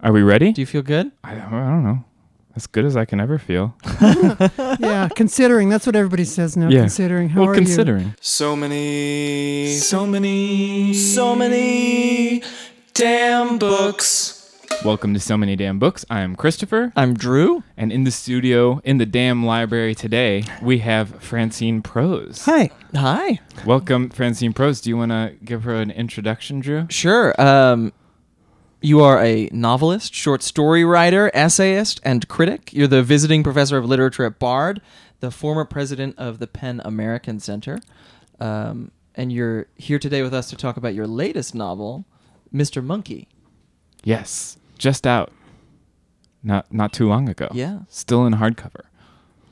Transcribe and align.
Are 0.00 0.12
we 0.12 0.22
ready? 0.22 0.52
Do 0.52 0.60
you 0.60 0.66
feel 0.66 0.82
good? 0.82 1.10
I, 1.24 1.36
I 1.36 1.38
don't 1.38 1.82
know. 1.82 2.04
As 2.54 2.66
good 2.66 2.84
as 2.84 2.98
I 2.98 3.06
can 3.06 3.18
ever 3.18 3.38
feel. 3.38 3.74
yeah, 4.78 5.08
considering 5.16 5.70
that's 5.70 5.86
what 5.86 5.96
everybody 5.96 6.24
says 6.24 6.54
now. 6.54 6.68
Yeah. 6.68 6.80
Considering 6.80 7.30
how 7.30 7.40
well, 7.40 7.50
are 7.50 7.54
considering. 7.54 8.14
So 8.20 8.54
many, 8.54 9.74
so 9.76 10.06
many, 10.06 10.92
so 10.92 11.34
many 11.34 12.42
damn 12.92 13.58
books. 13.58 14.54
Welcome 14.84 15.14
to 15.14 15.20
So 15.20 15.38
Many 15.38 15.56
Damn 15.56 15.78
Books. 15.78 16.04
I 16.10 16.20
am 16.20 16.36
Christopher, 16.36 16.92
I'm 16.94 17.14
Drew. 17.14 17.64
and 17.78 17.90
in 17.90 18.04
the 18.04 18.10
studio, 18.10 18.82
in 18.84 18.98
the 18.98 19.06
damn 19.06 19.46
library 19.46 19.94
today, 19.94 20.44
we 20.60 20.78
have 20.80 21.22
Francine 21.22 21.80
Prose. 21.80 22.44
Hi. 22.44 22.70
Hi. 22.94 23.40
Welcome, 23.64 24.10
Francine 24.10 24.52
Prose. 24.52 24.82
Do 24.82 24.90
you 24.90 24.98
want 24.98 25.12
to 25.12 25.34
give 25.42 25.64
her 25.64 25.74
an 25.76 25.90
introduction, 25.90 26.60
Drew? 26.60 26.86
Sure. 26.90 27.34
Um, 27.40 27.92
you 28.86 29.00
are 29.00 29.20
a 29.20 29.48
novelist, 29.50 30.14
short 30.14 30.44
story 30.44 30.84
writer, 30.84 31.28
essayist, 31.34 32.00
and 32.04 32.28
critic. 32.28 32.72
You're 32.72 32.86
the 32.86 33.02
visiting 33.02 33.42
professor 33.42 33.76
of 33.76 33.84
literature 33.84 34.24
at 34.24 34.38
Bard, 34.38 34.80
the 35.18 35.32
former 35.32 35.64
president 35.64 36.16
of 36.16 36.38
the 36.38 36.46
PEN 36.46 36.80
American 36.84 37.40
Center. 37.40 37.80
Um, 38.38 38.92
and 39.16 39.32
you're 39.32 39.66
here 39.74 39.98
today 39.98 40.22
with 40.22 40.32
us 40.32 40.48
to 40.50 40.56
talk 40.56 40.76
about 40.76 40.94
your 40.94 41.08
latest 41.08 41.52
novel, 41.52 42.04
Mr. 42.54 42.82
Monkey. 42.82 43.26
Yes, 44.04 44.56
just 44.78 45.04
out. 45.04 45.32
Not 46.44 46.72
not 46.72 46.92
too 46.92 47.08
long 47.08 47.28
ago. 47.28 47.48
Yeah. 47.52 47.80
Still 47.88 48.24
in 48.24 48.34
hardcover. 48.34 48.82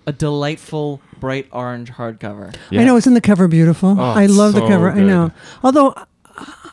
A 0.07 0.13
delightful 0.13 1.01
bright 1.19 1.49
orange 1.51 1.91
hardcover. 1.91 2.55
Yeah. 2.71 2.83
I 2.83 2.85
know, 2.85 2.97
isn't 2.97 3.15
the 3.15 3.21
cover 3.21 3.49
beautiful? 3.49 3.97
Oh, 3.99 4.05
I 4.05 4.27
love 4.27 4.53
the 4.53 4.61
so 4.61 4.69
cover. 4.69 4.91
I 4.91 5.01
know. 5.01 5.33
Although, 5.65 5.93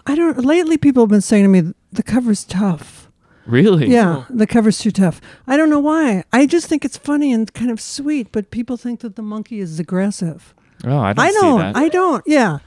I 0.05 0.15
don't. 0.15 0.45
Lately, 0.45 0.77
people 0.77 1.01
have 1.01 1.09
been 1.09 1.21
saying 1.21 1.45
to 1.45 1.47
me 1.47 1.73
the 1.91 2.03
cover's 2.03 2.43
tough. 2.45 3.09
Really? 3.47 3.87
Yeah, 3.87 4.25
the 4.29 4.45
cover's 4.47 4.77
too 4.79 4.91
tough. 4.91 5.19
I 5.47 5.57
don't 5.57 5.69
know 5.69 5.79
why. 5.79 6.23
I 6.31 6.45
just 6.45 6.67
think 6.67 6.85
it's 6.85 6.97
funny 6.97 7.33
and 7.33 7.51
kind 7.53 7.71
of 7.71 7.81
sweet, 7.81 8.31
but 8.31 8.51
people 8.51 8.77
think 8.77 8.99
that 9.01 9.15
the 9.15 9.21
monkey 9.23 9.59
is 9.59 9.79
aggressive. 9.79 10.53
Oh, 10.85 10.97
I 10.99 11.13
don't 11.13 11.25
I 11.25 11.31
don't. 11.31 11.59
that. 11.59 11.75
I 11.75 11.89
don't. 11.89 12.23
Yeah, 12.27 12.59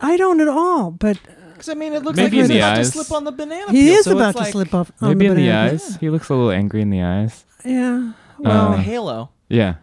I 0.00 0.16
don't 0.16 0.40
at 0.40 0.48
all. 0.48 0.90
But 0.92 1.18
Because, 1.52 1.68
I 1.68 1.74
mean, 1.74 1.92
it 1.92 2.02
looks 2.04 2.16
Maybe 2.16 2.40
like 2.40 2.48
he's 2.50 2.56
about 2.56 2.78
eyes. 2.78 2.90
to 2.92 2.98
slip 2.98 3.12
on 3.16 3.24
the 3.24 3.32
banana 3.32 3.70
he 3.72 3.82
peel, 3.88 3.94
is 3.98 4.04
so 4.04 4.12
about 4.16 4.30
it's 4.30 4.38
to 4.38 4.42
like 4.44 4.52
slip 4.52 4.74
off. 4.74 4.92
on 5.00 5.08
Maybe 5.10 5.26
in 5.26 5.34
the 5.34 5.42
banana. 5.42 5.72
eyes. 5.72 5.96
He 5.96 6.08
looks 6.10 6.28
a 6.28 6.34
little 6.34 6.50
angry 6.52 6.80
in 6.80 6.90
the 6.90 7.02
eyes. 7.02 7.44
Yeah. 7.64 8.12
A 8.38 8.42
Well, 8.42 8.72
Uh, 8.72 8.76
halo. 8.76 9.30
Yeah. 9.48 9.74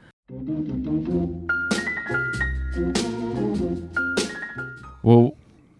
Well, 5.03 5.36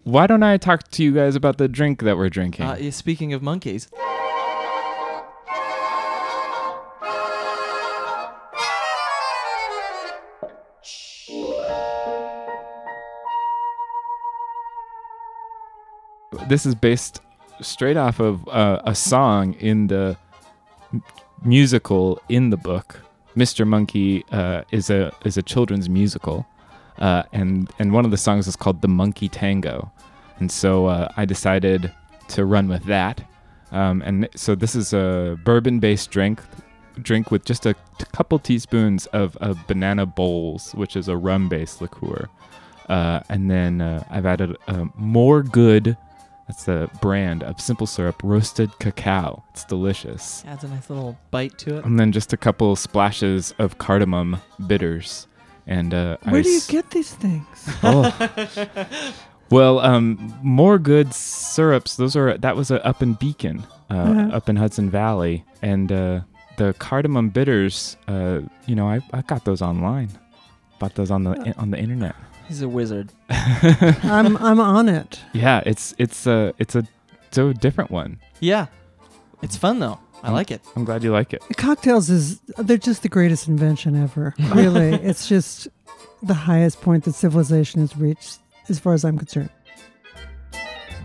why 0.08 0.26
don't 0.26 0.42
I 0.42 0.56
talk 0.56 0.88
to 0.92 1.02
you 1.04 1.12
guys 1.12 1.36
about 1.36 1.58
the 1.58 1.68
drink 1.68 2.00
that 2.02 2.16
we're 2.16 2.30
drinking? 2.30 2.64
Uh, 2.64 2.90
speaking 2.90 3.34
of 3.34 3.42
monkeys, 3.42 3.88
this 16.48 16.64
is 16.64 16.74
based 16.74 17.20
straight 17.60 17.96
off 17.98 18.18
of 18.18 18.48
uh, 18.48 18.80
a 18.84 18.94
song 18.94 19.52
in 19.54 19.88
the 19.88 20.16
m- 20.92 21.02
musical 21.44 22.20
in 22.30 22.48
the 22.48 22.56
book. 22.56 23.00
Mr. 23.36 23.66
Monkey 23.66 24.24
uh, 24.32 24.62
is 24.70 24.88
a 24.88 25.12
is 25.24 25.36
a 25.36 25.42
children's 25.42 25.88
musical, 25.88 26.46
uh, 26.98 27.24
and 27.32 27.70
and 27.78 27.92
one 27.92 28.04
of 28.04 28.10
the 28.10 28.16
songs 28.16 28.48
is 28.48 28.56
called 28.56 28.80
"The 28.80 28.88
Monkey 28.88 29.28
Tango," 29.28 29.92
and 30.40 30.50
so 30.50 30.86
uh, 30.86 31.12
I 31.16 31.24
decided 31.24 31.92
to 32.28 32.44
run 32.44 32.68
with 32.68 32.84
that. 32.84 33.22
Um, 33.70 34.02
and 34.02 34.28
so 34.34 34.54
this 34.54 34.74
is 34.74 34.92
a 34.92 35.38
bourbon-based 35.44 36.10
drink, 36.10 36.40
drink 37.02 37.30
with 37.30 37.44
just 37.44 37.66
a 37.66 37.74
t- 37.74 38.04
couple 38.12 38.38
teaspoons 38.38 39.06
of, 39.06 39.36
of 39.38 39.58
banana 39.66 40.06
Bols, 40.06 40.74
which 40.74 40.96
is 40.96 41.08
a 41.08 41.16
rum-based 41.16 41.82
liqueur, 41.82 42.28
uh, 42.88 43.20
and 43.28 43.50
then 43.50 43.80
uh, 43.80 44.02
I've 44.10 44.26
added 44.26 44.56
uh, 44.66 44.86
more 44.96 45.42
good. 45.42 45.96
That's 46.46 46.64
the 46.64 46.88
brand 47.02 47.42
of 47.42 47.60
simple 47.60 47.86
syrup 47.86 48.22
roasted 48.24 48.70
cacao. 48.78 49.44
It's 49.50 49.64
delicious. 49.64 50.42
adds 50.46 50.64
a 50.64 50.68
nice 50.68 50.88
little 50.88 51.18
bite 51.30 51.58
to 51.58 51.76
it. 51.76 51.84
And 51.84 52.00
then 52.00 52.10
just 52.10 52.32
a 52.32 52.38
couple 52.38 52.74
splashes 52.74 53.52
of 53.58 53.76
cardamom 53.76 54.40
bitters. 54.66 55.26
And 55.66 55.92
uh, 55.92 56.16
where 56.22 56.42
do 56.42 56.48
you 56.48 56.62
get 56.66 56.90
these 56.90 57.14
things? 57.14 57.68
Oh. 57.82 59.12
well, 59.50 59.78
um, 59.80 60.34
more 60.42 60.78
good 60.78 61.12
syrups. 61.14 61.96
Those 61.96 62.16
are 62.16 62.36
that 62.38 62.56
was 62.56 62.70
uh, 62.70 62.76
up 62.76 63.02
in 63.02 63.14
Beacon, 63.14 63.64
uh, 63.90 63.94
Uh-huh. 63.94 64.36
up 64.36 64.48
in 64.48 64.56
Hudson 64.56 64.90
Valley, 64.90 65.44
and 65.62 65.90
uh, 65.92 66.20
the 66.56 66.74
cardamom 66.78 67.30
bitters. 67.30 67.96
Uh, 68.06 68.40
you 68.66 68.74
know, 68.74 68.88
I, 68.88 69.00
I 69.12 69.22
got 69.22 69.44
those 69.44 69.62
online. 69.62 70.10
Bought 70.78 70.94
those 70.94 71.10
on 71.10 71.24
the 71.24 71.54
on 71.58 71.70
the 71.70 71.78
internet. 71.78 72.14
He's 72.46 72.62
a 72.62 72.68
wizard. 72.68 73.10
I'm 73.30 74.36
I'm 74.36 74.60
on 74.60 74.88
it. 74.88 75.20
Yeah, 75.32 75.62
it's 75.66 75.94
it's 75.98 76.26
a 76.26 76.54
it's 76.58 76.74
a 76.76 76.86
so 77.30 77.52
different 77.52 77.90
one. 77.90 78.18
Yeah, 78.40 78.66
it's 79.42 79.56
fun 79.56 79.80
though. 79.80 79.98
I 80.22 80.32
like 80.32 80.50
it. 80.50 80.60
I'm 80.74 80.84
glad 80.84 81.04
you 81.04 81.12
like 81.12 81.32
it. 81.32 81.42
Cocktails 81.56 82.10
is 82.10 82.40
they're 82.58 82.76
just 82.76 83.02
the 83.02 83.08
greatest 83.08 83.46
invention 83.48 83.94
ever. 84.02 84.34
Really, 84.54 84.94
it's 85.10 85.28
just 85.28 85.68
the 86.22 86.34
highest 86.34 86.80
point 86.80 87.04
that 87.04 87.14
civilization 87.14 87.80
has 87.80 87.96
reached, 87.96 88.38
as 88.70 88.78
far 88.78 88.94
as 88.94 89.04
I'm 89.04 89.18
concerned. 89.18 89.50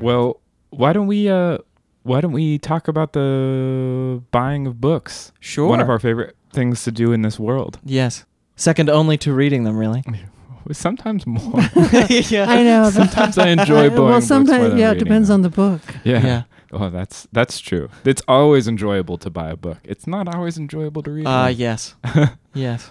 Well, 0.02 0.40
why 0.70 0.94
don't 0.94 1.08
we 1.08 1.30
uh 1.30 1.60
why 2.04 2.20
don't 2.22 2.34
we 2.34 2.58
talk 2.60 2.88
about 2.88 3.14
the 3.14 4.22
buying 4.32 4.68
of 4.68 4.82
books? 4.82 5.32
Sure. 5.40 5.68
One 5.68 5.80
of 5.80 5.90
our 5.90 6.00
favorite 6.00 6.36
things 6.52 6.84
to 6.84 6.92
do 6.92 7.12
in 7.14 7.22
this 7.22 7.40
world. 7.40 7.80
yes, 7.84 8.26
second 8.56 8.90
only 8.90 9.18
to 9.20 9.34
reading 9.34 9.64
them. 9.64 9.78
Really. 9.78 10.04
Sometimes 10.72 11.28
more. 11.28 11.42
yeah. 12.10 12.46
I 12.48 12.64
know. 12.64 12.90
Sometimes 12.90 13.38
I 13.38 13.50
enjoy 13.50 13.90
buying 13.90 13.94
well, 13.94 14.14
books 14.14 14.14
more 14.14 14.22
sometimes 14.22 14.70
than 14.70 14.78
yeah, 14.78 14.88
it 14.88 14.94
reading 14.94 15.04
depends 15.04 15.28
them. 15.28 15.36
on 15.36 15.42
the 15.42 15.50
book. 15.50 15.82
Yeah. 16.04 16.26
Yeah. 16.26 16.44
Oh, 16.76 16.90
that's 16.90 17.28
that's 17.32 17.60
true. 17.60 17.88
It's 18.04 18.24
always 18.28 18.68
enjoyable 18.68 19.20
to 19.20 19.30
buy 19.30 19.52
a 19.52 19.56
book. 19.56 19.78
It's 19.84 20.08
not 20.08 20.34
always 20.34 20.58
enjoyable 20.58 21.04
to 21.04 21.12
read. 21.12 21.28
Uh, 21.28 21.54
yes. 21.56 21.94
yes. 22.56 22.90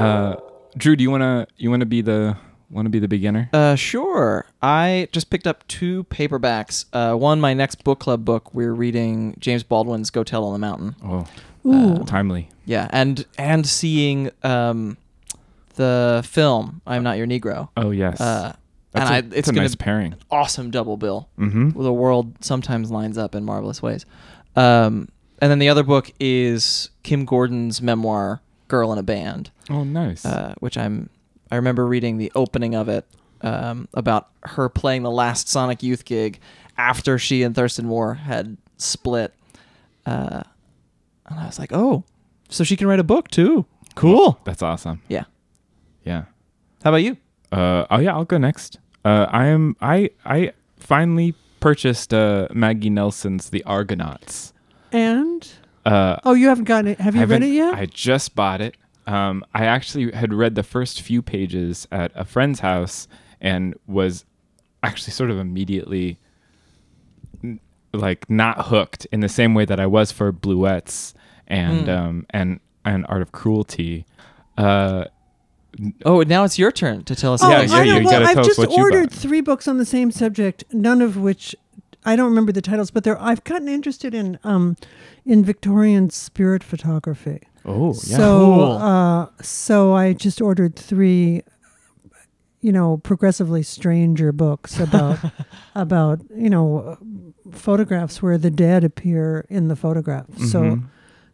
Uh, 0.00 0.36
Drew, 0.76 0.96
do 0.96 1.02
you 1.02 1.10
wanna 1.10 1.46
you 1.56 1.70
wanna 1.70 1.86
be 1.86 2.00
the 2.00 2.36
wanna 2.70 2.88
be 2.90 2.98
the 2.98 3.08
beginner? 3.08 3.48
Uh, 3.52 3.74
sure. 3.74 4.46
I 4.62 5.08
just 5.12 5.30
picked 5.30 5.46
up 5.46 5.66
two 5.68 6.04
paperbacks. 6.04 6.84
Uh, 6.92 7.14
one, 7.16 7.40
my 7.40 7.54
next 7.54 7.84
book 7.84 7.98
club 8.00 8.24
book. 8.24 8.54
We're 8.54 8.72
reading 8.74 9.36
James 9.38 9.62
Baldwin's 9.62 10.10
"Go 10.10 10.24
Tell 10.24 10.44
on 10.44 10.52
the 10.52 10.58
Mountain." 10.58 10.96
Oh, 11.04 11.26
Ooh, 11.66 12.04
timely. 12.04 12.48
Yeah, 12.64 12.88
and 12.90 13.24
and 13.36 13.66
seeing 13.66 14.30
um, 14.42 14.96
the 15.74 16.22
film 16.24 16.80
"I'm 16.86 17.02
Not 17.02 17.18
Your 17.18 17.26
Negro." 17.26 17.68
Oh 17.76 17.90
yes. 17.90 18.20
Uh, 18.20 18.54
that's 18.92 19.10
and 19.10 19.32
a, 19.32 19.36
I, 19.36 19.38
it's 19.38 19.48
it's 19.48 19.48
a 19.48 19.52
nice 19.52 19.74
pairing. 19.74 20.14
awesome 20.30 20.70
double 20.70 20.96
bill. 20.96 21.28
Mm-hmm. 21.38 21.80
The 21.80 21.92
world 21.92 22.34
sometimes 22.44 22.90
lines 22.90 23.16
up 23.18 23.34
in 23.34 23.44
marvelous 23.44 23.80
ways. 23.80 24.04
Um, 24.56 25.08
and 25.40 25.50
then 25.50 25.58
the 25.58 25.68
other 25.68 25.84
book 25.84 26.12
is 26.18 26.90
Kim 27.02 27.24
Gordon's 27.24 27.80
memoir 27.80 28.40
"Girl 28.70 28.90
in 28.92 28.98
a 28.98 29.02
Band," 29.02 29.50
Oh, 29.68 29.84
nice. 29.84 30.24
uh, 30.24 30.54
which 30.60 30.78
I'm 30.78 31.10
I 31.50 31.56
remember 31.56 31.86
reading 31.86 32.16
the 32.16 32.32
opening 32.34 32.74
of 32.74 32.88
it 32.88 33.04
um, 33.42 33.88
about 33.92 34.28
her 34.44 34.68
playing 34.70 35.02
the 35.02 35.10
last 35.10 35.48
Sonic 35.48 35.82
Youth 35.82 36.04
gig 36.06 36.38
after 36.78 37.18
she 37.18 37.42
and 37.42 37.54
Thurston 37.54 37.86
Moore 37.86 38.14
had 38.14 38.56
split. 38.78 39.34
Uh, 40.06 40.42
and 41.26 41.38
I 41.40 41.46
was 41.46 41.58
like, 41.58 41.72
oh, 41.74 42.04
so 42.48 42.64
she 42.64 42.76
can 42.76 42.86
write 42.86 43.00
a 43.00 43.04
book 43.04 43.28
too. 43.28 43.66
Cool. 43.96 44.38
that's 44.44 44.62
awesome. 44.62 45.02
Yeah. 45.08 45.24
Yeah. 46.04 46.24
How 46.82 46.90
about 46.90 47.02
you? 47.02 47.16
Uh, 47.52 47.84
oh 47.90 47.98
yeah, 47.98 48.12
I'll 48.14 48.24
go 48.24 48.38
next. 48.38 48.78
Uh, 49.04 49.26
I 49.30 49.46
am 49.46 49.76
I 49.80 50.10
I 50.24 50.52
finally 50.78 51.34
purchased 51.60 52.14
uh, 52.14 52.48
Maggie 52.54 52.88
Nelson's 52.90 53.50
The 53.50 53.62
Argonauts. 53.64 54.52
and 54.92 55.46
Uh, 55.84 56.16
oh, 56.24 56.34
you 56.34 56.48
haven't 56.48 56.64
gotten 56.64 56.88
it. 56.92 57.00
Have 57.00 57.14
you 57.16 57.24
read 57.24 57.42
it 57.42 57.48
yet? 57.48 57.74
I 57.74 57.86
just 57.86 58.34
bought 58.34 58.60
it. 58.60 58.76
Um, 59.06 59.44
I 59.54 59.64
actually 59.64 60.12
had 60.12 60.32
read 60.34 60.54
the 60.54 60.62
first 60.62 61.00
few 61.00 61.22
pages 61.22 61.88
at 61.90 62.12
a 62.14 62.24
friend's 62.24 62.60
house 62.60 63.08
and 63.40 63.74
was 63.86 64.24
actually 64.82 65.12
sort 65.12 65.30
of 65.30 65.38
immediately 65.38 66.18
like 67.92 68.28
not 68.30 68.66
hooked 68.66 69.06
in 69.10 69.20
the 69.20 69.28
same 69.28 69.54
way 69.54 69.64
that 69.64 69.80
I 69.80 69.86
was 69.86 70.12
for 70.12 70.32
Bluets 70.32 71.12
and 71.48 71.86
Hmm. 71.86 71.90
um, 71.90 72.26
and 72.30 72.60
and 72.84 73.04
Art 73.08 73.22
of 73.22 73.32
Cruelty. 73.32 74.06
Uh, 74.56 75.04
Oh, 76.04 76.22
now 76.22 76.42
it's 76.42 76.58
your 76.58 76.72
turn 76.72 77.04
to 77.04 77.14
tell 77.14 77.32
us. 77.32 77.44
oh, 77.44 77.48
Yeah, 77.48 77.60
about 77.62 77.70
yeah, 77.70 77.78
I 77.78 77.84
you 77.84 78.02
know. 78.02 78.10
gotta 78.10 78.24
Well, 78.24 78.28
I've 78.30 78.38
us 78.38 78.46
just 78.48 78.58
what 78.58 78.70
you 78.72 78.76
ordered 78.82 79.10
three 79.12 79.40
books 79.40 79.68
on 79.68 79.78
the 79.78 79.84
same 79.84 80.10
subject, 80.10 80.64
none 80.72 81.00
of 81.00 81.16
which 81.16 81.54
I 82.04 82.16
don't 82.16 82.28
remember 82.30 82.52
the 82.52 82.62
titles, 82.62 82.90
but 82.90 83.04
they're 83.04 83.20
I've 83.20 83.44
gotten 83.44 83.68
interested 83.68 84.14
in 84.14 84.38
um 84.44 84.76
in 85.24 85.44
Victorian 85.44 86.10
spirit 86.10 86.62
photography. 86.64 87.40
Oh, 87.66 87.88
yeah. 87.88 88.16
So, 88.16 88.38
Cool. 88.38 88.72
uh, 88.78 89.26
so 89.42 89.92
I 89.92 90.14
just 90.14 90.40
ordered 90.40 90.76
three, 90.76 91.42
you 92.62 92.72
know, 92.72 92.96
progressively 92.98 93.62
stranger 93.62 94.32
books 94.32 94.78
about 94.80 95.18
about 95.74 96.20
you 96.34 96.48
know 96.50 96.96
photographs 97.50 98.22
where 98.22 98.38
the 98.38 98.50
dead 98.50 98.84
appear 98.84 99.46
in 99.50 99.68
the 99.68 99.76
photograph. 99.76 100.26
So, 100.38 100.60
Mhm. 100.62 100.84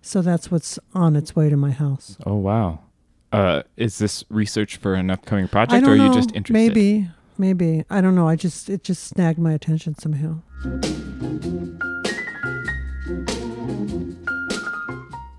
so 0.02 0.22
that's 0.22 0.50
what's 0.50 0.78
on 0.94 1.14
its 1.16 1.36
way 1.36 1.48
to 1.48 1.56
my 1.56 1.70
house. 1.70 2.16
oh 2.26 2.34
wow. 2.36 2.80
Uh, 3.32 3.62
is 3.76 3.98
this 3.98 4.24
research 4.30 4.76
for 4.76 4.94
an 4.94 5.10
upcoming 5.10 5.48
project, 5.48 5.84
or 5.86 5.92
are 5.92 5.96
know. 5.96 6.04
you 6.06 6.12
just 6.14 6.30
interested? 6.34 6.52
Maybe, 6.52 7.08
maybe 7.38 7.84
I 7.90 8.00
don't 8.00 8.14
know. 8.14 8.28
I 8.28 8.36
just 8.36 8.68
it 8.68 8.82
just 8.84 9.04
snagged 9.04 9.38
my 9.38 9.52
attention 9.52 9.94
somehow. 9.96 10.40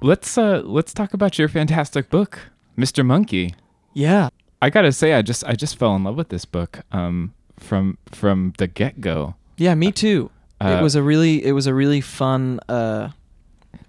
Let's 0.02 0.38
uh, 0.38 0.62
let's 0.64 0.94
talk 0.94 1.14
about 1.14 1.38
your 1.40 1.48
fantastic 1.48 2.10
book, 2.10 2.40
Mr. 2.78 3.06
Monkey. 3.06 3.56
Yeah. 3.94 4.30
I 4.62 4.70
gotta 4.70 4.92
say, 4.92 5.14
I 5.14 5.22
just 5.22 5.44
I 5.44 5.54
just 5.54 5.78
fell 5.78 5.96
in 5.96 6.04
love 6.04 6.16
with 6.16 6.30
this 6.30 6.46
book 6.46 6.82
um, 6.92 7.34
from 7.60 7.98
from 8.12 8.54
the 8.58 8.68
get 8.68 9.02
go. 9.02 9.36
Yeah, 9.58 9.76
me 9.76 9.92
too. 9.92 10.32
Uh, 10.62 10.78
it 10.80 10.84
was 10.84 10.96
a 10.96 11.04
really 11.04 11.44
it 11.46 11.52
was 11.52 11.68
a 11.68 11.74
really 11.74 12.02
fun 12.02 12.60
uh, 12.70 13.10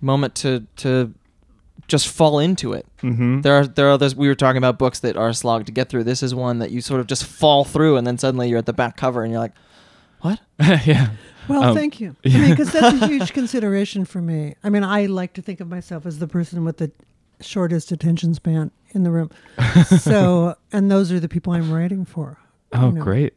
moment 0.01 0.35
to 0.37 0.67
to 0.77 1.15
just 1.89 2.07
fall 2.09 2.39
into 2.39 2.73
it. 2.75 2.87
Mm-hmm. 3.03 3.41
There 3.41 3.55
are 3.55 3.67
there 3.67 3.89
are 3.89 3.93
others 3.93 4.15
we 4.15 4.29
were 4.29 4.35
talking 4.35 4.59
about 4.59 4.79
books 4.79 5.01
that 5.01 5.17
are 5.17 5.29
a 5.31 5.35
slog 5.35 5.67
to 5.67 5.73
get 5.73 5.89
through. 5.89 6.05
This 6.05 6.23
is 6.23 6.35
one 6.35 6.59
that 6.61 6.71
you 6.71 6.81
sort 6.81 7.01
of 7.01 7.07
just 7.07 7.25
fall 7.25 7.65
through 7.65 7.97
and 7.97 8.07
then 8.07 8.19
suddenly 8.19 8.49
you're 8.49 8.59
at 8.59 8.67
the 8.67 8.73
back 8.73 8.97
cover 8.97 9.23
and 9.25 9.33
you're 9.33 9.41
like, 9.41 9.55
"What?" 10.21 10.41
yeah. 10.87 11.11
Well, 11.49 11.63
Um, 11.63 11.75
thank 11.75 11.99
you. 11.99 12.15
I 12.27 12.29
mean, 12.29 12.51
because 12.51 12.71
that's 12.73 13.01
a 13.03 13.07
huge 13.09 13.33
consideration 13.33 14.05
for 14.05 14.21
me. 14.21 14.55
I 14.63 14.69
mean, 14.69 14.85
I 14.85 15.07
like 15.07 15.33
to 15.35 15.43
think 15.43 15.61
of 15.61 15.69
myself 15.69 16.05
as 16.05 16.19
the 16.19 16.29
person 16.29 16.65
with 16.65 16.77
the 16.77 16.93
shortest 17.41 17.91
attention 17.91 18.35
span 18.35 18.71
in 18.91 19.03
the 19.03 19.11
room. 19.11 19.31
So, 19.99 20.57
and 20.73 20.91
those 20.91 21.11
are 21.13 21.21
the 21.21 21.29
people 21.29 21.53
I'm 21.55 21.73
writing 21.73 22.05
for. 22.05 22.37
Oh, 22.75 22.89
you 22.89 22.93
know. 22.93 23.03
great. 23.03 23.33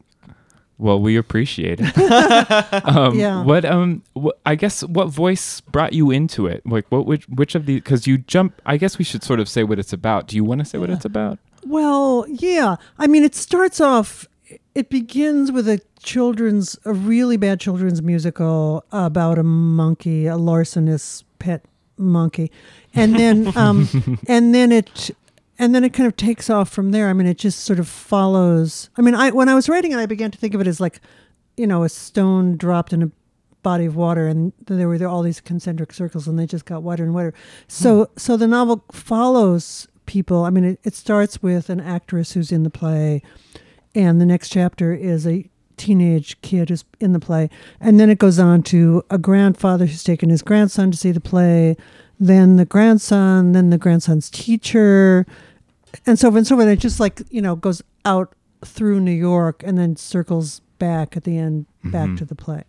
Well, 0.81 0.99
we 0.99 1.15
appreciate 1.15 1.79
it. 1.79 1.95
um, 2.87 3.17
Yeah. 3.17 3.43
What 3.43 3.65
um, 3.65 4.01
what, 4.13 4.39
I 4.47 4.55
guess 4.55 4.83
what 4.83 5.09
voice 5.09 5.61
brought 5.61 5.93
you 5.93 6.09
into 6.09 6.47
it? 6.47 6.65
Like, 6.65 6.87
what 6.89 7.05
which 7.05 7.27
which 7.29 7.53
of 7.53 7.67
the? 7.67 7.75
Because 7.75 8.07
you 8.07 8.17
jump. 8.17 8.59
I 8.65 8.77
guess 8.77 8.97
we 8.97 9.05
should 9.05 9.23
sort 9.23 9.39
of 9.39 9.47
say 9.47 9.63
what 9.63 9.77
it's 9.77 9.93
about. 9.93 10.27
Do 10.27 10.35
you 10.35 10.43
want 10.43 10.57
to 10.59 10.65
say 10.65 10.79
what 10.79 10.89
it's 10.89 11.05
about? 11.05 11.37
Well, 11.67 12.25
yeah. 12.27 12.77
I 12.97 13.05
mean, 13.05 13.23
it 13.23 13.35
starts 13.35 13.79
off. 13.79 14.27
It 14.73 14.89
begins 14.89 15.51
with 15.51 15.69
a 15.69 15.79
children's, 16.01 16.79
a 16.83 16.93
really 16.93 17.37
bad 17.37 17.59
children's 17.59 18.01
musical 18.01 18.83
about 18.91 19.37
a 19.37 19.43
monkey, 19.43 20.25
a 20.25 20.35
larcenous 20.35 21.23
pet 21.37 21.63
monkey, 21.97 22.51
and 22.95 23.15
then, 23.15 23.55
um, 23.55 24.17
and 24.27 24.55
then 24.55 24.71
it, 24.71 25.11
and 25.61 25.75
then 25.75 25.83
it 25.83 25.93
kind 25.93 26.07
of 26.07 26.17
takes 26.17 26.49
off 26.49 26.69
from 26.69 26.89
there. 26.89 27.07
I 27.07 27.13
mean, 27.13 27.27
it 27.27 27.37
just 27.37 27.59
sort 27.59 27.77
of 27.77 27.87
follows. 27.87 28.89
I 28.97 29.03
mean, 29.03 29.13
I 29.13 29.29
when 29.29 29.47
I 29.47 29.53
was 29.53 29.69
writing 29.69 29.91
it, 29.91 29.99
I 29.99 30.07
began 30.07 30.31
to 30.31 30.37
think 30.37 30.55
of 30.55 30.59
it 30.59 30.65
as 30.65 30.81
like, 30.81 30.99
you 31.55 31.67
know, 31.67 31.83
a 31.83 31.89
stone 31.89 32.57
dropped 32.57 32.93
in 32.93 33.03
a 33.03 33.11
body 33.61 33.85
of 33.85 33.95
water, 33.95 34.27
and 34.27 34.53
there 34.65 34.87
were 34.87 35.05
all 35.05 35.21
these 35.21 35.39
concentric 35.39 35.93
circles, 35.93 36.27
and 36.27 36.39
they 36.39 36.47
just 36.47 36.65
got 36.65 36.81
wider 36.81 37.03
and 37.03 37.13
wider. 37.13 37.35
So, 37.67 38.05
hmm. 38.05 38.13
so 38.17 38.37
the 38.37 38.47
novel 38.47 38.83
follows 38.91 39.87
people. 40.07 40.45
I 40.45 40.49
mean, 40.49 40.63
it, 40.63 40.79
it 40.83 40.95
starts 40.95 41.43
with 41.43 41.69
an 41.69 41.79
actress 41.79 42.31
who's 42.31 42.51
in 42.51 42.63
the 42.63 42.71
play, 42.71 43.21
and 43.93 44.19
the 44.19 44.25
next 44.25 44.49
chapter 44.49 44.95
is 44.95 45.27
a 45.27 45.47
teenage 45.77 46.41
kid 46.41 46.69
who's 46.69 46.85
in 46.99 47.13
the 47.13 47.19
play, 47.19 47.51
and 47.79 47.99
then 47.99 48.09
it 48.09 48.17
goes 48.17 48.39
on 48.39 48.63
to 48.63 49.03
a 49.11 49.19
grandfather 49.19 49.85
who's 49.85 50.03
taken 50.03 50.31
his 50.31 50.41
grandson 50.41 50.89
to 50.89 50.97
see 50.97 51.11
the 51.11 51.21
play, 51.21 51.77
then 52.19 52.55
the 52.55 52.65
grandson, 52.65 53.51
then 53.51 53.69
the 53.69 53.77
grandson's 53.77 54.31
teacher, 54.31 55.27
and 56.05 56.17
so 56.19 56.35
and 56.35 56.45
so 56.47 56.59
on. 56.59 56.67
It 56.67 56.77
just 56.79 56.99
like 56.99 57.21
you 57.29 57.41
know 57.41 57.55
goes 57.55 57.81
out 58.05 58.33
through 58.63 58.99
New 58.99 59.11
York 59.11 59.63
and 59.65 59.77
then 59.77 59.95
circles 59.95 60.61
back 60.79 61.15
at 61.17 61.23
the 61.23 61.38
end 61.38 61.65
back 61.83 62.09
Mhm. 62.09 62.17
to 62.19 62.25
the 62.25 62.35
play. 62.35 62.63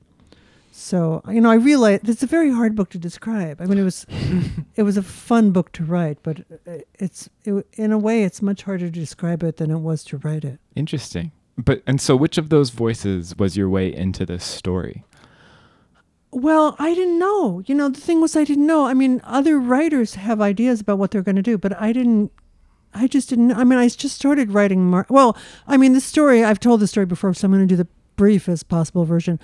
So 0.70 1.22
you 1.28 1.40
know, 1.40 1.50
I 1.50 1.54
realize 1.56 2.00
it's 2.04 2.22
a 2.22 2.26
very 2.26 2.50
hard 2.50 2.74
book 2.74 2.88
to 2.90 2.98
describe. 2.98 3.60
I 3.60 3.66
mean, 3.66 3.78
it 3.78 3.84
was 3.84 4.06
it 4.76 4.82
was 4.84 4.96
a 4.96 5.02
fun 5.02 5.50
book 5.50 5.70
to 5.72 5.84
write, 5.84 6.18
but 6.22 6.40
uh, 6.66 6.78
it's 6.98 7.28
it, 7.44 7.66
in 7.74 7.92
a 7.92 7.98
way 7.98 8.24
it's 8.24 8.40
much 8.40 8.62
harder 8.62 8.86
to 8.86 8.90
describe 9.00 9.42
it 9.42 9.58
than 9.58 9.70
it 9.70 9.78
was 9.80 10.02
to 10.04 10.16
write 10.18 10.44
it. 10.44 10.58
Interesting. 10.74 11.30
But 11.58 11.82
and 11.86 12.00
so, 12.00 12.16
which 12.16 12.38
of 12.38 12.48
those 12.48 12.70
voices 12.70 13.36
was 13.38 13.56
your 13.56 13.68
way 13.68 13.94
into 13.94 14.24
this 14.24 14.42
story? 14.44 15.04
Well, 16.30 16.76
I 16.78 16.94
didn't 16.94 17.18
know. 17.18 17.62
You 17.66 17.74
know, 17.74 17.90
the 17.90 18.00
thing 18.00 18.22
was 18.22 18.34
I 18.36 18.44
didn't 18.44 18.66
know. 18.66 18.86
I 18.86 18.94
mean, 18.94 19.20
other 19.24 19.58
writers 19.58 20.14
have 20.14 20.40
ideas 20.40 20.80
about 20.80 20.98
what 20.98 21.10
they're 21.10 21.20
going 21.22 21.36
to 21.36 21.42
do, 21.42 21.58
but 21.58 21.78
I 21.80 21.92
didn't. 21.92 22.32
I 22.94 23.06
just 23.06 23.28
didn't. 23.28 23.52
I 23.52 23.64
mean, 23.64 23.78
I 23.78 23.88
just 23.88 24.16
started 24.16 24.52
writing. 24.52 24.84
Mar- 24.84 25.06
well, 25.08 25.36
I 25.66 25.76
mean, 25.76 25.92
the 25.92 26.00
story 26.00 26.44
I've 26.44 26.60
told 26.60 26.80
the 26.80 26.86
story 26.86 27.06
before, 27.06 27.32
so 27.34 27.46
I'm 27.46 27.52
going 27.52 27.66
to 27.66 27.72
do 27.72 27.76
the 27.76 27.88
briefest 28.16 28.68
possible 28.68 29.04
version. 29.04 29.40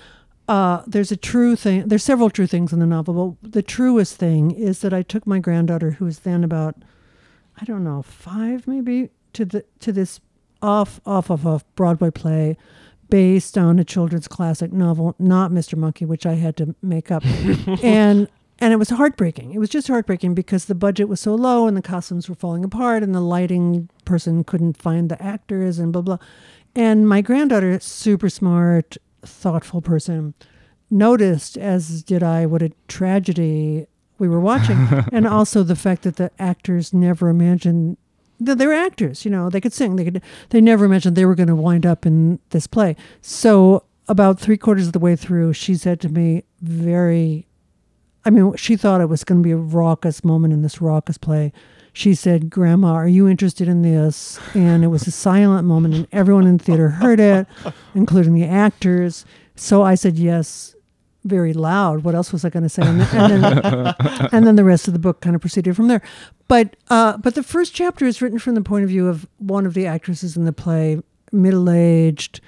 Uh, 0.47 0.81
there's 0.87 1.11
a 1.11 1.17
true 1.17 1.55
thing. 1.55 1.87
There's 1.87 2.03
several 2.03 2.29
true 2.29 2.47
things 2.47 2.73
in 2.73 2.79
the 2.79 2.85
novel, 2.85 3.37
but 3.41 3.51
the 3.51 3.61
truest 3.61 4.15
thing 4.15 4.51
is 4.51 4.79
that 4.79 4.93
I 4.93 5.01
took 5.01 5.27
my 5.27 5.39
granddaughter, 5.39 5.91
who 5.91 6.05
was 6.05 6.19
then 6.19 6.43
about, 6.43 6.75
I 7.59 7.65
don't 7.65 7.83
know, 7.83 8.01
five 8.01 8.67
maybe, 8.67 9.09
to 9.33 9.45
the 9.45 9.65
to 9.79 9.91
this 9.91 10.19
off 10.61 10.99
off 11.05 11.29
off 11.31 11.45
off 11.45 11.63
Broadway 11.75 12.11
play 12.11 12.57
based 13.09 13.57
on 13.57 13.79
a 13.79 13.83
children's 13.83 14.27
classic 14.27 14.71
novel, 14.71 15.15
not 15.17 15.51
Mr. 15.51 15.75
Monkey, 15.77 16.05
which 16.05 16.25
I 16.25 16.35
had 16.35 16.55
to 16.57 16.75
make 16.81 17.11
up. 17.11 17.25
and 17.83 18.27
and 18.59 18.73
it 18.73 18.77
was 18.77 18.89
heartbreaking. 18.89 19.53
It 19.53 19.59
was 19.59 19.69
just 19.69 19.87
heartbreaking 19.87 20.35
because 20.35 20.65
the 20.65 20.75
budget 20.75 21.07
was 21.07 21.19
so 21.19 21.35
low 21.35 21.67
and 21.67 21.75
the 21.75 21.81
costumes 21.81 22.29
were 22.29 22.35
falling 22.35 22.63
apart 22.63 23.03
and 23.03 23.15
the 23.15 23.21
lighting 23.21 23.89
person 24.05 24.43
couldn't 24.43 24.77
find 24.77 25.09
the 25.09 25.21
actors 25.21 25.79
and 25.79 25.91
blah 25.91 26.01
blah. 26.01 26.17
And 26.75 27.07
my 27.07 27.21
granddaughter, 27.21 27.79
super 27.79 28.29
smart, 28.29 28.97
thoughtful 29.23 29.81
person, 29.81 30.33
noticed, 30.91 31.57
as 31.57 32.03
did 32.03 32.23
I, 32.23 32.45
what 32.45 32.61
a 32.61 32.71
tragedy 32.87 33.87
we 34.17 34.27
were 34.27 34.39
watching, 34.39 34.87
and 35.11 35.27
also 35.27 35.63
the 35.63 35.75
fact 35.75 36.03
that 36.03 36.17
the 36.17 36.31
actors 36.39 36.93
never 36.93 37.29
imagined 37.29 37.97
that 38.39 38.57
they 38.57 38.67
were 38.67 38.73
actors. 38.73 39.25
You 39.25 39.31
know, 39.31 39.49
they 39.49 39.61
could 39.61 39.73
sing. 39.73 39.95
They 39.95 40.05
could. 40.05 40.21
They 40.49 40.61
never 40.61 40.85
imagined 40.85 41.15
they 41.15 41.25
were 41.25 41.35
going 41.35 41.47
to 41.47 41.55
wind 41.55 41.85
up 41.85 42.05
in 42.05 42.39
this 42.49 42.67
play. 42.67 42.95
So 43.21 43.83
about 44.07 44.39
three 44.39 44.57
quarters 44.57 44.87
of 44.87 44.93
the 44.93 44.99
way 44.99 45.15
through, 45.15 45.53
she 45.53 45.75
said 45.75 45.99
to 46.01 46.09
me, 46.09 46.43
very. 46.61 47.47
I 48.29 48.31
mean, 48.31 48.55
she 48.57 48.77
thought 48.77 49.01
it 49.01 49.09
was 49.09 49.23
going 49.23 49.41
to 49.41 49.43
be 49.43 49.53
a 49.53 49.57
raucous 49.57 50.23
moment 50.23 50.53
in 50.53 50.61
this 50.61 50.79
raucous 50.79 51.17
play. 51.17 51.51
She 51.93 52.13
said, 52.13 52.51
Grandma, 52.51 52.93
are 52.93 53.07
you 53.07 53.27
interested 53.27 53.67
in 53.67 53.81
this? 53.81 54.39
And 54.53 54.83
it 54.83 54.89
was 54.89 55.07
a 55.07 55.11
silent 55.11 55.67
moment, 55.67 55.95
and 55.95 56.07
everyone 56.11 56.45
in 56.45 56.57
the 56.57 56.63
theater 56.63 56.89
heard 56.89 57.19
it, 57.19 57.47
including 57.95 58.35
the 58.35 58.45
actors. 58.45 59.25
So 59.55 59.81
I 59.81 59.95
said, 59.95 60.19
Yes, 60.19 60.75
very 61.23 61.53
loud. 61.53 62.03
What 62.03 62.13
else 62.13 62.31
was 62.31 62.45
I 62.45 62.49
going 62.49 62.61
to 62.61 62.69
say? 62.69 62.83
And 62.83 63.01
then, 63.01 63.31
and, 63.31 63.43
then, 63.43 63.95
and 64.31 64.45
then 64.45 64.57
the 64.57 64.63
rest 64.63 64.87
of 64.87 64.93
the 64.93 64.99
book 64.99 65.21
kind 65.21 65.35
of 65.35 65.41
proceeded 65.41 65.75
from 65.75 65.87
there. 65.87 66.03
But 66.47 66.75
uh, 66.91 67.17
but 67.17 67.33
the 67.33 67.41
first 67.41 67.73
chapter 67.73 68.05
is 68.05 68.21
written 68.21 68.37
from 68.37 68.53
the 68.53 68.61
point 68.61 68.83
of 68.83 68.91
view 68.91 69.07
of 69.07 69.27
one 69.39 69.65
of 69.65 69.73
the 69.73 69.87
actresses 69.87 70.37
in 70.37 70.45
the 70.45 70.53
play, 70.53 71.01
middle 71.31 71.67
aged, 71.67 72.41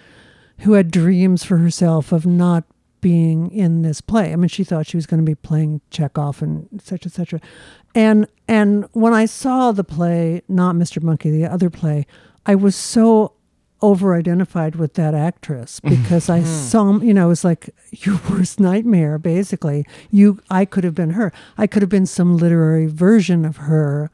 who 0.59 0.73
had 0.73 0.91
dreams 0.91 1.43
for 1.43 1.57
herself 1.57 2.11
of 2.11 2.27
not 2.27 2.65
being 3.01 3.51
in 3.51 3.81
this 3.81 3.99
play. 3.99 4.31
I 4.31 4.35
mean, 4.35 4.47
she 4.47 4.63
thought 4.63 4.87
she 4.87 4.97
was 4.97 5.05
going 5.05 5.19
to 5.19 5.25
be 5.25 5.35
playing 5.35 5.81
Chekhov 5.89 6.41
and 6.41 6.69
et 6.73 6.81
cetera, 6.81 7.11
et 7.11 7.13
cetera. 7.13 7.41
And 7.93 8.27
and 8.47 8.85
when 8.93 9.13
I 9.13 9.25
saw 9.25 9.71
the 9.71 9.83
play, 9.83 10.43
not 10.47 10.75
Mr. 10.75 11.01
Monkey, 11.01 11.31
the 11.31 11.45
other 11.45 11.69
play, 11.69 12.05
I 12.45 12.55
was 12.55 12.75
so 12.75 13.33
over 13.81 14.13
identified 14.15 14.75
with 14.75 14.93
that 14.93 15.13
actress 15.13 15.79
because 15.83 16.29
I 16.29 16.43
saw, 16.43 16.99
you 16.99 17.13
know, 17.13 17.25
it 17.25 17.29
was 17.29 17.43
like 17.43 17.69
your 17.91 18.19
worst 18.29 18.59
nightmare, 18.59 19.17
basically. 19.17 19.85
You, 20.09 20.39
I 20.49 20.65
could 20.65 20.83
have 20.83 20.95
been 20.95 21.11
her. 21.11 21.33
I 21.57 21.67
could 21.67 21.81
have 21.81 21.89
been 21.89 22.05
some 22.05 22.37
literary 22.37 22.87
version 22.87 23.43
of 23.45 23.57
her. 23.57 24.11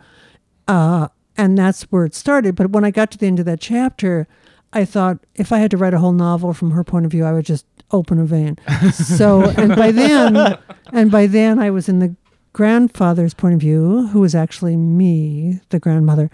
Uh, 0.68 1.10
and 1.38 1.58
that's 1.58 1.84
where 1.84 2.06
it 2.06 2.16
started. 2.16 2.56
But 2.56 2.72
when 2.72 2.84
I 2.84 2.92
got 2.92 3.12
to 3.12 3.18
the 3.18 3.28
end 3.28 3.40
of 3.40 3.46
that 3.46 3.60
chapter, 3.60 4.28
I 4.74 4.86
thought 4.86 5.20
if 5.36 5.52
I 5.52 5.60
had 5.60 5.72
to 5.72 5.78
write 5.78 5.94
a 5.94 6.00
whole 6.00 6.12
novel 6.12 6.54
from 6.54 6.72
her 6.72 6.84
point 6.84 7.06
of 7.06 7.12
view, 7.12 7.26
I 7.26 7.34
would 7.34 7.46
just 7.46 7.66
open 7.92 8.20
a 8.20 8.26
vein. 8.26 8.58
So, 8.92 9.50
and 9.52 9.76
by 9.76 9.92
then, 9.92 10.58
and 10.94 11.12
by 11.12 11.28
then 11.28 11.60
I 11.60 11.70
was 11.70 11.88
in 11.88 12.00
the 12.00 12.16
grandfather's 12.54 13.36
point 13.36 13.54
of 13.54 13.60
view, 13.60 14.08
who 14.08 14.22
was 14.22 14.34
actually 14.34 14.76
me, 14.76 15.60
the 15.70 15.80
grandmother, 15.80 16.32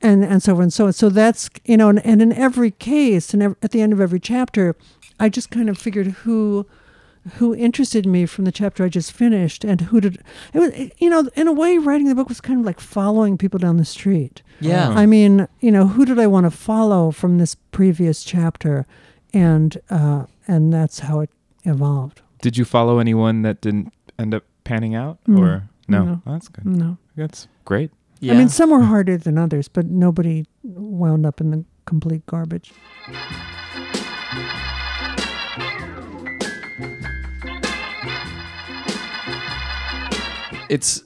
and 0.00 0.24
and 0.24 0.42
so 0.42 0.56
on 0.56 0.62
and 0.64 0.72
so 0.72 0.86
on. 0.86 0.92
So 0.92 1.08
that's 1.08 1.48
you 1.64 1.76
know, 1.76 1.88
and, 1.88 2.04
and 2.04 2.20
in 2.20 2.32
every 2.32 2.72
case, 2.72 3.32
and 3.32 3.42
at 3.42 3.70
the 3.70 3.80
end 3.80 3.92
of 3.92 4.00
every 4.00 4.20
chapter, 4.20 4.76
I 5.18 5.28
just 5.28 5.50
kind 5.50 5.68
of 5.68 5.78
figured 5.78 6.08
who 6.08 6.66
who 7.34 7.54
interested 7.54 8.04
me 8.04 8.26
from 8.26 8.44
the 8.44 8.52
chapter 8.52 8.84
I 8.84 8.88
just 8.88 9.12
finished, 9.12 9.64
and 9.64 9.80
who 9.80 10.00
did 10.00 10.22
it 10.52 10.58
was 10.58 10.72
you 10.98 11.08
know 11.08 11.28
in 11.34 11.48
a 11.48 11.52
way 11.52 11.78
writing 11.78 12.08
the 12.08 12.14
book 12.14 12.28
was 12.28 12.40
kind 12.40 12.60
of 12.60 12.66
like 12.66 12.80
following 12.80 13.38
people 13.38 13.58
down 13.58 13.76
the 13.76 13.84
street. 13.84 14.42
Yeah. 14.60 14.90
I 14.90 15.06
mean, 15.06 15.48
you 15.60 15.70
know, 15.70 15.86
who 15.88 16.04
did 16.04 16.18
I 16.18 16.26
want 16.26 16.44
to 16.44 16.50
follow 16.50 17.10
from 17.10 17.38
this 17.38 17.54
previous 17.54 18.22
chapter, 18.22 18.86
and 19.32 19.80
uh, 19.90 20.26
and 20.46 20.72
that's 20.72 21.00
how 21.00 21.20
it 21.20 21.30
evolved. 21.64 22.22
Did 22.40 22.56
you 22.58 22.64
follow 22.64 22.98
anyone 22.98 23.42
that 23.42 23.60
didn't 23.60 23.92
end 24.18 24.34
up 24.34 24.44
panning 24.64 24.94
out, 24.94 25.18
Mm. 25.28 25.38
or 25.38 25.68
no? 25.88 26.04
No. 26.04 26.22
Oh, 26.26 26.32
that's 26.32 26.48
good. 26.48 26.66
No, 26.66 26.96
That's 27.16 27.48
great. 27.64 27.90
Yeah. 28.20 28.34
I 28.34 28.36
mean, 28.36 28.48
some 28.48 28.70
were 28.70 28.82
harder 28.82 29.16
than 29.16 29.36
others, 29.38 29.68
but 29.68 29.86
nobody 29.86 30.44
wound 30.62 31.26
up 31.26 31.40
in 31.40 31.50
the 31.50 31.64
complete 31.86 32.24
garbage. 32.26 32.72
it's 40.68 41.04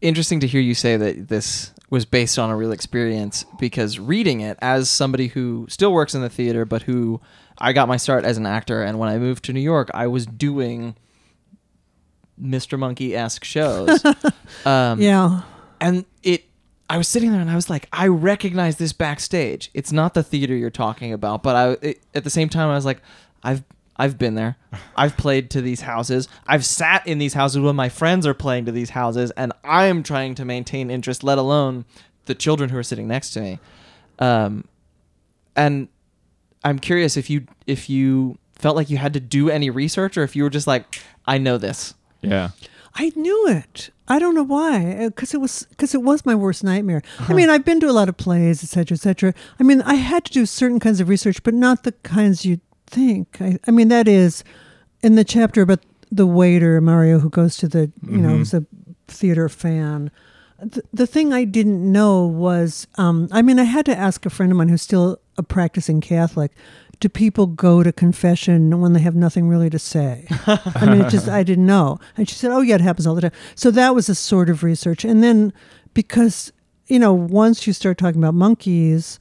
interesting 0.00 0.40
to 0.40 0.46
hear 0.46 0.60
you 0.60 0.74
say 0.74 0.96
that 0.96 1.28
this 1.28 1.72
was 1.90 2.04
based 2.04 2.38
on 2.38 2.50
a 2.50 2.56
real 2.56 2.72
experience 2.72 3.44
because 3.60 3.98
reading 3.98 4.40
it 4.40 4.58
as 4.60 4.90
somebody 4.90 5.28
who 5.28 5.66
still 5.68 5.92
works 5.92 6.14
in 6.14 6.20
the 6.20 6.28
theater 6.28 6.64
but 6.64 6.82
who 6.82 7.20
I 7.58 7.72
got 7.72 7.86
my 7.88 7.96
start 7.96 8.24
as 8.24 8.36
an 8.36 8.46
actor 8.46 8.82
and 8.82 8.98
when 8.98 9.08
I 9.08 9.18
moved 9.18 9.44
to 9.44 9.52
New 9.52 9.60
York 9.60 9.90
I 9.94 10.06
was 10.08 10.26
doing 10.26 10.96
Mr. 12.40 12.78
Monkey-esque 12.78 13.44
shows. 13.44 14.04
um, 14.66 15.00
Yeah. 15.00 15.42
and 15.80 16.04
it 16.22 16.44
I 16.88 16.98
was 16.98 17.08
sitting 17.08 17.32
there 17.32 17.40
and 17.40 17.50
I 17.50 17.56
was 17.56 17.68
like, 17.68 17.88
I 17.92 18.06
recognize 18.06 18.76
this 18.76 18.92
backstage. 18.92 19.70
It's 19.74 19.90
not 19.90 20.14
the 20.14 20.22
theater 20.22 20.54
you're 20.54 20.70
talking 20.70 21.12
about, 21.12 21.42
but 21.42 21.56
I 21.56 21.70
it, 21.86 22.00
at 22.14 22.22
the 22.24 22.30
same 22.30 22.48
time 22.48 22.68
I 22.68 22.74
was 22.74 22.84
like, 22.84 23.00
I've 23.42 23.64
I've 23.98 24.18
been 24.18 24.34
there. 24.34 24.56
I've 24.94 25.16
played 25.16 25.50
to 25.50 25.60
these 25.60 25.80
houses. 25.80 26.28
I've 26.46 26.64
sat 26.64 27.06
in 27.06 27.18
these 27.18 27.34
houses 27.34 27.60
when 27.60 27.76
my 27.76 27.88
friends 27.88 28.26
are 28.26 28.34
playing 28.34 28.66
to 28.66 28.72
these 28.72 28.90
houses, 28.90 29.30
and 29.32 29.52
I 29.64 29.86
am 29.86 30.02
trying 30.02 30.34
to 30.36 30.44
maintain 30.44 30.90
interest, 30.90 31.24
let 31.24 31.38
alone 31.38 31.84
the 32.26 32.34
children 32.34 32.70
who 32.70 32.76
are 32.76 32.82
sitting 32.82 33.08
next 33.08 33.30
to 33.30 33.40
me. 33.40 33.58
Um, 34.18 34.64
and 35.54 35.88
I'm 36.64 36.78
curious 36.78 37.16
if 37.16 37.30
you 37.30 37.46
if 37.66 37.88
you 37.88 38.38
felt 38.54 38.76
like 38.76 38.90
you 38.90 38.96
had 38.96 39.14
to 39.14 39.20
do 39.20 39.48
any 39.50 39.70
research, 39.70 40.16
or 40.16 40.22
if 40.22 40.36
you 40.36 40.42
were 40.42 40.50
just 40.50 40.66
like, 40.66 41.02
I 41.26 41.38
know 41.38 41.58
this. 41.58 41.94
Yeah. 42.20 42.50
I 42.94 43.12
knew 43.14 43.48
it. 43.48 43.90
I 44.08 44.18
don't 44.18 44.34
know 44.34 44.42
why, 44.42 45.08
because 45.08 45.34
it 45.34 45.40
was 45.40 45.66
because 45.70 45.94
it 45.94 46.02
was 46.02 46.24
my 46.24 46.34
worst 46.34 46.64
nightmare. 46.64 47.02
I 47.28 47.34
mean, 47.34 47.50
I've 47.50 47.64
been 47.64 47.80
to 47.80 47.90
a 47.90 47.92
lot 47.92 48.08
of 48.08 48.16
plays, 48.16 48.62
etc., 48.62 48.96
cetera, 48.96 48.96
et 48.96 49.00
cetera. 49.00 49.34
I 49.60 49.62
mean, 49.64 49.82
I 49.82 49.94
had 49.94 50.24
to 50.26 50.32
do 50.32 50.46
certain 50.46 50.80
kinds 50.80 51.00
of 51.00 51.08
research, 51.08 51.42
but 51.42 51.54
not 51.54 51.82
the 51.82 51.92
kinds 51.92 52.44
you 52.44 52.60
think. 52.86 53.40
I, 53.40 53.58
I 53.66 53.70
mean, 53.70 53.88
that 53.88 54.08
is 54.08 54.44
in 55.02 55.14
the 55.14 55.24
chapter 55.24 55.62
about 55.62 55.80
the 56.10 56.26
waiter 56.26 56.80
Mario 56.80 57.18
who 57.18 57.28
goes 57.28 57.56
to 57.58 57.68
the 57.68 57.90
you 58.08 58.18
know 58.18 58.36
is 58.36 58.54
a 58.54 58.64
theater 59.08 59.48
fan. 59.48 60.10
The, 60.58 60.82
the 60.92 61.06
thing 61.06 61.32
I 61.32 61.44
didn't 61.44 61.92
know 61.92 62.24
was, 62.26 62.86
um, 62.96 63.28
I 63.30 63.42
mean, 63.42 63.58
I 63.58 63.64
had 63.64 63.84
to 63.86 63.96
ask 63.96 64.24
a 64.24 64.30
friend 64.30 64.50
of 64.50 64.56
mine 64.56 64.68
who's 64.68 64.80
still 64.80 65.18
a 65.36 65.42
practicing 65.42 66.00
Catholic. 66.00 66.52
Do 66.98 67.10
people 67.10 67.46
go 67.46 67.82
to 67.82 67.92
confession 67.92 68.80
when 68.80 68.94
they 68.94 69.00
have 69.00 69.14
nothing 69.14 69.48
really 69.48 69.68
to 69.68 69.78
say? 69.78 70.26
I 70.46 70.86
mean, 70.86 71.02
it 71.02 71.10
just 71.10 71.28
I 71.28 71.42
didn't 71.42 71.66
know. 71.66 71.98
And 72.16 72.26
she 72.26 72.34
said, 72.34 72.52
"Oh 72.52 72.62
yeah, 72.62 72.76
it 72.76 72.80
happens 72.80 73.06
all 73.06 73.14
the 73.14 73.20
time." 73.20 73.32
So 73.54 73.70
that 73.72 73.94
was 73.94 74.08
a 74.08 74.14
sort 74.14 74.48
of 74.48 74.62
research. 74.62 75.04
And 75.04 75.22
then 75.22 75.52
because 75.92 76.52
you 76.86 76.98
know, 76.98 77.12
once 77.12 77.66
you 77.66 77.72
start 77.72 77.98
talking 77.98 78.22
about 78.22 78.34
monkeys, 78.34 79.18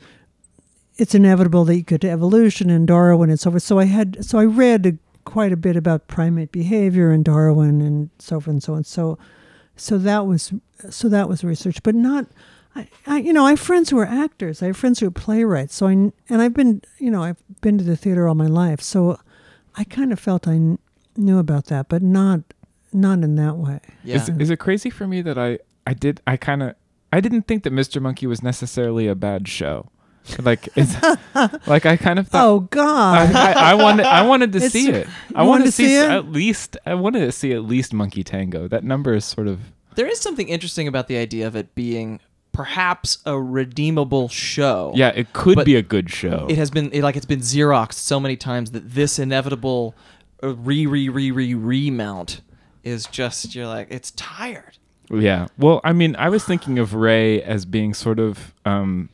it's 0.97 1.15
inevitable 1.15 1.65
that 1.65 1.75
you 1.75 1.81
get 1.81 2.01
to 2.01 2.09
evolution 2.09 2.69
and 2.69 2.87
Darwin 2.87 3.29
and 3.29 3.39
so 3.39 3.51
forth. 3.51 3.63
So 3.63 3.79
I 3.79 3.85
had 3.85 4.23
so 4.25 4.39
I 4.39 4.45
read 4.45 4.97
quite 5.25 5.51
a 5.51 5.57
bit 5.57 5.75
about 5.75 6.07
primate 6.07 6.51
behavior 6.51 7.11
and 7.11 7.25
Darwin 7.25 7.81
and 7.81 8.09
so 8.19 8.39
forth 8.39 8.53
and 8.53 8.63
so 8.63 8.73
on. 8.75 8.83
So 8.83 9.17
so 9.75 9.97
that 9.97 10.25
was 10.25 10.53
so 10.89 11.09
that 11.09 11.27
was 11.27 11.43
research, 11.43 11.83
but 11.83 11.95
not. 11.95 12.27
I, 12.77 12.89
I, 13.07 13.19
you 13.19 13.31
know, 13.31 13.45
I 13.45 13.51
have 13.51 13.59
friends 13.61 13.89
who 13.89 13.97
are 13.99 14.05
actors. 14.05 14.61
I 14.61 14.65
have 14.67 14.75
friends 14.75 14.99
who 14.99 15.07
are 15.07 15.11
playwrights. 15.11 15.75
So 15.75 15.87
I 15.87 15.91
and 15.91 16.13
I've 16.29 16.53
been, 16.53 16.81
you 16.97 17.09
know, 17.09 17.23
I've 17.23 17.41
been 17.61 17.77
to 17.77 17.83
the 17.83 17.95
theater 17.95 18.27
all 18.27 18.35
my 18.35 18.47
life. 18.47 18.81
So 18.81 19.17
I 19.75 19.83
kind 19.83 20.11
of 20.11 20.19
felt 20.19 20.47
I 20.47 20.51
kn- 20.53 20.79
knew 21.15 21.37
about 21.39 21.65
that, 21.67 21.89
but 21.89 22.01
not 22.01 22.41
not 22.91 23.19
in 23.19 23.35
that 23.35 23.57
way. 23.57 23.79
Yeah. 24.03 24.17
Is, 24.17 24.29
is 24.29 24.49
it 24.49 24.57
crazy 24.57 24.89
for 24.89 25.07
me 25.07 25.21
that 25.21 25.37
I 25.37 25.59
I 25.87 25.93
did 25.93 26.21
I 26.27 26.37
kind 26.37 26.63
of 26.63 26.75
I 27.13 27.21
didn't 27.21 27.43
think 27.43 27.63
that 27.63 27.73
Mr. 27.73 28.01
Monkey 28.01 28.27
was 28.27 28.43
necessarily 28.43 29.07
a 29.07 29.15
bad 29.15 29.47
show. 29.47 29.89
Like 30.39 30.69
it's 30.75 30.95
like 31.67 31.85
I 31.85 31.97
kind 31.97 32.19
of 32.19 32.27
thought 32.27 32.45
Oh 32.45 32.59
God! 32.61 33.33
I, 33.35 33.51
I, 33.53 33.71
I 33.71 33.73
wanted 33.75 34.05
I 34.05 34.21
wanted 34.25 34.51
to 34.53 34.57
It's- 34.57 34.71
see 34.71 34.89
it. 34.89 35.07
I 35.35 35.41
you 35.43 35.47
wanted 35.47 35.49
wanted 35.49 35.63
to 35.65 35.71
to 35.71 35.71
see, 35.73 35.87
see 35.87 35.97
it? 35.97 36.09
at 36.09 36.31
least 36.31 36.77
I 36.85 36.93
wanted 36.95 37.19
to 37.19 37.31
see 37.31 37.53
at 37.53 37.63
least 37.63 37.93
Monkey 37.93 38.23
Tango. 38.23 38.67
That 38.67 38.83
number 38.83 39.13
is 39.13 39.25
sort 39.25 39.47
of 39.47 39.59
There 39.95 40.07
is 40.07 40.19
something 40.19 40.49
interesting 40.49 40.87
about 40.87 41.07
the 41.07 41.17
idea 41.17 41.45
of 41.47 41.55
it 41.55 41.75
being 41.75 42.19
perhaps 42.51 43.17
a 43.25 43.39
redeemable 43.39 44.29
show. 44.29 44.93
yeah, 44.95 45.09
it 45.15 45.33
could 45.33 45.55
But 45.55 45.65
be 45.65 45.75
a 45.75 45.81
good 45.81 46.09
show. 46.09 46.47
It 46.49 46.57
has 46.57 46.71
been 46.71 46.89
it, 46.91 47.01
like 47.03 47.15
it's 47.17 47.25
been 47.25 47.41
xeroxed 47.41 47.93
so 47.95 48.19
many 48.19 48.37
times 48.37 48.71
that 48.71 48.89
this 48.91 49.19
inevitable 49.19 49.93
uh, 50.41 50.55
re 50.55 50.85
re 50.87 51.09
re 51.09 51.31
re 51.31 51.53
remount 51.53 52.41
is 52.83 53.05
just 53.07 53.53
you're 53.55 53.67
like 53.67 53.87
it's 53.91 54.11
tired. 54.11 54.77
Yeah. 55.11 55.47
Well, 55.57 55.81
I 55.83 55.93
mean, 55.93 56.15
I 56.15 56.29
was 56.29 56.43
thinking 56.45 56.79
of 56.79 56.93
Ray 56.95 57.41
as 57.43 57.65
being 57.65 57.93
sort 57.93 58.19
of 58.19 58.53
um 58.65 59.09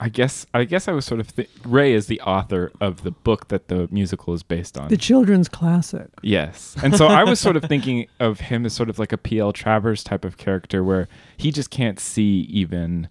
I 0.00 0.08
guess 0.08 0.44
I 0.52 0.64
guess 0.64 0.88
I 0.88 0.92
was 0.92 1.04
sort 1.04 1.20
of 1.20 1.34
th- 1.34 1.48
Ray 1.64 1.92
is 1.92 2.06
the 2.08 2.20
author 2.22 2.72
of 2.80 3.02
the 3.04 3.12
book 3.12 3.48
that 3.48 3.68
the 3.68 3.88
musical 3.92 4.34
is 4.34 4.42
based 4.42 4.76
on. 4.76 4.88
the 4.88 4.96
children's 4.96 5.48
classic. 5.48 6.08
Yes. 6.22 6.76
And 6.82 6.96
so 6.96 7.06
I 7.06 7.22
was 7.24 7.38
sort 7.40 7.56
of 7.56 7.62
thinking 7.64 8.06
of 8.18 8.40
him 8.40 8.66
as 8.66 8.72
sort 8.72 8.90
of 8.90 8.98
like 8.98 9.12
a 9.12 9.18
PL 9.18 9.52
Travers 9.52 10.02
type 10.02 10.24
of 10.24 10.36
character 10.36 10.82
where 10.82 11.08
he 11.36 11.50
just 11.52 11.70
can't 11.70 12.00
see 12.00 12.40
even 12.50 13.08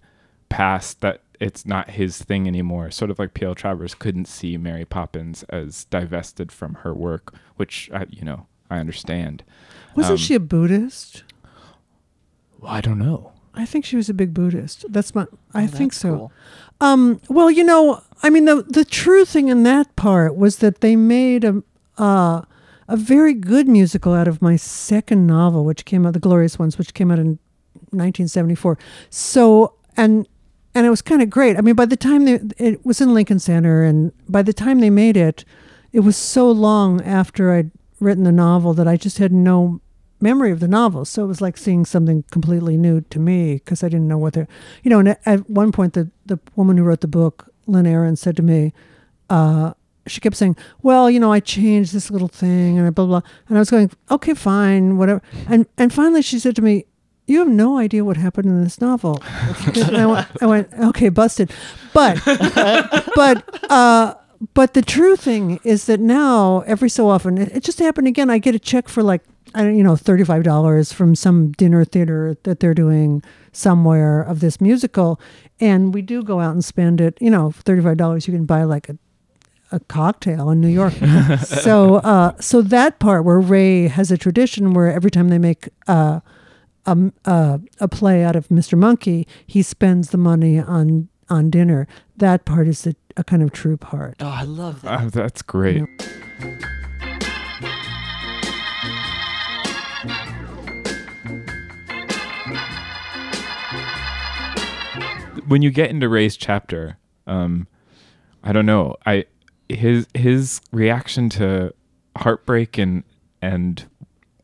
past 0.50 1.00
that 1.00 1.22
it's 1.40 1.66
not 1.66 1.90
his 1.90 2.22
thing 2.22 2.46
anymore. 2.46 2.90
Sort 2.90 3.10
of 3.10 3.18
like 3.18 3.34
PL 3.34 3.54
Travers 3.54 3.94
couldn't 3.94 4.26
see 4.28 4.56
Mary 4.56 4.84
Poppins 4.84 5.42
as 5.44 5.86
divested 5.86 6.52
from 6.52 6.74
her 6.74 6.94
work, 6.94 7.34
which 7.56 7.90
I, 7.92 8.06
you 8.10 8.24
know, 8.24 8.46
I 8.70 8.78
understand. 8.78 9.42
Wasn't 9.96 10.12
Um, 10.12 10.16
she 10.18 10.34
a 10.34 10.40
Buddhist? 10.40 11.24
Well, 12.60 12.70
I 12.72 12.80
don't 12.80 12.98
know. 12.98 13.32
I 13.54 13.64
think 13.66 13.84
she 13.84 13.96
was 13.96 14.08
a 14.08 14.14
big 14.14 14.34
Buddhist. 14.34 14.84
That's 14.90 15.14
my. 15.14 15.26
I 15.52 15.64
Oh, 15.64 15.66
think 15.66 15.92
so. 15.92 16.08
cool. 16.16 16.32
Um, 16.80 17.20
well, 17.28 17.50
you 17.50 17.64
know, 17.64 18.02
I 18.22 18.30
mean, 18.30 18.44
the 18.46 18.62
the 18.62 18.84
true 18.84 19.24
thing 19.24 19.48
in 19.48 19.62
that 19.62 19.94
part 19.96 20.36
was 20.36 20.56
that 20.58 20.80
they 20.80 20.96
made 20.96 21.44
a 21.44 21.62
uh, 21.96 22.42
a 22.88 22.96
very 22.96 23.32
good 23.34 23.68
musical 23.68 24.12
out 24.12 24.28
of 24.28 24.42
my 24.42 24.56
second 24.56 25.26
novel, 25.26 25.64
which 25.64 25.84
came 25.84 26.04
out, 26.04 26.12
The 26.14 26.18
Glorious 26.20 26.58
Ones, 26.58 26.76
which 26.78 26.92
came 26.94 27.10
out 27.10 27.18
in 27.18 27.38
1974. 27.90 28.78
So, 29.10 29.74
and 29.96 30.26
and 30.74 30.86
it 30.86 30.90
was 30.90 31.02
kind 31.02 31.22
of 31.22 31.30
great. 31.30 31.56
I 31.56 31.60
mean, 31.60 31.76
by 31.76 31.86
the 31.86 31.96
time 31.96 32.24
they, 32.24 32.40
it 32.58 32.84
was 32.84 33.00
in 33.00 33.14
Lincoln 33.14 33.38
Center, 33.38 33.84
and 33.84 34.12
by 34.28 34.42
the 34.42 34.52
time 34.52 34.80
they 34.80 34.90
made 34.90 35.16
it, 35.16 35.44
it 35.92 36.00
was 36.00 36.16
so 36.16 36.50
long 36.50 37.00
after 37.02 37.52
I'd 37.52 37.70
written 38.00 38.24
the 38.24 38.32
novel 38.32 38.74
that 38.74 38.88
I 38.88 38.96
just 38.96 39.18
had 39.18 39.32
no 39.32 39.80
memory 40.28 40.50
of 40.56 40.60
the 40.60 40.68
novel. 40.80 41.04
So 41.04 41.16
it 41.24 41.28
was 41.34 41.40
like 41.46 41.56
seeing 41.66 41.84
something 41.84 42.24
completely 42.36 42.76
new 42.86 42.96
to 43.14 43.18
me 43.28 43.40
because 43.54 43.82
I 43.84 43.88
didn't 43.92 44.08
know 44.08 44.18
what 44.24 44.32
they're, 44.34 44.48
you 44.82 44.90
know. 44.90 44.98
And 45.02 45.08
at- 45.32 45.48
one 45.62 45.70
point, 45.78 45.92
the 45.98 46.04
the 46.26 46.38
woman 46.56 46.76
who 46.78 46.84
wrote 46.88 47.00
the 47.00 47.14
book, 47.20 47.36
Lynn 47.66 47.86
Ahrens, 47.86 48.20
said 48.20 48.36
to 48.36 48.42
me, 48.42 48.72
uh, 49.30 49.72
she 50.06 50.20
kept 50.20 50.36
saying, 50.36 50.56
"Well, 50.82 51.04
you 51.12 51.18
know, 51.20 51.32
I 51.32 51.40
changed 51.40 51.92
this 51.92 52.10
little 52.10 52.28
thing 52.42 52.78
and 52.78 52.94
blah 52.94 53.06
blah." 53.06 53.22
And 53.48 53.56
I 53.58 53.60
was 53.60 53.70
going, 53.70 53.90
"Okay, 54.10 54.34
fine, 54.34 54.96
whatever." 54.98 55.20
And 55.48 55.66
and 55.78 55.92
finally, 55.92 56.22
she 56.22 56.38
said 56.38 56.54
to 56.56 56.62
me, 56.62 56.84
"You 57.26 57.38
have 57.42 57.48
no 57.48 57.78
idea 57.84 58.02
what 58.04 58.16
happened 58.16 58.46
in 58.48 58.62
this 58.64 58.80
novel." 58.80 59.14
I 60.02 60.06
went, 60.06 60.26
I 60.42 60.46
went, 60.46 60.68
"Okay, 60.90 61.08
busted." 61.10 61.48
But 61.94 62.14
but 63.20 63.36
uh, 63.70 64.14
but 64.52 64.74
the 64.74 64.82
true 64.82 65.16
thing 65.16 65.58
is 65.64 65.84
that 65.86 66.00
now 66.00 66.60
every 66.66 66.90
so 66.90 67.08
often 67.08 67.38
it, 67.38 67.48
it 67.56 67.62
just 67.64 67.78
happened 67.78 68.08
again. 68.08 68.28
I 68.30 68.38
get 68.38 68.54
a 68.54 68.58
check 68.58 68.88
for 68.88 69.02
like 69.02 69.22
I 69.54 69.62
don't 69.62 69.76
you 69.76 69.84
know 69.84 69.96
thirty 69.96 70.24
five 70.24 70.42
dollars 70.42 70.92
from 70.92 71.14
some 71.14 71.52
dinner 71.52 71.84
theater 71.84 72.36
that 72.42 72.60
they're 72.60 72.74
doing 72.74 73.22
somewhere 73.52 74.20
of 74.22 74.40
this 74.40 74.60
musical, 74.60 75.20
and 75.60 75.94
we 75.94 76.02
do 76.02 76.22
go 76.22 76.40
out 76.40 76.52
and 76.52 76.64
spend 76.64 77.00
it. 77.00 77.16
You 77.20 77.30
know, 77.30 77.52
thirty 77.52 77.82
five 77.82 77.96
dollars 77.96 78.26
you 78.26 78.34
can 78.34 78.44
buy 78.46 78.64
like 78.64 78.88
a 78.88 78.98
a 79.72 79.80
cocktail 79.80 80.50
in 80.50 80.60
New 80.60 80.68
York. 80.68 80.94
so 81.44 81.96
uh, 81.96 82.32
so 82.40 82.62
that 82.62 82.98
part 82.98 83.24
where 83.24 83.40
Ray 83.40 83.88
has 83.88 84.10
a 84.10 84.18
tradition 84.18 84.74
where 84.74 84.90
every 84.90 85.10
time 85.10 85.28
they 85.28 85.38
make 85.38 85.68
uh, 85.88 86.20
a, 86.86 86.98
a 87.24 87.60
a 87.80 87.88
play 87.88 88.24
out 88.24 88.36
of 88.36 88.48
Mr. 88.48 88.78
Monkey, 88.78 89.26
he 89.46 89.62
spends 89.62 90.10
the 90.10 90.18
money 90.18 90.58
on 90.58 91.08
on 91.28 91.50
dinner. 91.50 91.86
That 92.16 92.44
part 92.44 92.68
is 92.68 92.86
a, 92.86 92.94
a 93.16 93.24
kind 93.24 93.42
of 93.42 93.52
true 93.52 93.76
part. 93.76 94.16
Oh, 94.20 94.28
I 94.28 94.42
love 94.42 94.82
that. 94.82 95.00
Oh, 95.00 95.08
that's 95.10 95.42
great. 95.42 95.84
When 105.54 105.62
you 105.62 105.70
get 105.70 105.88
into 105.88 106.08
Ray's 106.08 106.36
chapter, 106.36 106.98
um, 107.28 107.68
I 108.42 108.50
don't 108.52 108.66
know. 108.66 108.96
I 109.06 109.26
his 109.68 110.08
his 110.12 110.60
reaction 110.72 111.28
to 111.28 111.72
heartbreak 112.16 112.76
and 112.76 113.04
and 113.40 113.88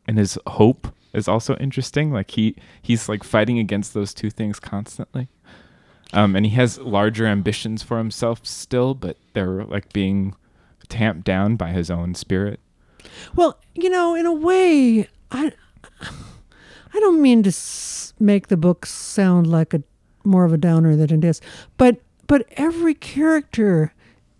and 0.07 0.17
his 0.17 0.39
hope 0.47 0.87
is 1.13 1.27
also 1.27 1.57
interesting. 1.57 2.13
Like 2.13 2.31
he 2.31 2.55
he's 2.81 3.09
like 3.09 3.25
fighting 3.25 3.59
against 3.59 3.93
those 3.93 4.13
two 4.13 4.29
things 4.29 4.57
constantly. 4.57 5.27
Um, 6.13 6.33
and 6.33 6.45
he 6.45 6.53
has 6.53 6.79
larger 6.79 7.25
ambitions 7.25 7.83
for 7.83 7.97
himself 7.97 8.45
still, 8.45 8.93
but 8.93 9.17
they're 9.33 9.65
like 9.65 9.91
being 9.91 10.33
tamped 10.87 11.25
down 11.25 11.57
by 11.57 11.71
his 11.71 11.91
own 11.91 12.15
spirit. 12.15 12.61
Well, 13.35 13.59
you 13.75 13.89
know, 13.89 14.15
in 14.15 14.25
a 14.25 14.33
way, 14.33 15.09
I 15.29 15.51
I 16.01 16.99
don't 17.01 17.21
mean 17.21 17.43
to 17.43 17.49
s- 17.49 18.13
make 18.17 18.47
the 18.47 18.55
book 18.55 18.85
sound 18.85 19.47
like 19.47 19.73
a 19.73 19.83
more 20.25 20.45
of 20.45 20.53
a 20.53 20.57
downer 20.57 20.95
than 20.95 21.11
it 21.13 21.23
is, 21.23 21.41
but 21.77 21.97
but 22.27 22.45
every 22.57 22.93
character 22.93 23.93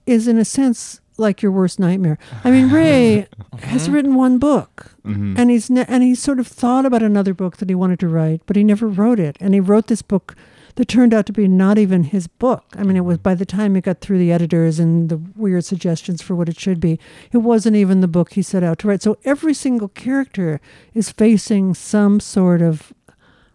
is 0.06 0.28
in 0.28 0.38
a 0.38 0.46
sense 0.46 1.00
like 1.18 1.42
your 1.42 1.52
worst 1.52 1.80
nightmare. 1.80 2.18
I 2.44 2.50
mean, 2.52 2.70
Ray 2.74 3.28
has 3.60 3.90
written 3.90 4.16
one 4.16 4.38
book, 4.40 4.96
Mhm. 5.06 5.38
and 5.38 5.50
he's 5.50 5.70
ne- 5.70 5.86
and 5.88 6.02
he 6.04 6.16
sort 6.16 6.40
of 6.40 6.48
thought 6.48 6.86
about 6.86 7.04
another 7.04 7.34
book 7.34 7.58
that 7.58 7.70
he 7.70 7.76
wanted 7.76 8.00
to 8.00 8.08
write, 8.08 8.42
but 8.46 8.56
he 8.56 8.64
never 8.64 8.88
wrote 8.88 9.20
it. 9.20 9.38
And 9.40 9.54
he 9.54 9.60
wrote 9.60 9.88
this 9.88 10.02
book 10.02 10.36
that 10.76 10.88
turned 10.88 11.14
out 11.14 11.26
to 11.26 11.34
be 11.34 11.50
not 11.50 11.78
even 11.78 12.06
his 12.06 12.28
book. 12.28 12.64
I 12.78 12.84
mean, 12.84 12.96
it 12.96 13.02
was 13.04 13.18
by 13.18 13.36
the 13.36 13.46
time 13.46 13.76
it 13.76 13.84
got 13.84 14.00
through 14.00 14.20
the 14.20 14.32
editors 14.32 14.80
and 14.80 15.10
the 15.10 15.20
weird 15.36 15.66
suggestions 15.66 16.22
for 16.22 16.34
what 16.34 16.48
it 16.48 16.58
should 16.58 16.80
be, 16.80 16.98
it 17.34 17.40
wasn't 17.40 17.76
even 17.76 18.00
the 18.00 18.08
book 18.08 18.34
he 18.34 18.42
set 18.42 18.64
out 18.64 18.80
to 18.80 18.88
write. 18.88 19.02
So 19.02 19.18
every 19.26 19.54
single 19.54 19.90
character 19.90 20.62
is 20.94 21.12
facing 21.12 21.74
some 21.76 22.22
sort 22.22 22.62
of 22.62 22.94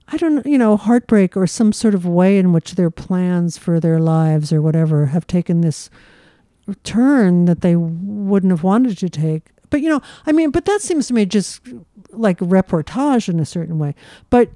I 0.09 0.17
don't 0.17 0.37
know, 0.37 0.43
you 0.45 0.59
know, 0.59 0.77
heartbreak 0.77 1.37
or 1.37 1.47
some 1.47 1.73
sort 1.73 1.95
of 1.95 2.07
way 2.07 2.39
in 2.39 2.53
which 2.53 2.77
their 2.77 2.91
plans 2.91 3.59
for 3.59 3.81
their 3.81 3.99
lives 3.99 4.53
or 4.53 4.63
whatever 4.63 5.07
have 5.07 5.27
taken 5.27 5.63
this 5.63 5.91
turn 6.85 7.45
that 7.47 7.61
they 7.61 7.77
wouldn't 7.77 8.53
have 8.53 8.63
wanted 8.63 8.99
to 8.99 9.09
take. 9.09 9.51
But 9.71 9.81
you 9.81 9.89
know, 9.89 10.01
I 10.27 10.33
mean, 10.33 10.51
but 10.51 10.65
that 10.67 10.81
seems 10.81 11.09
to 11.09 11.15
me 11.15 11.27
just 11.27 11.61
like 12.11 12.39
reportage 12.39 13.29
in 13.29 13.41
a 13.41 13.45
certain 13.45 13.79
way. 13.79 13.95
But 14.31 14.51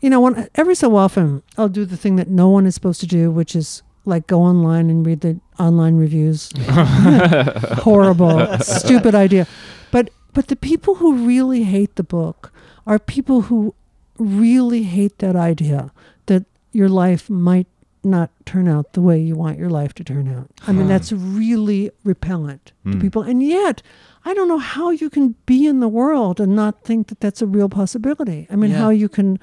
you 0.00 0.10
know, 0.10 0.20
when 0.20 0.48
every 0.54 0.74
so 0.74 0.96
often 0.96 1.42
I'll 1.56 1.68
do 1.68 1.84
the 1.84 1.96
thing 1.96 2.16
that 2.16 2.28
no 2.28 2.48
one 2.48 2.66
is 2.66 2.74
supposed 2.74 3.00
to 3.00 3.06
do, 3.06 3.30
which 3.30 3.56
is 3.56 3.82
like 4.04 4.26
go 4.26 4.42
online 4.42 4.90
and 4.90 5.06
read 5.06 5.20
the 5.20 5.40
online 5.58 5.96
reviews. 5.96 6.50
Horrible, 6.58 8.58
stupid 8.60 9.14
idea. 9.14 9.46
But 9.90 10.10
but 10.34 10.48
the 10.48 10.56
people 10.56 10.96
who 10.96 11.26
really 11.26 11.62
hate 11.62 11.96
the 11.96 12.02
book 12.02 12.52
are 12.86 12.98
people 12.98 13.42
who 13.42 13.74
really 14.22 14.82
hate 14.84 15.18
that 15.18 15.36
idea 15.36 15.92
that 16.26 16.44
your 16.72 16.88
life 16.88 17.28
might 17.30 17.66
not 18.04 18.30
turn 18.46 18.66
out 18.66 18.94
the 18.94 19.00
way 19.00 19.20
you 19.20 19.36
want 19.36 19.58
your 19.58 19.70
life 19.70 19.92
to 19.94 20.02
turn 20.04 20.26
out. 20.28 20.50
I 20.66 20.72
mean, 20.72 20.82
Huh. 20.82 20.88
that's 20.88 21.12
really 21.12 21.90
repellent 22.04 22.72
to 22.84 22.96
Mm. 22.96 23.00
people. 23.00 23.22
And 23.22 23.42
yet, 23.42 23.80
I 24.24 24.34
don't 24.34 24.48
know 24.48 24.58
how 24.58 24.90
you 24.90 25.08
can 25.08 25.36
be 25.46 25.66
in 25.66 25.78
the 25.80 25.88
world 25.88 26.40
and 26.40 26.56
not 26.56 26.82
think 26.84 27.06
that 27.08 27.20
that's 27.20 27.42
a 27.42 27.46
real 27.46 27.68
possibility. 27.68 28.48
I 28.50 28.56
mean, 28.56 28.72
Yeah. 28.72 28.78
how 28.78 28.90
you 28.90 29.08
can, 29.08 29.38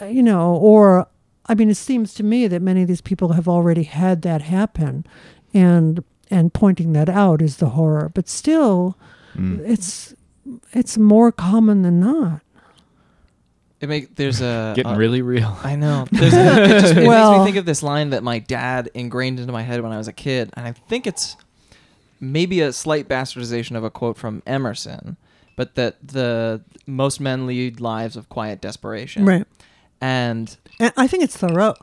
uh, 0.00 0.06
you 0.06 0.22
know, 0.24 0.56
or, 0.56 1.06
I 1.46 1.54
mean, 1.54 1.70
it 1.70 1.76
seems 1.76 2.14
to 2.14 2.24
me 2.24 2.48
that 2.48 2.62
many 2.62 2.82
of 2.82 2.88
these 2.88 3.00
people 3.00 3.32
have 3.34 3.46
already 3.48 3.84
had 3.84 4.22
that 4.22 4.42
happen. 4.42 5.04
And, 5.54 6.02
and 6.30 6.52
pointing 6.52 6.92
that 6.94 7.08
out 7.08 7.40
is 7.40 7.56
the 7.58 7.70
horror. 7.70 8.10
But 8.12 8.28
still, 8.28 8.96
Mm. 9.36 9.60
it's, 9.64 10.14
it's 10.72 10.98
more 10.98 11.30
common 11.30 11.82
than 11.82 12.00
not. 12.00 12.40
It 13.80 13.88
make 13.88 14.16
there's 14.16 14.40
a 14.40 14.72
Getting 14.76 14.92
a- 14.92 14.98
really 14.98 15.22
real. 15.22 15.56
I 15.62 15.76
know. 15.76 16.06
There's 16.10 16.34
a, 16.34 16.62
it 16.64 16.68
just, 16.80 16.92
it 16.96 17.06
makes 17.08 17.38
me 17.38 17.44
think 17.44 17.56
of 17.56 17.64
this 17.64 17.82
line 17.82 18.10
that 18.10 18.22
my 18.22 18.38
dad 18.40 18.90
ingrained 18.94 19.38
into 19.40 19.52
my 19.52 19.62
head 19.62 19.80
when 19.82 19.92
I 19.92 19.98
was 19.98 20.08
a 20.08 20.12
kid, 20.12 20.50
and 20.54 20.66
I 20.66 20.72
think 20.72 21.06
it's 21.06 21.36
maybe 22.20 22.60
a 22.60 22.72
slight 22.72 23.08
bastardization 23.08 23.76
of 23.76 23.84
a 23.84 23.90
quote 23.90 24.16
from 24.16 24.42
Emerson, 24.46 25.16
but 25.56 25.76
that 25.76 25.96
the 26.06 26.60
most 26.86 27.20
men 27.20 27.46
lead 27.46 27.80
lives 27.80 28.16
of 28.16 28.28
quiet 28.28 28.60
desperation. 28.60 29.24
Right. 29.24 29.46
And 30.00 30.56
And 30.80 30.92
I 30.96 31.06
think 31.06 31.22
it's 31.24 31.36
Thoreau. 31.36 31.74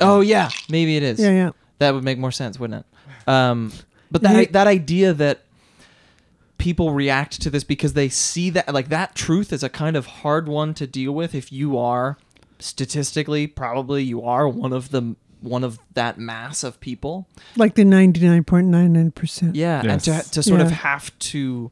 oh 0.00 0.20
yeah, 0.20 0.48
maybe 0.68 0.96
it 0.96 1.02
is. 1.02 1.18
Yeah, 1.20 1.30
yeah. 1.30 1.50
That 1.78 1.92
would 1.94 2.04
make 2.04 2.18
more 2.18 2.32
sense, 2.32 2.58
wouldn't 2.58 2.84
it? 2.86 3.28
Um, 3.28 3.72
but 4.10 4.22
that 4.22 4.36
Ye- 4.36 4.46
that 4.46 4.66
idea 4.66 5.12
that 5.14 5.40
people 6.58 6.92
react 6.92 7.40
to 7.42 7.50
this 7.50 7.64
because 7.64 7.92
they 7.92 8.08
see 8.08 8.50
that 8.50 8.72
like 8.72 8.88
that 8.88 9.14
truth 9.14 9.52
is 9.52 9.62
a 9.62 9.68
kind 9.68 9.96
of 9.96 10.06
hard 10.06 10.48
one 10.48 10.72
to 10.74 10.86
deal 10.86 11.12
with 11.12 11.34
if 11.34 11.52
you 11.52 11.76
are 11.78 12.16
statistically 12.58 13.46
probably 13.46 14.02
you 14.02 14.22
are 14.22 14.48
one 14.48 14.72
of 14.72 14.90
the 14.90 15.14
one 15.42 15.62
of 15.62 15.78
that 15.94 16.18
mass 16.18 16.64
of 16.64 16.80
people. 16.80 17.28
Like 17.56 17.74
the 17.74 17.84
99.99%. 17.84 19.50
Yeah, 19.54 19.82
and 19.84 20.00
to 20.02 20.10
Yes. 20.10 20.30
to 20.30 20.42
sort 20.42 20.60
of 20.60 20.70
have 20.70 21.16
to 21.18 21.70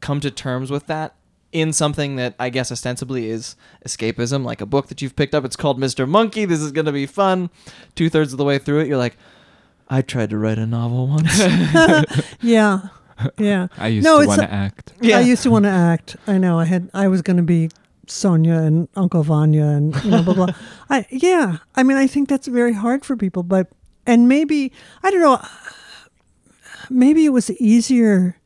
come 0.00 0.20
to 0.20 0.30
terms 0.30 0.70
with 0.70 0.86
that 0.88 1.14
in 1.52 1.72
something 1.72 2.16
that 2.16 2.34
I 2.38 2.50
guess 2.50 2.72
ostensibly 2.72 3.30
is 3.30 3.54
escapism, 3.86 4.44
like 4.44 4.60
a 4.60 4.66
book 4.66 4.88
that 4.88 5.00
you've 5.00 5.14
picked 5.16 5.34
up. 5.34 5.44
It's 5.44 5.56
called 5.56 5.78
Mr. 5.78 6.06
Monkey. 6.08 6.44
This 6.44 6.60
is 6.60 6.72
going 6.72 6.86
to 6.86 6.92
be 6.92 7.06
fun. 7.06 7.48
Two 7.94 8.10
thirds 8.10 8.32
of 8.32 8.38
the 8.38 8.44
way 8.44 8.58
through 8.58 8.80
it, 8.80 8.88
you're 8.88 8.98
like, 8.98 9.16
I 9.88 10.02
tried 10.02 10.30
to 10.30 10.38
write 10.38 10.58
a 10.58 10.66
novel 10.66 11.06
once. 11.06 11.38
Yeah. 12.42 12.88
Yeah. 13.38 13.68
I 13.78 13.88
used 13.88 14.04
No, 14.04 14.20
to 14.20 14.26
want 14.26 14.40
to 14.40 14.52
act. 14.52 14.92
Yeah. 15.00 15.18
I 15.18 15.20
used 15.20 15.42
to 15.44 15.50
want 15.50 15.64
to 15.64 15.70
act. 15.70 16.16
I 16.26 16.38
know. 16.38 16.58
I 16.58 16.64
had. 16.64 16.90
I 16.94 17.08
was 17.08 17.22
going 17.22 17.36
to 17.36 17.42
be 17.42 17.70
Sonia 18.06 18.54
and 18.54 18.88
Uncle 18.96 19.22
Vanya 19.22 19.64
and 19.64 19.94
you 20.04 20.10
know 20.10 20.22
blah 20.22 20.34
blah. 20.34 20.46
I 20.90 21.06
yeah. 21.10 21.58
I 21.74 21.82
mean, 21.82 21.96
I 21.96 22.06
think 22.06 22.28
that's 22.28 22.46
very 22.46 22.72
hard 22.72 23.04
for 23.04 23.16
people, 23.16 23.42
but 23.42 23.68
and 24.06 24.28
maybe 24.28 24.72
I 25.02 25.10
don't 25.10 25.20
know. 25.22 25.40
Maybe 26.90 27.24
it 27.24 27.30
was 27.30 27.50
easier 27.52 28.36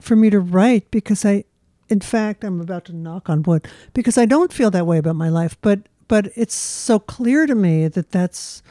for 0.00 0.16
me 0.16 0.30
to 0.30 0.40
write 0.40 0.90
because 0.90 1.24
I, 1.24 1.44
in 1.88 2.00
fact, 2.00 2.42
I'm 2.42 2.60
about 2.60 2.84
to 2.86 2.92
knock 2.92 3.30
on 3.30 3.42
wood 3.42 3.66
because 3.92 4.18
I 4.18 4.26
don't 4.26 4.52
feel 4.52 4.70
that 4.72 4.86
way 4.86 4.98
about 4.98 5.16
my 5.16 5.28
life. 5.28 5.56
But 5.60 5.80
but 6.08 6.30
it's 6.34 6.54
so 6.54 6.98
clear 6.98 7.46
to 7.46 7.54
me 7.54 7.88
that 7.88 8.10
that's 8.10 8.62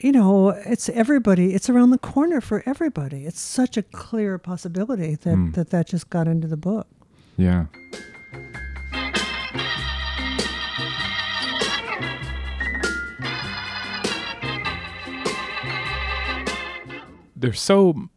you 0.00 0.12
know, 0.12 0.48
it's 0.50 0.88
everybody. 0.88 1.54
It's 1.54 1.68
around 1.70 1.90
the 1.90 1.98
corner 1.98 2.40
for 2.40 2.62
everybody. 2.66 3.26
It's 3.26 3.40
such 3.40 3.76
a 3.76 3.82
clear 3.82 4.38
possibility 4.38 5.14
that 5.16 5.34
Hmm. 5.34 5.50
that, 5.52 5.70
that 5.70 5.88
just 5.88 6.10
got 6.10 6.26
into 6.28 6.48
the 6.48 6.56
book. 6.56 6.86
Yeah. 7.36 7.66
There's 17.36 17.60
so 17.60 18.08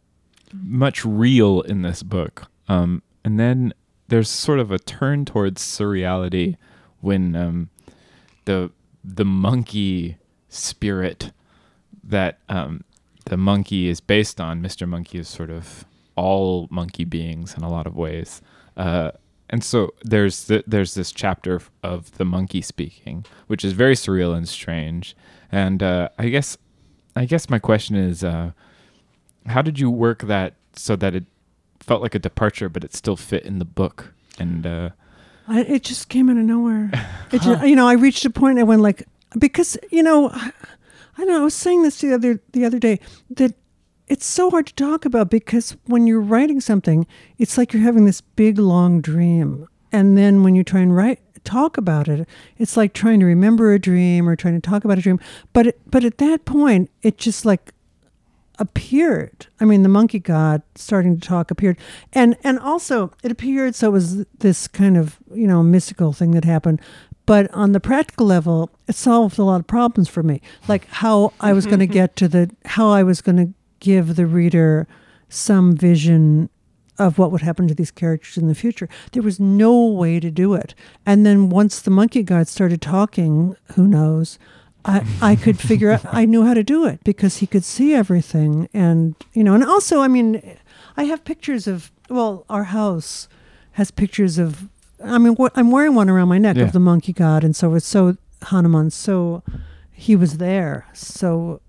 much 0.53 1.03
real 1.03 1.61
in 1.61 1.81
this 1.81 2.01
book. 2.03 2.47
Um, 2.69 3.01
and 3.25 3.39
then 3.39 3.73
there's 4.07 4.29
sort 4.29 4.59
of 4.59 4.71
a 4.71 4.79
turn 4.79 5.25
towards 5.25 5.61
surreality 5.61 6.55
when 7.01 7.35
um, 7.35 7.69
the 8.45 8.71
the 9.03 9.25
monkey 9.25 10.17
spirit 10.49 11.31
that 12.07 12.39
um, 12.49 12.83
the 13.25 13.37
monkey 13.37 13.87
is 13.89 13.99
based 14.01 14.39
on. 14.41 14.61
Mr. 14.61 14.87
Monkey 14.87 15.19
is 15.19 15.27
sort 15.27 15.49
of 15.49 15.85
all 16.15 16.67
monkey 16.71 17.05
beings 17.05 17.53
in 17.55 17.63
a 17.63 17.69
lot 17.69 17.85
of 17.85 17.95
ways. 17.95 18.41
Uh, 18.75 19.11
and 19.49 19.63
so 19.63 19.93
there's 20.03 20.45
th- 20.47 20.63
there's 20.67 20.93
this 20.95 21.11
chapter 21.11 21.61
of 21.83 22.11
the 22.17 22.25
monkey 22.25 22.61
speaking, 22.61 23.25
which 23.47 23.63
is 23.63 23.73
very 23.73 23.95
surreal 23.95 24.35
and 24.35 24.47
strange. 24.47 25.15
And 25.51 25.81
uh, 25.81 26.09
I 26.17 26.29
guess 26.29 26.57
I 27.15 27.25
guess 27.25 27.49
my 27.49 27.59
question 27.59 27.95
is, 27.95 28.23
uh, 28.23 28.51
how 29.45 29.61
did 29.61 29.79
you 29.79 29.89
work 29.89 30.23
that 30.23 30.55
so 30.75 30.95
that 30.97 31.15
it 31.15 31.25
felt 31.79 32.01
like 32.01 32.13
a 32.15 32.19
departure, 32.19 32.67
but 32.69 32.83
it 32.83 32.93
still 32.93 33.15
fit 33.15 33.43
in 33.45 33.59
the 33.59 33.65
book? 33.65 34.13
And 34.37 34.67
uh, 34.67 34.89
I, 35.47 35.61
it 35.61 35.83
just 35.83 36.09
came 36.09 36.29
out 36.29 36.37
of 36.37 36.43
nowhere. 36.43 36.91
It 37.31 37.41
ju- 37.41 37.67
you 37.67 37.75
know, 37.75 37.87
I 37.87 37.93
reached 37.93 38.23
a 38.25 38.29
point 38.29 38.59
I 38.59 38.63
went 38.63 38.81
like 38.81 39.03
because 39.39 39.77
you 39.91 40.03
know, 40.03 40.29
I 41.17 41.21
don't 41.21 41.29
know. 41.29 41.41
I 41.41 41.43
was 41.43 41.55
saying 41.55 41.83
this 41.83 41.99
the 41.99 42.13
other 42.13 42.41
the 42.51 42.65
other 42.65 42.79
day 42.79 42.99
that 43.31 43.55
it's 44.07 44.25
so 44.25 44.49
hard 44.49 44.67
to 44.67 44.73
talk 44.73 45.03
about 45.03 45.29
because 45.29 45.75
when 45.85 46.07
you're 46.07 46.21
writing 46.21 46.61
something, 46.61 47.05
it's 47.37 47.57
like 47.57 47.73
you're 47.73 47.83
having 47.83 48.05
this 48.05 48.21
big 48.21 48.57
long 48.57 49.01
dream, 49.01 49.67
and 49.91 50.17
then 50.17 50.43
when 50.43 50.55
you 50.55 50.63
try 50.63 50.81
and 50.81 50.95
write 50.95 51.19
talk 51.47 51.77
about 51.77 52.07
it, 52.09 52.27
it's 52.57 52.75
like 52.75 52.93
trying 52.93 53.19
to 53.21 53.25
remember 53.25 53.73
a 53.73 53.79
dream 53.79 54.27
or 54.27 54.35
trying 54.35 54.59
to 54.59 54.69
talk 54.69 54.83
about 54.83 54.97
a 54.97 55.01
dream. 55.01 55.19
But 55.53 55.67
it, 55.67 55.81
but 55.89 56.03
at 56.03 56.17
that 56.17 56.45
point, 56.45 56.91
it 57.01 57.17
just 57.17 57.45
like 57.45 57.73
appeared. 58.59 59.47
I 59.59 59.65
mean, 59.65 59.83
the 59.83 59.89
monkey 59.89 60.19
god 60.19 60.61
starting 60.75 61.19
to 61.19 61.27
talk 61.27 61.49
appeared, 61.49 61.77
and 62.13 62.35
and 62.43 62.59
also 62.59 63.13
it 63.23 63.31
appeared. 63.31 63.75
So 63.75 63.87
it 63.87 63.91
was 63.91 64.25
this 64.39 64.67
kind 64.67 64.97
of 64.97 65.17
you 65.33 65.47
know 65.47 65.63
mystical 65.63 66.13
thing 66.13 66.31
that 66.31 66.45
happened. 66.45 66.81
But 67.27 67.53
on 67.53 67.73
the 67.73 67.79
practical 67.79 68.25
level, 68.25 68.71
it 68.87 68.95
solved 68.95 69.37
a 69.37 69.43
lot 69.43 69.59
of 69.59 69.67
problems 69.67 70.09
for 70.09 70.23
me, 70.23 70.41
like 70.67 70.87
how 70.87 71.33
I 71.39 71.53
was 71.53 71.67
going 71.67 71.79
to 71.87 71.87
get 71.87 72.15
to 72.15 72.27
the 72.27 72.49
how 72.65 72.89
I 72.89 73.03
was 73.03 73.21
going 73.21 73.37
to 73.37 73.53
give 73.79 74.15
the 74.15 74.25
reader 74.25 74.87
some 75.29 75.75
vision 75.75 76.49
of 76.97 77.19
what 77.19 77.31
would 77.31 77.41
happen 77.41 77.67
to 77.67 77.75
these 77.75 77.91
characters 77.91 78.37
in 78.37 78.47
the 78.47 78.55
future. 78.55 78.89
There 79.11 79.21
was 79.21 79.39
no 79.39 79.85
way 79.85 80.19
to 80.19 80.31
do 80.31 80.55
it. 80.55 80.73
And 81.05 81.25
then 81.25 81.49
once 81.49 81.79
the 81.79 81.91
monkey 81.91 82.23
god 82.23 82.47
started 82.47 82.81
talking, 82.81 83.55
who 83.75 83.87
knows, 83.87 84.39
I, 84.83 85.05
I 85.21 85.35
could 85.35 85.59
figure 85.59 85.91
out, 85.91 86.01
I 86.05 86.25
knew 86.25 86.43
how 86.43 86.53
to 86.53 86.63
do 86.63 86.85
it 86.85 87.03
because 87.03 87.37
he 87.37 87.45
could 87.45 87.65
see 87.65 87.93
everything. 87.93 88.69
And, 88.73 89.15
you 89.33 89.43
know, 89.43 89.53
and 89.53 89.63
also, 89.63 90.01
I 90.01 90.07
mean, 90.07 90.57
I 90.95 91.03
have 91.03 91.25
pictures 91.25 91.67
of, 91.67 91.91
well, 92.09 92.45
our 92.49 92.63
house 92.63 93.27
has 93.73 93.91
pictures 93.91 94.39
of, 94.39 94.69
I 95.03 95.17
mean, 95.17 95.33
what, 95.35 95.51
I'm 95.55 95.71
wearing 95.71 95.95
one 95.95 96.09
around 96.09 96.27
my 96.27 96.37
neck 96.37 96.57
Yeah. 96.57 96.63
of 96.63 96.71
the 96.71 96.79
monkey 96.79 97.13
god. 97.13 97.43
And 97.43 97.55
so 97.55 97.73
it's 97.75 97.85
so 97.87 98.17
Hanuman, 98.43 98.89
so 98.91 99.43
he 99.91 100.15
was 100.15 100.37
there. 100.37 100.87
So 100.93 101.61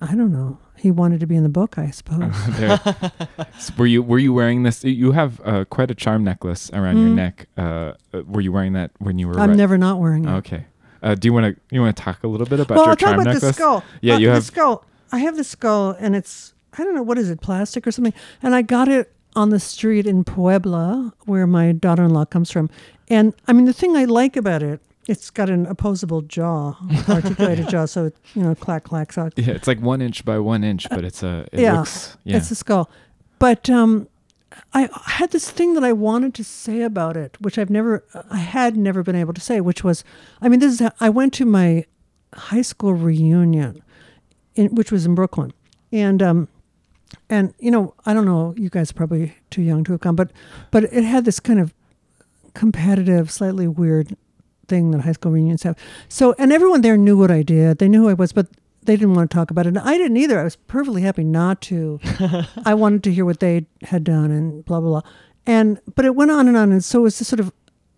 I 0.00 0.14
don't 0.14 0.32
know. 0.32 0.58
He 0.76 0.90
wanted 0.90 1.20
to 1.20 1.26
be 1.26 1.36
in 1.36 1.42
the 1.42 1.48
book, 1.50 1.76
I 1.78 1.90
suppose. 1.90 2.32
There. 2.58 2.80
S- 3.54 3.70
were 3.76 3.86
you 3.86 4.02
were 4.02 4.18
you 4.18 4.32
wearing 4.32 4.62
this? 4.62 4.82
You 4.82 5.12
have 5.12 5.40
uh, 5.44 5.64
quite 5.66 5.90
a 5.90 5.94
charm 5.94 6.24
necklace 6.24 6.70
around 6.72 6.96
your 6.98 7.08
Mm. 7.10 7.14
neck. 7.16 7.46
Uh, 7.56 7.92
uh, 8.14 8.22
were 8.26 8.40
you 8.40 8.50
wearing 8.50 8.72
that 8.72 8.90
when 8.98 9.18
you 9.18 9.28
were? 9.28 9.38
I'm 9.38 9.50
ri- 9.50 9.56
never 9.56 9.76
not 9.76 10.00
wearing 10.00 10.24
it. 10.24 10.30
Okay. 10.38 10.64
Uh, 11.02 11.14
do 11.14 11.28
you 11.28 11.32
want 11.34 11.54
to 11.54 11.60
you 11.74 11.80
want 11.82 11.94
to 11.96 12.02
talk 12.02 12.24
a 12.24 12.28
little 12.28 12.46
bit 12.46 12.60
about 12.60 12.76
well, 12.76 12.84
your 12.86 12.90
I'll 12.92 12.96
talk 12.96 13.14
about 13.14 13.24
necklace? 13.26 13.42
the 13.42 13.52
skull. 13.52 13.84
Yeah, 14.00 14.14
Uh, 14.14 14.18
you 14.18 14.26
the 14.28 14.34
have. 14.34 14.44
skull. 14.44 14.84
I 15.12 15.18
have 15.18 15.36
the 15.36 15.44
skull, 15.44 15.96
and 16.00 16.16
it's 16.16 16.54
I 16.78 16.82
don't 16.84 16.94
know 16.94 17.02
what 17.02 17.18
is 17.18 17.28
it, 17.30 17.40
plastic 17.42 17.86
or 17.86 17.90
something. 17.92 18.14
And 18.42 18.54
I 18.54 18.62
got 18.62 18.88
it 18.88 19.12
on 19.36 19.50
the 19.50 19.60
street 19.60 20.06
in 20.06 20.24
Puebla, 20.24 21.12
where 21.26 21.46
my 21.46 21.72
daughter-in-law 21.72 22.26
comes 22.26 22.50
from. 22.50 22.70
And 23.08 23.34
I 23.46 23.52
mean, 23.52 23.64
the 23.64 23.72
thing 23.72 23.96
I 23.96 24.04
like 24.04 24.36
about 24.36 24.62
it, 24.62 24.80
it's 25.06 25.30
got 25.30 25.50
an 25.50 25.66
opposable 25.66 26.22
jaw, 26.22 26.76
articulated 27.08 27.68
jaw, 27.68 27.86
so 27.86 28.06
it 28.06 28.16
you 28.34 28.42
know 28.42 28.54
clack 28.54 28.84
clacks 28.84 29.18
out. 29.18 29.32
Yeah, 29.36 29.54
it's 29.54 29.66
like 29.66 29.80
one 29.80 30.02
inch 30.02 30.24
by 30.24 30.38
one 30.38 30.62
inch, 30.62 30.88
but 30.88 31.04
it's 31.04 31.22
a. 31.22 31.46
It 31.52 31.60
yeah, 31.60 31.78
looks. 31.78 32.16
Yeah. 32.24 32.36
It's 32.36 32.50
a 32.50 32.54
skull. 32.54 32.90
But 33.38 33.70
um, 33.70 34.06
I 34.72 34.88
had 35.06 35.30
this 35.30 35.50
thing 35.50 35.74
that 35.74 35.84
I 35.84 35.92
wanted 35.92 36.34
to 36.34 36.44
say 36.44 36.82
about 36.82 37.16
it, 37.16 37.36
which 37.40 37.58
I've 37.58 37.70
never, 37.70 38.04
I 38.30 38.38
had 38.38 38.76
never 38.76 39.02
been 39.02 39.16
able 39.16 39.32
to 39.34 39.40
say, 39.40 39.60
which 39.60 39.84
was, 39.84 40.04
I 40.40 40.48
mean, 40.48 40.60
this 40.60 40.80
is, 40.80 40.90
I 41.00 41.08
went 41.08 41.32
to 41.34 41.44
my 41.44 41.84
high 42.34 42.62
school 42.62 42.94
reunion, 42.94 43.82
in, 44.54 44.74
which 44.74 44.92
was 44.92 45.06
in 45.06 45.14
Brooklyn. 45.14 45.52
And, 45.92 46.22
um, 46.22 46.48
and, 47.28 47.54
you 47.58 47.70
know, 47.70 47.94
I 48.06 48.14
don't 48.14 48.24
know, 48.24 48.54
you 48.56 48.70
guys 48.70 48.90
are 48.90 48.94
probably 48.94 49.34
too 49.50 49.62
young 49.62 49.84
to 49.84 49.92
have 49.92 50.00
come, 50.00 50.16
but, 50.16 50.30
but 50.70 50.84
it 50.84 51.04
had 51.04 51.24
this 51.24 51.40
kind 51.40 51.60
of 51.60 51.74
competitive, 52.54 53.30
slightly 53.30 53.68
weird 53.68 54.16
thing 54.68 54.90
that 54.92 55.02
high 55.02 55.12
school 55.12 55.32
reunions 55.32 55.62
have. 55.62 55.76
So, 56.08 56.34
and 56.38 56.52
everyone 56.52 56.80
there 56.80 56.96
knew 56.96 57.16
what 57.16 57.30
I 57.30 57.42
did. 57.42 57.78
They 57.78 57.88
knew 57.88 58.02
who 58.02 58.08
I 58.08 58.14
was, 58.14 58.32
but 58.32 58.48
they 58.82 58.96
didn't 58.96 59.14
want 59.14 59.30
to 59.30 59.34
talk 59.34 59.50
about 59.50 59.66
it. 59.66 59.70
And 59.70 59.78
I 59.78 59.98
didn't 59.98 60.16
either. 60.16 60.40
I 60.40 60.44
was 60.44 60.56
perfectly 60.56 61.02
happy 61.02 61.24
not 61.24 61.60
to. 61.62 62.00
I 62.64 62.74
wanted 62.74 63.04
to 63.04 63.12
hear 63.12 63.24
what 63.24 63.40
they 63.40 63.66
had 63.82 64.04
done 64.04 64.30
and 64.30 64.64
blah, 64.64 64.80
blah, 64.80 65.00
blah. 65.00 65.10
And, 65.46 65.80
but 65.94 66.04
it 66.04 66.14
went 66.14 66.30
on 66.30 66.48
and 66.48 66.56
on. 66.56 66.72
And 66.72 66.82
so 66.82 67.00
it 67.00 67.02
was 67.02 67.18
this 67.18 67.28
sort 67.28 67.40
of 67.40 67.52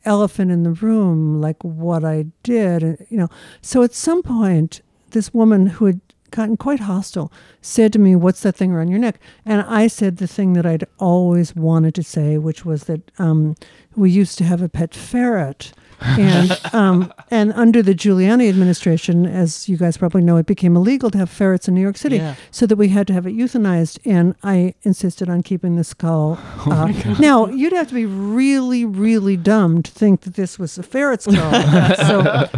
elephant 0.05 0.51
in 0.51 0.65
the 0.65 0.73
room, 0.73 1.41
like 1.41 1.63
what 1.63 2.05
I 2.05 2.27
did, 2.43 2.83
and, 2.83 3.07
you 3.09 3.17
know. 3.17 3.29
So 3.61 3.83
at 3.83 3.95
some 3.95 4.23
point, 4.23 4.83
this 5.11 5.33
woman 5.33 5.67
who 5.67 5.87
had 5.87 6.01
gotten 6.33 6.57
quite 6.57 6.81
hostile 6.81 7.33
said 7.61 7.93
to 7.93 7.99
me, 7.99 8.17
What's 8.17 8.41
that 8.43 8.57
thing 8.57 8.73
around 8.73 8.89
your 8.89 8.99
neck? 8.99 9.21
And 9.47 9.63
I 9.63 9.87
said 9.87 10.17
the 10.17 10.27
thing 10.27 10.55
that 10.55 10.67
I'd 10.67 10.87
always 10.99 11.55
wanted 11.55 11.95
to 11.95 12.03
say, 12.03 12.39
which 12.39 12.65
was 12.65 12.85
that 12.85 13.11
um, 13.19 13.55
we 13.95 14.11
used 14.11 14.37
to 14.39 14.45
have 14.45 14.61
a 14.61 14.69
pet 14.69 14.95
ferret. 14.95 15.73
And 16.05 16.61
um, 16.73 17.13
and 17.31 17.53
under 17.55 17.83
the 17.83 17.95
Giuliani 17.95 18.49
administration, 18.49 19.27
as 19.27 19.69
you 19.69 19.77
guys 19.77 19.97
probably 19.97 20.23
know, 20.23 20.37
it 20.37 20.47
became 20.47 20.77
illegal 20.77 21.11
to 21.11 21.19
have 21.19 21.31
ferrets 21.31 21.69
in 21.69 21.75
New 21.75 21.81
York 21.81 21.97
City, 21.97 22.17
Yeah. 22.17 22.35
so 22.51 22.67
that 22.67 22.77
we 22.77 22.89
had 22.89 23.07
to 23.09 23.13
have 23.13 23.27
it 23.27 23.33
euthanized. 23.37 23.99
And 24.05 24.35
I 24.43 24.75
insisted 24.83 25.29
on 25.29 25.43
keeping 25.43 25.77
the 25.77 25.85
skull. 25.85 26.39
Uh, 26.73 26.87
now 27.21 27.47
you'd 27.49 27.73
have 27.73 27.89
to 27.89 27.95
be 27.95 28.07
really, 28.07 28.85
really 28.85 29.37
dumb 29.37 29.83
to 29.83 29.91
think 29.91 30.23
that 30.23 30.35
this 30.35 30.59
was 30.59 30.79
a 30.79 30.83
ferret 30.83 31.23
skull. 31.23 31.53
so, 31.97 32.49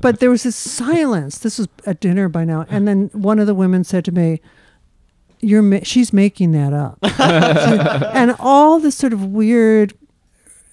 but 0.00 0.20
there 0.20 0.30
was 0.30 0.42
this 0.42 0.56
silence. 0.56 1.38
This 1.38 1.58
was 1.58 1.68
at 1.86 2.00
dinner 2.00 2.28
by 2.28 2.44
now, 2.44 2.66
and 2.70 2.88
then 2.88 3.08
one 3.12 3.38
of 3.38 3.46
the 3.46 3.54
women 3.54 3.84
said 3.84 4.04
to 4.06 4.12
me, 4.12 4.40
"You're 5.40 5.62
ma- 5.62 5.80
she's 5.84 6.12
making 6.12 6.52
that 6.52 6.72
up," 6.72 6.98
and 8.14 8.34
all 8.40 8.78
this 8.80 8.96
sort 8.96 9.12
of 9.12 9.26
weird 9.26 9.92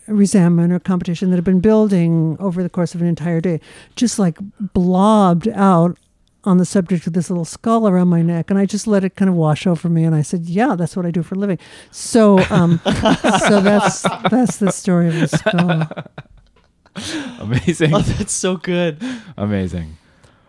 resentment 0.10 0.74
or 0.74 0.80
competition 0.80 1.30
that 1.30 1.38
had 1.38 1.44
been 1.46 1.60
building 1.62 2.36
over 2.40 2.62
the 2.64 2.70
course 2.70 2.94
of 2.96 3.02
an 3.02 3.08
entire 3.08 3.40
day 3.42 3.60
just 3.96 4.20
like 4.20 4.38
blobbed 4.74 5.48
out 5.50 5.98
on 6.46 6.58
the 6.58 6.66
subject 6.66 7.06
of 7.06 7.14
this 7.14 7.30
little 7.30 7.46
skull 7.46 7.88
around 7.88 8.08
my 8.08 8.22
neck 8.22 8.50
and 8.50 8.58
i 8.58 8.66
just 8.66 8.88
let 8.88 9.04
it 9.04 9.16
kind 9.16 9.30
of 9.30 9.36
wash 9.36 9.68
over 9.68 9.90
me 9.90 10.04
and 10.04 10.16
i 10.16 10.22
said 10.22 10.46
yeah 10.46 10.74
that's 10.76 10.96
what 10.96 11.06
i 11.06 11.12
do 11.12 11.22
for 11.22 11.36
a 11.36 11.38
living 11.38 11.60
so 11.92 12.40
um 12.50 12.80
so 12.86 13.62
that's 13.62 14.02
that's 14.30 14.58
the 14.58 14.72
story 14.72 15.08
of 15.10 15.14
the 15.20 15.28
skull 15.28 16.06
Amazing. 17.40 17.94
Oh, 17.94 18.00
that's 18.02 18.34
so 18.34 18.58
good. 18.58 19.02
Amazing. 19.38 19.96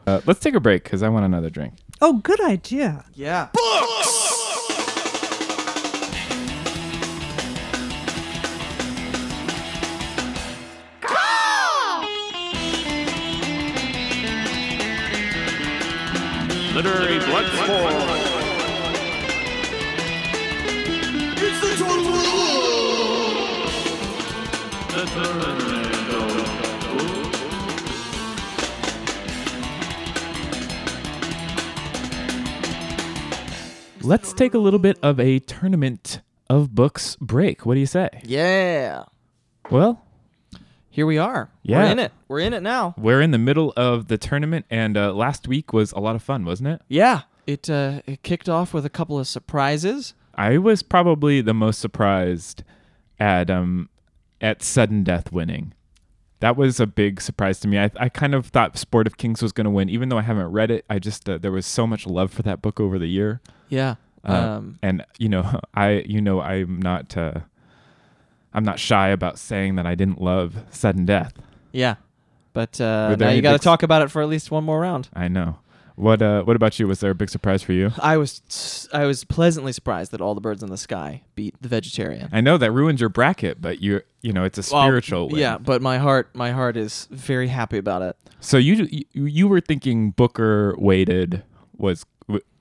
Uh, 0.04 0.20
let's 0.26 0.40
take 0.40 0.54
a 0.54 0.58
break 0.60 0.82
because 0.82 1.00
I 1.00 1.08
want 1.08 1.24
another 1.24 1.48
drink. 1.50 1.74
oh 2.00 2.14
good 2.14 2.40
idea 2.40 3.04
Yeah. 3.14 3.48
Literary 16.82 17.18
blood 17.18 17.44
sport. 17.52 17.92
Let's 34.02 34.32
take 34.32 34.54
a 34.54 34.58
little 34.58 34.78
bit 34.78 34.98
of 35.02 35.20
a 35.20 35.38
tournament 35.40 36.22
of 36.48 36.74
books 36.74 37.16
break. 37.16 37.66
What 37.66 37.74
do 37.74 37.80
you 37.80 37.84
say? 37.84 38.08
Yeah. 38.24 39.04
Well, 39.70 40.02
Here 40.90 41.06
we 41.06 41.18
are. 41.18 41.50
Yeah. 41.62 41.84
We're 41.84 41.90
in 41.92 41.98
it. 42.00 42.12
We're 42.28 42.40
in 42.40 42.52
it 42.52 42.62
now. 42.62 42.94
we're 42.98 43.20
in 43.22 43.30
the 43.30 43.38
middle 43.38 43.72
of 43.76 44.08
the 44.08 44.18
tournament, 44.18 44.66
and 44.70 44.96
uh, 44.96 45.12
last 45.14 45.46
week 45.46 45.72
was 45.72 45.92
a 45.92 46.00
lot 46.00 46.16
of 46.16 46.22
fun, 46.22 46.44
wasn't 46.44 46.68
it? 46.68 46.82
Yeah. 46.88 47.22
It 47.46 47.70
uh, 47.70 48.02
it 48.06 48.22
kicked 48.22 48.48
off 48.48 48.74
with 48.74 48.84
a 48.84 48.90
couple 48.90 49.18
of 49.18 49.26
surprises. 49.26 50.14
I 50.34 50.58
was 50.58 50.82
probably 50.82 51.40
the 51.40 51.54
most 51.54 51.80
surprised 51.80 52.62
at 53.18 53.50
um 53.50 53.88
at 54.40 54.62
sudden 54.62 55.02
death 55.04 55.32
winning. 55.32 55.74
That 56.40 56.56
was 56.56 56.80
a 56.80 56.86
big 56.86 57.20
surprise 57.20 57.60
to 57.60 57.68
me. 57.68 57.78
I, 57.78 57.90
I 57.98 58.08
kind 58.08 58.34
of 58.34 58.46
thought 58.46 58.78
Sport 58.78 59.06
of 59.06 59.16
Kings 59.18 59.42
was 59.42 59.52
going 59.52 59.64
to 59.66 59.70
win, 59.70 59.88
even 59.90 60.08
though 60.08 60.18
I 60.18 60.22
haven't 60.22 60.52
read 60.52 60.70
it. 60.70 60.84
I 60.88 60.98
just 60.98 61.28
uh, 61.28 61.38
there 61.38 61.52
was 61.52 61.66
so 61.66 61.86
much 61.86 62.06
love 62.06 62.30
for 62.32 62.42
that 62.42 62.62
book 62.62 62.80
over 62.80 62.98
the 62.98 63.08
year, 63.08 63.40
Yeah. 63.68 63.96
uh, 64.24 64.32
um, 64.32 64.78
and 64.82 65.04
you 65.18 65.28
know 65.28 65.60
I 65.74 66.04
you 66.06 66.20
know 66.20 66.40
I'm 66.40 66.80
not 66.80 67.16
uh, 67.16 67.40
I'm 68.52 68.64
not 68.64 68.78
shy 68.78 69.08
about 69.08 69.38
saying 69.38 69.76
that 69.76 69.86
I 69.86 69.94
didn't 69.94 70.20
love 70.20 70.56
sudden 70.70 71.04
death. 71.06 71.32
yeah. 71.72 71.96
But 72.52 72.80
uh, 72.80 73.14
now 73.14 73.30
you 73.30 73.42
got 73.42 73.52
to 73.52 73.58
talk 73.60 73.84
about 73.84 74.02
it 74.02 74.10
for 74.10 74.20
at 74.22 74.28
least 74.28 74.50
one 74.50 74.64
more 74.64 74.80
round. 74.80 75.08
I 75.14 75.28
know. 75.28 75.58
What 75.94 76.20
uh 76.22 76.42
what 76.42 76.56
about 76.56 76.78
you? 76.80 76.88
Was 76.88 76.98
there 77.00 77.10
a 77.10 77.14
big 77.14 77.28
surprise 77.30 77.62
for 77.62 77.72
you? 77.74 77.92
I 78.02 78.16
was 78.16 78.88
I 78.92 79.04
was 79.04 79.22
pleasantly 79.22 79.70
surprised 79.72 80.10
that 80.12 80.20
all 80.20 80.34
the 80.34 80.40
birds 80.40 80.62
in 80.62 80.70
the 80.70 80.76
sky 80.78 81.22
beat 81.36 81.54
the 81.60 81.68
vegetarian. 81.68 82.28
I 82.32 82.40
know 82.40 82.56
that 82.58 82.72
ruins 82.72 83.00
your 83.00 83.08
bracket, 83.10 83.60
but 83.60 83.80
you 83.80 84.00
you 84.22 84.32
know 84.32 84.42
it's 84.44 84.58
a 84.58 84.74
Well, 84.74 84.82
spiritual 84.82 85.28
win. 85.28 85.38
Yeah, 85.40 85.58
but 85.58 85.80
my 85.82 85.98
heart 85.98 86.34
my 86.34 86.50
heart 86.52 86.76
is 86.76 87.06
very 87.10 87.48
happy 87.48 87.76
about 87.78 88.02
it. 88.02 88.16
So 88.40 88.56
you 88.56 88.88
you, 88.90 89.26
you 89.26 89.46
were 89.46 89.60
thinking 89.60 90.10
Booker 90.10 90.74
weighted 90.78 91.42
was 91.76 92.04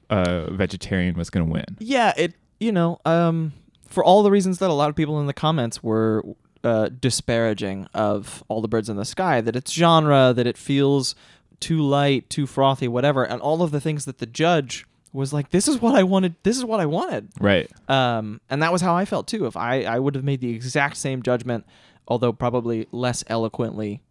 uh 0.09 0.51
vegetarian 0.51 1.15
was 1.15 1.29
going 1.29 1.45
to 1.47 1.51
win. 1.51 1.65
Yeah, 1.79 2.13
it 2.17 2.33
you 2.59 2.71
know, 2.71 2.99
um 3.05 3.53
for 3.89 4.03
all 4.03 4.23
the 4.23 4.31
reasons 4.31 4.59
that 4.59 4.69
a 4.69 4.73
lot 4.73 4.89
of 4.89 4.95
people 4.95 5.19
in 5.19 5.27
the 5.27 5.33
comments 5.33 5.83
were 5.83 6.23
uh, 6.63 6.89
disparaging 6.89 7.87
of 7.93 8.43
all 8.47 8.61
the 8.61 8.67
birds 8.67 8.89
in 8.89 8.97
the 8.97 9.05
sky, 9.05 9.41
that 9.41 9.55
it's 9.55 9.71
genre, 9.71 10.33
that 10.35 10.47
it 10.47 10.57
feels 10.57 11.15
too 11.59 11.81
light, 11.81 12.29
too 12.29 12.45
frothy, 12.45 12.87
whatever, 12.87 13.23
and 13.23 13.41
all 13.41 13.61
of 13.61 13.71
the 13.71 13.81
things 13.81 14.05
that 14.05 14.19
the 14.19 14.25
judge 14.25 14.85
was 15.11 15.33
like, 15.33 15.49
this 15.49 15.67
is 15.67 15.81
what 15.81 15.95
I 15.95 16.03
wanted, 16.03 16.35
this 16.43 16.57
is 16.57 16.63
what 16.63 16.79
I 16.79 16.85
wanted. 16.85 17.29
Right. 17.39 17.69
Um, 17.89 18.41
and 18.49 18.61
that 18.61 18.71
was 18.71 18.81
how 18.81 18.95
I 18.95 19.05
felt 19.05 19.27
too. 19.27 19.45
If 19.45 19.57
I, 19.57 19.83
I 19.83 19.99
would 19.99 20.15
have 20.15 20.23
made 20.23 20.39
the 20.39 20.53
exact 20.53 20.97
same 20.97 21.23
judgment, 21.23 21.65
although 22.07 22.31
probably 22.31 22.87
less 22.91 23.23
eloquently 23.27 24.01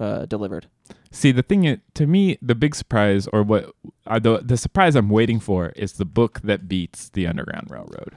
uh, 0.00 0.26
delivered. 0.26 0.66
See, 1.12 1.30
the 1.32 1.42
thing 1.42 1.80
to 1.94 2.06
me, 2.06 2.38
the 2.40 2.54
big 2.54 2.74
surprise, 2.74 3.28
or 3.32 3.42
what 3.42 3.72
uh, 4.06 4.18
the 4.18 4.38
the 4.38 4.56
surprise 4.56 4.96
I'm 4.96 5.10
waiting 5.10 5.40
for, 5.40 5.70
is 5.76 5.94
the 5.94 6.04
book 6.04 6.40
that 6.42 6.68
beats 6.68 7.08
the 7.10 7.26
Underground 7.26 7.68
Railroad. 7.70 8.14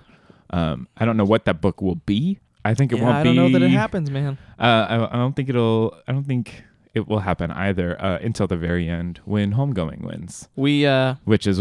Um, 0.53 0.87
I 0.97 1.05
don't 1.05 1.17
know 1.17 1.25
what 1.25 1.45
that 1.45 1.61
book 1.61 1.81
will 1.81 1.95
be. 1.95 2.39
I 2.63 2.73
think 2.73 2.93
it 2.93 2.97
yeah, 2.99 3.03
won't 3.03 3.15
be. 3.15 3.19
I 3.19 3.23
don't 3.23 3.35
know 3.35 3.49
that 3.59 3.65
it 3.65 3.71
happens, 3.71 4.09
man. 4.11 4.37
Uh, 4.59 4.63
I, 4.89 4.95
I 5.13 5.17
don't 5.17 5.35
think 5.35 5.49
it'll. 5.49 5.97
I 6.07 6.11
don't 6.13 6.23
think 6.25 6.63
it 6.93 7.07
will 7.07 7.19
happen 7.19 7.49
either 7.51 7.99
uh, 8.01 8.19
until 8.21 8.45
the 8.47 8.55
very 8.55 8.87
end 8.87 9.19
when 9.25 9.53
Homegoing 9.53 10.01
wins, 10.05 10.47
We 10.55 10.85
uh, 10.85 11.15
which 11.25 11.47
is 11.47 11.59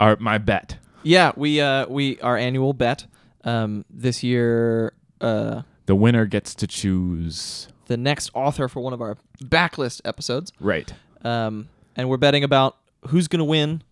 our 0.00 0.16
my 0.20 0.38
bet. 0.38 0.78
Yeah, 1.02 1.32
we 1.36 1.60
uh 1.60 1.86
we 1.88 2.18
our 2.20 2.36
annual 2.36 2.72
bet 2.72 3.06
um 3.44 3.84
this 3.90 4.22
year 4.22 4.92
uh 5.20 5.62
The 5.86 5.94
winner 5.96 6.26
gets 6.26 6.54
to 6.56 6.66
choose. 6.66 7.68
the 7.86 7.96
next 7.96 8.30
author 8.34 8.68
for 8.68 8.80
one 8.80 8.92
of 8.92 9.00
our 9.00 9.16
backlist 9.42 10.00
episodes. 10.04 10.52
Right. 10.60 10.92
Um 11.22 11.68
and 11.96 12.08
we're 12.08 12.16
betting 12.18 12.44
about 12.44 12.76
who's 13.08 13.26
going 13.28 13.38
to 13.40 13.44
win. 13.44 13.82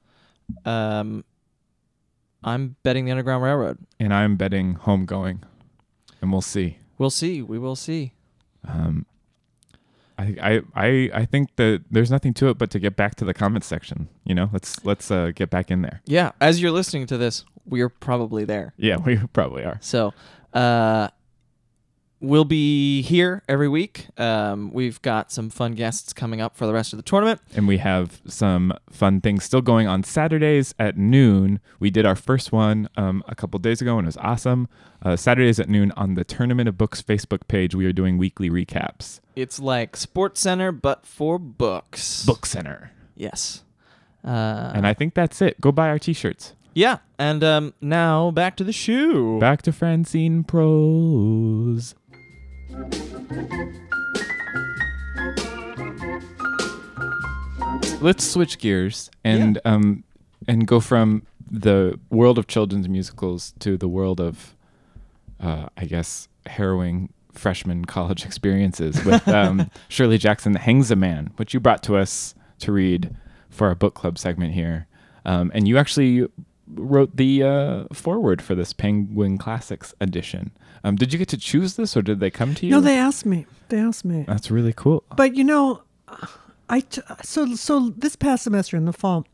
Um 0.65 1.25
I'm 2.47 2.77
betting 2.85 3.05
the 3.05 3.11
Underground 3.11 3.43
Railroad. 3.43 3.79
And 3.99 4.15
I'm 4.15 4.37
betting 4.37 4.77
Homegoing, 4.77 5.43
and 6.23 6.31
we'll 6.31 6.41
see. 6.41 6.79
We'll 6.97 7.11
see. 7.11 7.43
We 7.43 7.59
will 7.59 7.75
see. 7.75 8.13
Um, 8.67 9.05
I, 10.17 10.37
I, 10.41 10.63
I, 10.75 11.11
I 11.13 11.25
think 11.27 11.57
that 11.57 11.83
there's 11.91 12.11
nothing 12.11 12.33
to 12.35 12.49
it 12.49 12.57
but 12.57 12.71
to 12.71 12.79
get 12.79 12.97
back 12.97 13.17
to 13.17 13.25
the 13.25 13.35
comments 13.35 13.67
section. 13.67 14.09
You 14.25 14.37
know, 14.37 14.49
let's 14.53 14.83
let's 14.85 15.11
uh, 15.11 15.33
get 15.35 15.51
back 15.51 15.71
in 15.71 15.83
there. 15.83 16.01
Yeah, 16.07 16.33
as 16.41 16.63
you're 16.63 16.71
listening 16.71 17.07
to 17.09 17.19
this, 17.19 17.45
we're 17.67 17.89
probably 17.89 18.45
there. 18.45 18.73
Yeah, 18.77 18.97
we 19.05 19.19
probably 19.33 19.65
are. 19.65 19.79
So, 19.83 20.15
uh, 20.55 21.09
we'll 22.21 22.45
be 22.45 23.03
here 23.03 23.43
every 23.49 23.69
week. 23.69 24.07
Um, 24.19 24.73
we've 24.73 25.01
got 25.03 25.31
some 25.31 25.51
fun 25.51 25.73
guests 25.73 26.13
coming 26.13 26.41
up 26.41 26.57
for 26.57 26.67
the 26.67 26.73
rest 26.73 26.93
of 26.93 26.97
the 26.97 27.03
tournament. 27.03 27.41
And 27.55 27.69
we 27.69 27.79
have 27.79 28.21
some 28.27 28.73
fun 28.91 29.21
things 29.21 29.45
still 29.45 29.61
going 29.63 29.87
on 29.87 30.03
Saturdays 30.03 30.75
at 30.79 30.97
noon. 30.97 31.61
We 31.79 31.91
did 31.91 32.07
our 32.07 32.17
first 32.17 32.53
one 32.53 32.89
um, 32.97 33.23
a 33.29 33.35
couple 33.35 33.59
days 33.59 33.81
ago 33.83 33.99
and 33.99 34.07
it 34.07 34.09
was 34.09 34.17
awesome. 34.19 34.69
Uh, 35.03 35.15
Saturdays 35.17 35.61
at 35.61 35.69
noon 35.69 35.93
on 35.93 36.15
the 36.15 36.25
Tournament 36.25 36.69
of 36.69 36.79
Books 36.79 37.03
Facebook 37.03 37.47
page, 37.49 37.75
we 37.75 37.85
are 37.87 37.93
doing 37.93 38.17
weekly 38.19 38.49
recaps. 38.51 39.21
It's 39.37 39.61
like 39.61 39.97
Sports 39.97 40.41
Center, 40.41 40.73
but 40.73 41.07
for 41.07 41.39
books. 41.39 42.25
Book 42.25 42.47
Center. 42.47 42.93
Yes. 43.15 43.63
Uh, 44.25 44.73
And 44.75 44.87
I 44.87 44.95
think 44.95 45.15
that's 45.15 45.41
it. 45.43 45.61
Go 45.61 45.71
buy 45.71 45.89
our 45.89 45.99
t 45.99 46.13
shirts. 46.13 46.55
yeah, 46.75 46.99
and 47.19 47.45
um, 47.45 47.75
now 47.81 48.31
back 48.31 48.57
to 48.57 48.65
the 48.65 48.73
shoe. 48.73 49.39
Back 49.39 49.63
to 49.63 49.73
Francine 49.73 50.43
Prose. 50.45 51.95
Let's 58.01 58.25
switch 58.29 58.59
gears 58.59 59.11
and 59.25 59.61
um 59.65 60.05
and 60.47 60.67
go 60.67 60.81
from 60.81 61.23
the 61.51 61.99
world 62.11 62.39
of 62.39 62.47
children's 62.47 62.89
musicals 62.89 63.55
to 63.61 63.77
the 63.77 63.89
world 63.89 64.21
of 64.21 64.55
uh, 65.41 65.67
I 65.77 65.85
guess 65.85 66.29
harrowing 66.47 67.13
freshman 67.33 67.85
college 67.97 68.25
experiences 68.25 69.05
with 69.05 69.27
um, 69.29 69.71
Shirley 69.89 70.19
Jackson 70.19 70.53
The 70.53 70.59
Hangsaman, 70.59 71.39
which 71.39 71.55
you 71.55 71.61
brought 71.61 71.83
to 71.85 71.97
us 71.97 72.35
to 72.61 72.73
read 72.73 73.15
for 73.51 73.69
our 73.69 73.75
book 73.75 73.95
club 73.95 74.19
segment 74.19 74.55
here. 74.55 74.87
Um, 75.25 75.51
and 75.55 75.67
you 75.67 75.77
actually 75.79 76.29
wrote 76.75 77.17
the 77.17 77.43
uh, 77.43 77.85
foreword 77.93 78.43
for 78.43 78.55
this 78.55 78.73
Penguin 78.73 79.39
Classics 79.39 79.95
edition. 80.01 80.51
Um, 80.85 80.97
did 80.97 81.13
you 81.13 81.19
get 81.19 81.29
to 81.29 81.39
choose 81.39 81.75
this, 81.75 81.97
or 81.97 82.03
did 82.03 82.21
they 82.21 82.31
come 82.31 82.55
to 82.55 82.67
you? 82.67 82.73
No, 82.73 82.81
they 82.81 82.97
asked 82.97 83.27
me. 83.27 83.47
They 83.69 83.79
asked 83.79 84.05
me. 84.05 84.25
That's 84.27 84.51
really 84.51 84.73
cool. 84.73 85.05
But 85.17 85.35
you 85.35 85.45
know, 85.45 85.83
I 86.69 86.81
t- 86.81 87.03
so 87.23 87.55
so 87.55 87.91
this 87.97 88.17
past 88.17 88.45
semester 88.45 88.77
in 88.77 88.85
the 88.85 88.93
fall, 88.93 89.27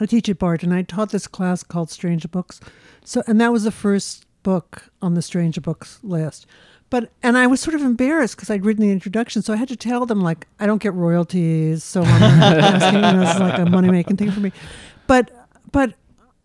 I 0.00 0.06
teach 0.06 0.28
at 0.28 0.38
Bard, 0.38 0.62
and 0.62 0.72
I 0.72 0.82
taught 0.82 1.10
this 1.10 1.26
class 1.26 1.62
called 1.62 1.90
Strange 1.90 2.30
Books. 2.30 2.60
So, 3.04 3.22
and 3.26 3.40
that 3.40 3.52
was 3.52 3.64
the 3.64 3.70
first 3.70 4.26
book 4.42 4.90
on 5.00 5.14
the 5.14 5.22
Strange 5.22 5.60
Books 5.62 5.98
list. 6.02 6.46
But 6.90 7.10
and 7.22 7.38
I 7.38 7.46
was 7.46 7.60
sort 7.60 7.74
of 7.74 7.82
embarrassed 7.82 8.36
because 8.36 8.50
I'd 8.50 8.66
written 8.66 8.82
the 8.82 8.92
introduction, 8.92 9.40
so 9.42 9.52
I 9.52 9.56
had 9.56 9.68
to 9.68 9.76
tell 9.76 10.04
them 10.04 10.20
like 10.20 10.46
I 10.60 10.66
don't 10.66 10.82
get 10.82 10.92
royalties, 10.92 11.84
so 11.84 12.02
I'm 12.02 12.22
asking. 12.22 12.96
You 12.96 13.00
know, 13.00 13.20
this 13.20 13.34
is 13.34 13.40
like 13.40 13.58
a 13.58 13.66
money 13.66 13.90
making 13.90 14.16
thing 14.18 14.30
for 14.30 14.40
me. 14.40 14.52
But 15.06 15.30
but 15.72 15.94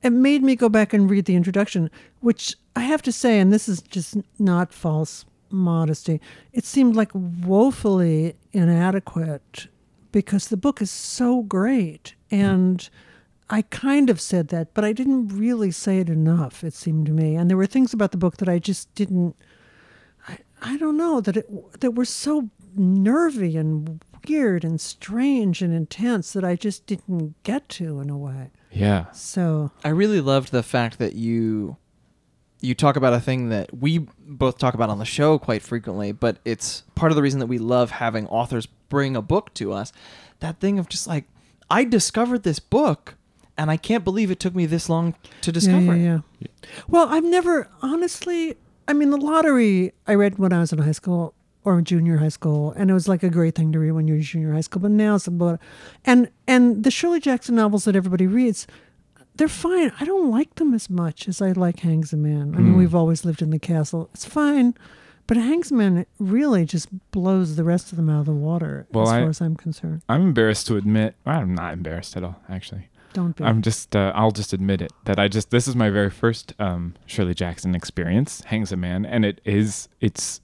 it 0.08 0.12
made 0.12 0.44
me 0.44 0.56
go 0.56 0.70
back 0.70 0.94
and 0.94 1.10
read 1.10 1.26
the 1.26 1.36
introduction, 1.36 1.92
which 2.22 2.56
I 2.76 2.82
have 2.82 3.02
to 3.04 3.12
say, 3.12 3.40
and 3.40 3.52
this 3.52 3.70
is 3.70 3.82
just 3.82 4.18
not 4.40 4.74
false 4.74 5.26
modesty, 5.50 6.20
it 6.54 6.66
seemed 6.66 6.96
like 6.96 7.12
woefully 7.14 8.36
inadequate 8.54 9.68
because 10.12 10.48
the 10.48 10.58
book 10.58 10.82
is 10.82 10.90
so 10.90 11.44
great. 11.44 12.16
And 12.32 12.90
I 13.50 13.62
kind 13.62 14.10
of 14.10 14.20
said 14.20 14.48
that, 14.50 14.74
but 14.74 14.84
I 14.84 14.94
didn't 14.94 15.30
really 15.30 15.72
say 15.72 16.00
it 16.00 16.10
enough, 16.10 16.64
it 16.64 16.74
seemed 16.74 17.06
to 17.06 17.12
me. 17.12 17.36
And 17.36 17.50
there 17.50 17.58
were 17.58 17.66
things 17.66 17.94
about 17.94 18.12
the 18.12 18.18
book 18.18 18.38
that 18.38 18.50
I 18.50 18.60
just 18.60 18.94
didn't 18.96 19.36
I, 20.28 20.38
I 20.62 20.78
don't 20.78 20.98
know 20.98 21.22
that 21.22 21.38
it 21.38 21.80
that 21.80 21.92
were 21.92 22.06
so 22.06 22.50
nervy 22.76 23.58
and 23.58 24.04
weird 24.28 24.64
and 24.64 24.80
strange 24.80 25.62
and 25.62 25.74
intense 25.74 26.34
that 26.34 26.44
I 26.44 26.56
just 26.56 26.86
didn't 26.86 27.42
get 27.44 27.70
to 27.70 28.00
in 28.00 28.10
a 28.10 28.18
way. 28.18 28.52
Yeah. 28.78 29.12
So 29.12 29.72
I 29.84 29.90
really 29.90 30.22
loved 30.22 30.52
the 30.52 30.64
fact 30.64 31.00
that 31.00 31.14
you 31.14 31.78
you 32.60 32.74
talk 32.74 32.96
about 32.96 33.14
a 33.14 33.20
thing 33.20 33.50
that 33.50 33.76
we 33.78 34.00
both 34.20 34.58
talk 34.58 34.74
about 34.74 34.90
on 34.90 35.00
the 35.00 35.06
show 35.06 35.38
quite 35.38 35.62
frequently, 35.62 36.12
but 36.12 36.38
it's 36.44 36.84
part 36.96 37.12
of 37.12 37.16
the 37.16 37.22
reason 37.22 37.40
that 37.40 37.48
we 37.48 37.60
love 37.60 37.92
having 37.92 38.28
authors 38.28 38.66
bring 38.90 39.16
a 39.16 39.22
book 39.22 39.54
to 39.56 39.74
us. 39.74 39.94
That 40.40 40.60
thing 40.60 40.80
of 40.80 40.90
just 40.90 41.08
like 41.08 41.26
I 41.70 41.84
discovered 41.84 42.44
this 42.44 42.60
book 42.60 43.16
and 43.58 43.72
I 43.72 43.78
can't 43.78 44.04
believe 44.04 44.32
it 44.32 44.40
took 44.40 44.56
me 44.56 44.66
this 44.66 44.90
long 44.90 45.16
to 45.42 45.52
discover 45.52 45.80
yeah, 45.80 45.92
it. 45.94 46.04
yeah, 46.04 46.20
yeah. 46.40 46.70
Well, 46.88 47.08
I've 47.10 47.24
never 47.24 47.70
honestly. 47.82 48.58
I 48.90 48.94
mean, 48.94 49.10
the 49.10 49.18
lottery 49.18 49.94
I 50.08 50.16
read 50.16 50.40
when 50.40 50.54
I 50.54 50.60
was 50.60 50.72
in 50.72 50.80
high 50.80 50.94
school 50.94 51.34
or 51.76 51.82
junior 51.82 52.18
high 52.18 52.30
school, 52.30 52.72
and 52.78 52.90
it 52.90 52.94
was 52.94 53.08
like 53.08 53.24
a 53.24 53.30
great 53.30 53.56
thing 53.56 53.72
to 53.74 53.80
read 53.80 53.92
when 53.92 54.08
you're 54.08 54.18
in 54.18 54.24
junior 54.24 54.54
high 54.54 54.62
school. 54.62 54.82
But 54.82 54.92
now 54.92 55.16
it's 55.16 55.28
about, 55.28 55.60
and 56.06 56.30
and 56.48 56.84
the 56.84 56.92
Shirley 56.92 57.20
Jackson 57.20 57.56
novels 57.56 57.84
that 57.86 57.96
everybody 57.96 58.26
reads, 58.28 58.68
they're 59.36 59.48
fine. 59.48 59.92
I 60.00 60.06
don't 60.06 60.32
like 60.32 60.56
them 60.56 60.74
as 60.74 60.90
much 60.90 61.28
as 61.28 61.42
I 61.42 61.52
like 61.52 61.78
Hangsaman. 61.78 62.56
I 62.56 62.60
mean, 62.60 62.74
Mm. 62.74 62.78
we've 62.78 62.96
always 62.96 63.26
lived 63.26 63.42
in 63.42 63.50
the 63.52 63.60
castle. 63.60 64.10
It's 64.14 64.26
fine. 64.26 64.74
But 65.28 65.36
Hangsaman 65.38 66.06
really 66.20 66.64
just 66.64 66.88
blows 67.12 67.58
the 67.58 67.66
rest 67.66 67.92
of 67.92 67.98
them 67.98 68.10
out 68.10 68.22
of 68.22 68.26
the 68.28 68.32
water, 68.50 68.88
Well, 68.94 69.04
as 69.04 69.10
I- 69.10 69.20
far 69.20 69.30
as 69.30 69.42
I'm 69.42 69.56
concerned. 69.58 70.02
I'm 70.08 70.22
embarrassed 70.22 70.68
to 70.68 70.78
admit. 70.78 71.16
I'm 71.26 71.54
not 71.54 71.74
embarrassed 71.74 72.16
at 72.16 72.24
all, 72.24 72.38
actually. 72.50 72.88
Don't 73.14 73.36
be. 73.36 73.44
I'm 73.44 73.62
just. 73.62 73.94
Uh, 73.96 74.12
I'll 74.16 74.32
just 74.32 74.54
admit 74.54 74.82
it 74.82 74.92
that 75.06 75.20
I 75.20 75.28
just. 75.28 75.50
This 75.50 75.68
is 75.68 75.76
my 75.76 75.90
very 75.90 76.10
first 76.10 76.54
um, 76.60 76.94
Shirley 77.06 77.34
Jackson 77.34 77.76
experience. 77.76 78.42
Hangsaman, 78.52 79.06
and 79.10 79.26
it 79.26 79.42
is. 79.44 79.90
It's. 80.02 80.40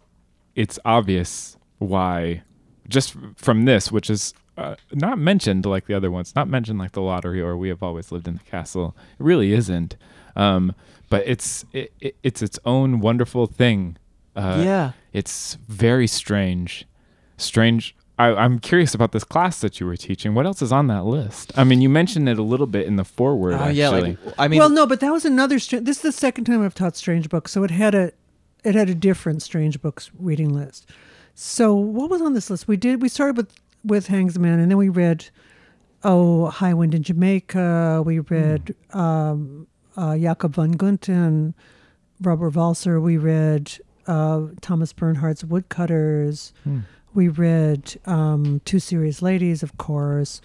It's 0.56 0.80
obvious 0.86 1.58
why. 1.80 2.44
Just 2.88 3.16
from 3.38 3.66
this, 3.66 3.92
which 3.92 4.10
is 4.10 4.34
uh, 4.58 4.76
not 4.92 5.18
mentioned 5.18 5.66
like 5.66 5.88
the 5.88 5.94
other 5.94 6.12
ones, 6.12 6.36
not 6.36 6.48
mentioned 6.48 6.78
like 6.80 6.92
the 6.92 7.02
lottery 7.02 7.42
or 7.42 7.56
we 7.58 7.70
have 7.70 7.82
always 7.82 8.12
lived 8.12 8.28
in 8.28 8.36
the 8.36 8.44
castle. 8.44 8.96
It 9.20 9.24
really 9.24 9.54
isn't. 9.54 9.96
Um, 10.36 10.74
but 11.10 11.24
it's 11.26 11.66
it, 11.74 11.94
it, 12.02 12.16
it's 12.24 12.42
its 12.42 12.60
own 12.66 13.00
wonderful 13.00 13.46
thing. 13.48 13.98
Uh, 14.36 14.62
Yeah. 14.66 14.92
it's 15.14 15.58
very 15.68 16.08
strange. 16.08 16.86
Strange. 17.38 17.96
I, 18.20 18.28
I'm 18.28 18.60
curious 18.60 18.94
about 18.94 19.12
this 19.12 19.24
class 19.24 19.60
that 19.62 19.80
you 19.80 19.88
were 19.88 19.98
teaching. 19.98 20.36
What 20.36 20.46
else 20.46 20.62
is 20.62 20.72
on 20.72 20.86
that 20.88 21.04
list? 21.06 21.52
I 21.58 21.64
mean, 21.64 21.82
you 21.82 21.90
mentioned 21.90 22.30
it 22.30 22.38
a 22.38 22.44
little 22.44 22.68
bit 22.68 22.86
in 22.86 22.96
the 22.96 23.04
foreword. 23.04 23.56
Oh 23.56 23.68
yeah, 23.70 23.90
actually. 23.90 24.18
like 24.24 24.36
I 24.38 24.48
mean 24.48 24.60
well, 24.60 24.70
no, 24.70 24.86
but 24.86 25.00
that 25.00 25.12
was 25.12 25.26
another. 25.26 25.58
Str- 25.58 25.78
this 25.80 25.98
is 25.98 26.04
the 26.04 26.12
second 26.12 26.44
time 26.46 26.64
I've 26.64 26.76
taught 26.76 26.96
strange 26.96 27.28
books, 27.30 27.52
so 27.52 27.64
it 27.64 27.72
had 27.72 27.96
a, 27.96 28.12
it 28.64 28.76
had 28.76 28.90
a 28.90 28.96
different 28.96 29.42
strange 29.42 29.82
books 29.82 30.12
reading 30.18 30.54
list. 30.54 30.90
So 31.36 31.74
what 31.74 32.10
was 32.10 32.22
on 32.22 32.34
this 32.34 32.50
list? 32.50 32.68
We 32.68 32.78
did. 32.78 33.02
We 33.02 33.10
started 33.10 33.38
with 33.38 33.54
with 33.84 34.08
Hangs 34.08 34.34
the 34.34 34.40
Man, 34.40 34.60
and 34.60 34.72
then 34.72 34.78
we 34.78 34.90
read, 34.90 35.26
oh, 36.04 36.48
High 36.48 36.74
Wind 36.74 36.96
in 36.96 37.04
Jamaica. 37.04 38.04
We 38.06 38.20
read 38.20 38.74
um, 38.92 39.68
uh, 39.98 40.18
Jakob 40.18 40.56
von 40.56 40.76
Gunten, 40.76 41.54
Robert 42.22 42.54
Walser. 42.54 43.02
We 43.02 43.18
read 43.18 43.74
uh, 44.08 44.48
Thomas 44.62 44.94
Bernhard's 44.94 45.44
Woodcutters. 45.44 46.54
Hmm. 46.64 46.80
We 47.14 47.28
read 47.28 48.00
um, 48.06 48.62
Two 48.66 48.80
Serious 48.80 49.22
Ladies, 49.22 49.64
of 49.64 49.78
course. 49.78 50.42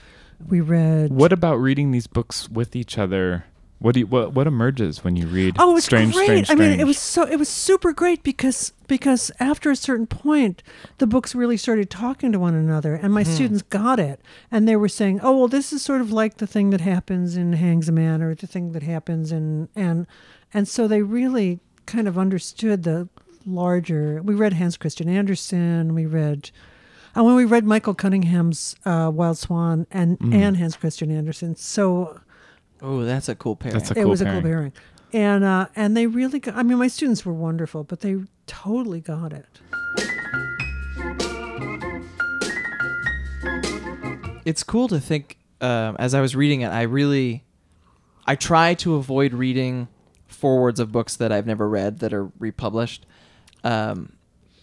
We 0.48 0.60
read 0.60 1.10
What 1.10 1.32
about 1.32 1.56
reading 1.56 1.90
these 1.90 2.06
books 2.06 2.48
with 2.48 2.76
each 2.76 2.98
other? 2.98 3.44
What 3.80 3.94
do 3.94 4.00
you, 4.00 4.06
what 4.06 4.32
what 4.32 4.48
emerges 4.48 5.04
when 5.04 5.14
you 5.14 5.28
read? 5.28 5.54
Oh, 5.58 5.76
it's 5.76 5.86
strange, 5.86 6.12
great. 6.12 6.24
strange, 6.24 6.50
I 6.50 6.54
mean, 6.54 6.70
strange? 6.70 6.80
it 6.80 6.84
was 6.84 6.98
so 6.98 7.22
it 7.22 7.36
was 7.36 7.48
super 7.48 7.92
great 7.92 8.24
because 8.24 8.72
because 8.88 9.30
after 9.38 9.70
a 9.70 9.76
certain 9.76 10.06
point, 10.08 10.64
the 10.98 11.06
books 11.06 11.34
really 11.34 11.56
started 11.56 11.88
talking 11.88 12.32
to 12.32 12.40
one 12.40 12.54
another, 12.54 12.94
and 12.94 13.12
my 13.12 13.22
students 13.22 13.62
got 13.62 14.00
it, 14.00 14.20
and 14.50 14.66
they 14.66 14.74
were 14.74 14.88
saying, 14.88 15.20
"Oh, 15.22 15.36
well, 15.38 15.48
this 15.48 15.72
is 15.72 15.82
sort 15.82 16.00
of 16.00 16.10
like 16.10 16.38
the 16.38 16.46
thing 16.46 16.70
that 16.70 16.80
happens 16.80 17.36
in 17.36 17.54
Hangsaman, 17.54 18.20
or 18.20 18.34
the 18.34 18.48
thing 18.48 18.72
that 18.72 18.82
happens 18.82 19.30
in 19.30 19.68
and 19.76 20.08
and 20.52 20.66
so 20.66 20.88
they 20.88 21.02
really 21.02 21.60
kind 21.86 22.08
of 22.08 22.18
understood 22.18 22.82
the 22.82 23.08
larger. 23.46 24.20
We 24.22 24.34
read 24.34 24.54
Hans 24.54 24.76
Christian 24.76 25.08
Andersen. 25.08 25.94
We 25.94 26.06
read. 26.06 26.50
And 27.14 27.24
when 27.24 27.34
we 27.34 27.44
read 27.44 27.64
Michael 27.64 27.94
Cunningham's 27.94 28.76
uh, 28.84 29.10
Wild 29.12 29.38
Swan 29.38 29.86
and, 29.90 30.18
and 30.32 30.56
Hans 30.56 30.76
Christian 30.76 31.10
Andersen, 31.10 31.56
so 31.56 32.20
Oh, 32.80 33.02
that's 33.04 33.28
a 33.28 33.34
cool 33.34 33.56
pair. 33.56 33.72
That's 33.72 33.90
a 33.90 33.94
cool 33.94 34.00
it 34.00 34.04
cool 34.04 34.10
was 34.10 34.20
a 34.20 34.24
pairing. 34.24 34.42
cool 34.42 34.50
pairing 34.50 34.72
and 35.12 35.42
uh 35.42 35.66
and 35.74 35.96
they 35.96 36.06
really 36.06 36.38
got, 36.38 36.54
i 36.54 36.62
mean 36.62 36.78
my 36.78 36.88
students 36.88 37.24
were 37.24 37.32
wonderful 37.32 37.82
but 37.82 38.00
they 38.00 38.16
totally 38.46 39.00
got 39.00 39.32
it 39.32 39.46
it's 44.44 44.62
cool 44.62 44.88
to 44.88 45.00
think 45.00 45.38
um, 45.60 45.96
as 45.98 46.14
i 46.14 46.20
was 46.20 46.36
reading 46.36 46.60
it 46.60 46.68
i 46.68 46.82
really 46.82 47.44
i 48.26 48.34
try 48.34 48.74
to 48.74 48.94
avoid 48.96 49.32
reading 49.32 49.88
forwards 50.26 50.78
of 50.78 50.92
books 50.92 51.16
that 51.16 51.32
i've 51.32 51.46
never 51.46 51.68
read 51.68 52.00
that 52.00 52.12
are 52.12 52.30
republished 52.38 53.06
um, 53.64 54.12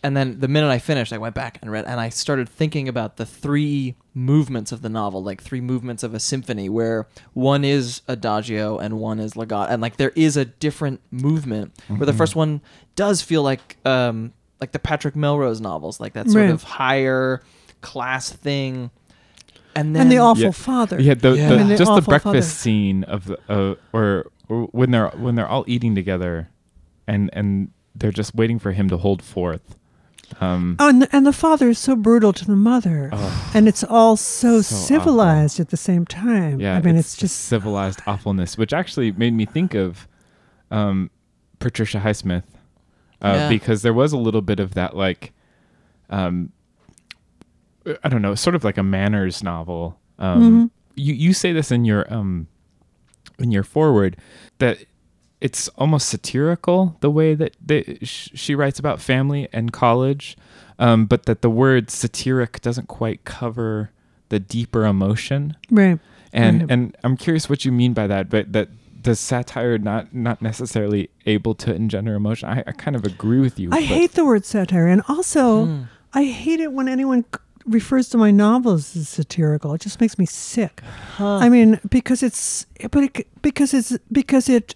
and 0.06 0.16
then 0.16 0.40
the 0.40 0.48
minute 0.48 0.70
i 0.70 0.78
finished 0.80 1.12
i 1.12 1.18
went 1.18 1.34
back 1.36 1.58
and 1.62 1.72
read 1.72 1.86
and 1.86 2.00
i 2.00 2.10
started 2.10 2.48
thinking 2.48 2.88
about 2.88 3.18
the 3.18 3.26
three 3.26 3.96
movements 4.14 4.72
of 4.72 4.82
the 4.82 4.90
novel 4.90 5.24
like 5.24 5.42
three 5.42 5.62
movements 5.62 6.04
of 6.04 6.14
a 6.14 6.20
symphony 6.20 6.70
where 6.70 7.08
one 7.34 7.64
is 7.66 8.02
adagio 8.08 8.78
and 8.78 9.00
one 9.00 9.20
is 9.20 9.36
legato 9.36 9.72
and 9.72 9.82
like 9.82 9.98
there 9.98 10.12
is 10.16 10.38
a 10.38 10.46
different 10.46 11.00
movement 11.12 11.74
where 11.88 12.06
the 12.06 12.14
first 12.14 12.36
one 12.36 12.62
does 12.96 13.22
feel 13.22 13.44
like 13.44 13.78
um, 13.86 14.32
like 14.62 14.72
the 14.72 14.80
patrick 14.80 15.16
melrose 15.16 15.60
novels 15.60 16.00
like 16.00 16.14
that 16.14 16.30
sort 16.30 16.44
Right. 16.46 16.52
of 16.52 16.64
higher 16.64 17.42
class 17.82 18.32
thing, 18.32 18.90
and 19.76 19.94
then 19.96 20.04
and 20.04 20.12
the 20.12 20.18
awful 20.20 20.44
Yeah. 20.46 20.52
father. 20.52 21.00
Yeah, 21.02 21.14
the, 21.16 21.34
Yeah. 21.36 21.50
the- 21.50 21.56
I 21.56 21.58
mean, 21.60 21.68
the 21.68 21.76
just 21.78 21.90
the 21.90 21.98
awful 21.98 22.12
breakfast 22.12 22.24
father. 22.34 22.42
scene 22.42 23.04
of 23.04 23.26
the, 23.26 23.38
uh, 23.50 23.76
or, 23.94 24.32
or 24.50 24.64
when 24.72 24.92
they're 24.92 25.10
when 25.10 25.36
they're 25.36 25.48
all 25.48 25.66
eating 25.68 25.94
together, 25.94 26.50
and 27.08 27.30
and 27.34 27.70
they're 27.94 28.12
just 28.14 28.34
waiting 28.34 28.58
for 28.60 28.72
him 28.72 28.88
to 28.90 28.98
hold 28.98 29.22
forth. 29.22 29.78
Um, 30.42 30.76
Oh, 30.80 30.90
and 30.90 31.02
the, 31.04 31.16
and 31.16 31.26
the 31.26 31.32
father 31.34 31.70
is 31.70 31.80
so 31.80 31.96
brutal 31.96 32.34
to 32.34 32.46
the 32.46 32.56
mother, 32.56 33.10
oh, 33.14 33.52
and 33.54 33.68
it's 33.68 33.84
all 33.84 34.18
so, 34.18 34.62
So 34.62 34.76
awful. 34.76 34.88
civilized 34.88 35.60
at 35.60 35.70
the 35.70 35.78
same 35.78 36.06
time. 36.06 36.60
yeah, 36.60 36.76
I 36.76 36.82
mean, 36.82 36.96
it's, 36.96 37.14
it's, 37.14 37.18
just 37.22 37.36
just 37.36 37.46
civilized 37.48 38.02
awfulness, 38.08 38.58
which 38.58 38.74
actually 38.74 39.12
made 39.12 39.34
me 39.34 39.46
think 39.46 39.74
of 39.76 40.08
um, 40.72 41.10
Patricia 41.60 42.00
Highsmith, 42.00 42.44
uh, 43.22 43.34
Yeah. 43.36 43.50
because 43.50 43.82
there 43.82 43.94
was 43.94 44.12
a 44.14 44.18
little 44.18 44.42
bit 44.42 44.60
of 44.60 44.74
that, 44.74 44.96
like, 44.98 45.32
um, 46.10 46.52
I 48.04 48.10
don't 48.10 48.22
know, 48.22 48.36
sort 48.36 48.56
of 48.56 48.64
like 48.64 48.78
a 48.78 48.84
manners 48.84 49.44
novel. 49.44 50.00
Um, 50.18 50.42
Mhm. 50.42 50.70
You 50.98 51.14
you 51.14 51.34
say 51.34 51.52
this 51.54 51.72
in 51.72 51.86
your 51.86 52.12
um, 52.12 52.48
in 53.38 53.52
your 53.52 53.64
forward 53.64 54.18
that 54.60 54.80
it's 55.46 55.68
almost 55.82 56.06
satirical 56.10 56.80
the 57.06 57.10
way 57.20 57.30
that 57.42 57.54
they, 57.70 57.82
sh- 58.02 58.30
she 58.34 58.54
writes 58.60 58.80
about 58.80 58.98
family 59.02 59.48
and 59.58 59.66
college, 59.72 60.38
um, 60.86 61.06
but 61.12 61.22
that 61.28 61.40
the 61.42 61.50
word 61.64 61.84
satiric 61.92 62.54
doesn't 62.68 62.88
quite 63.00 63.20
cover 63.38 63.92
the 64.30 64.40
deeper 64.40 64.86
emotion 64.86 65.56
right. 65.82 66.00
and 66.34 66.62
Right. 66.62 66.72
and 66.74 66.82
I'm 67.04 67.16
curious 67.26 67.50
what 67.52 67.60
you 67.66 67.72
mean 67.72 67.94
by 67.94 68.08
that, 68.14 68.30
but 68.30 68.52
that 68.54 68.68
does 69.08 69.20
satire 69.20 69.78
not 69.78 70.04
not 70.28 70.42
necessarily 70.42 71.04
able 71.28 71.54
to 71.64 71.70
engender 71.82 72.16
emotion? 72.16 72.50
I, 72.50 72.60
I 72.66 72.74
kind 72.86 72.96
of 73.00 73.04
agree 73.06 73.40
with 73.48 73.56
you. 73.62 73.68
I 73.72 73.82
but- 73.82 73.84
hate 73.98 74.12
the 74.20 74.26
word 74.26 74.44
satire, 74.46 74.88
and 74.94 75.02
also 75.08 75.66
Hmm. 75.66 75.82
I 76.22 76.24
hate 76.44 76.62
it 76.66 76.72
when 76.78 76.88
anyone 76.88 77.24
refers 77.80 78.06
to 78.10 78.18
my 78.18 78.32
novels 78.32 78.96
as 78.96 79.10
satirical. 79.10 79.74
It 79.76 79.82
just 79.82 80.00
makes 80.02 80.18
me 80.18 80.26
sick. 80.26 80.82
I 81.20 81.50
mean, 81.56 81.80
because 81.98 82.24
it's 82.28 82.66
but 82.94 83.02
it, 83.08 83.28
because 83.42 83.74
it's 83.78 83.92
because 84.12 84.50
it 84.58 84.76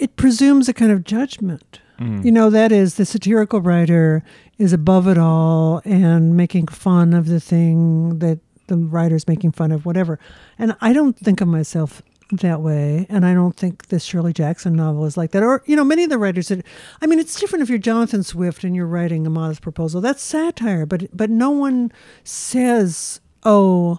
it 0.00 0.16
presumes 0.16 0.68
a 0.68 0.72
kind 0.72 0.90
of 0.90 1.04
judgment. 1.04 1.80
Mm. 1.98 2.24
You 2.24 2.32
know, 2.32 2.50
that 2.50 2.72
is 2.72 2.94
the 2.94 3.04
satirical 3.04 3.60
writer 3.60 4.24
is 4.58 4.72
above 4.72 5.06
it 5.06 5.18
all 5.18 5.82
and 5.84 6.36
making 6.36 6.68
fun 6.68 7.12
of 7.12 7.26
the 7.26 7.40
thing 7.40 8.18
that 8.20 8.38
the 8.68 8.76
writer's 8.76 9.28
making 9.28 9.52
fun 9.52 9.72
of, 9.72 9.84
whatever. 9.84 10.18
And 10.58 10.76
I 10.80 10.92
don't 10.92 11.18
think 11.18 11.40
of 11.40 11.48
myself 11.48 12.02
that 12.32 12.60
way. 12.60 13.06
And 13.08 13.26
I 13.26 13.34
don't 13.34 13.56
think 13.56 13.88
this 13.88 14.04
Shirley 14.04 14.32
Jackson 14.32 14.74
novel 14.74 15.04
is 15.04 15.16
like 15.16 15.32
that. 15.32 15.42
Or, 15.42 15.62
you 15.66 15.76
know, 15.76 15.84
many 15.84 16.04
of 16.04 16.10
the 16.10 16.18
writers 16.18 16.48
that, 16.48 16.64
I 17.02 17.06
mean, 17.06 17.18
it's 17.18 17.38
different 17.38 17.62
if 17.62 17.68
you're 17.68 17.78
Jonathan 17.78 18.22
Swift 18.22 18.64
and 18.64 18.74
you're 18.74 18.86
writing 18.86 19.26
a 19.26 19.30
modest 19.30 19.60
proposal. 19.60 20.00
That's 20.00 20.22
satire, 20.22 20.86
but, 20.86 21.14
but 21.14 21.28
no 21.28 21.50
one 21.50 21.92
says, 22.24 23.20
oh, 23.42 23.98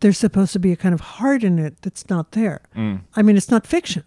there's 0.00 0.18
supposed 0.18 0.52
to 0.52 0.58
be 0.58 0.72
a 0.72 0.76
kind 0.76 0.94
of 0.94 1.00
heart 1.00 1.42
in 1.42 1.58
it 1.58 1.80
that's 1.82 2.10
not 2.10 2.32
there. 2.32 2.60
Mm. 2.76 3.00
I 3.16 3.22
mean, 3.22 3.36
it's 3.36 3.50
not 3.50 3.66
fiction, 3.66 4.04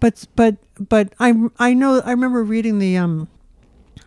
but 0.00 0.26
but 0.36 0.56
but 0.78 1.12
I 1.20 1.34
I 1.58 1.74
know 1.74 2.00
I 2.04 2.10
remember 2.10 2.42
reading 2.42 2.78
the 2.78 2.96
um, 2.96 3.28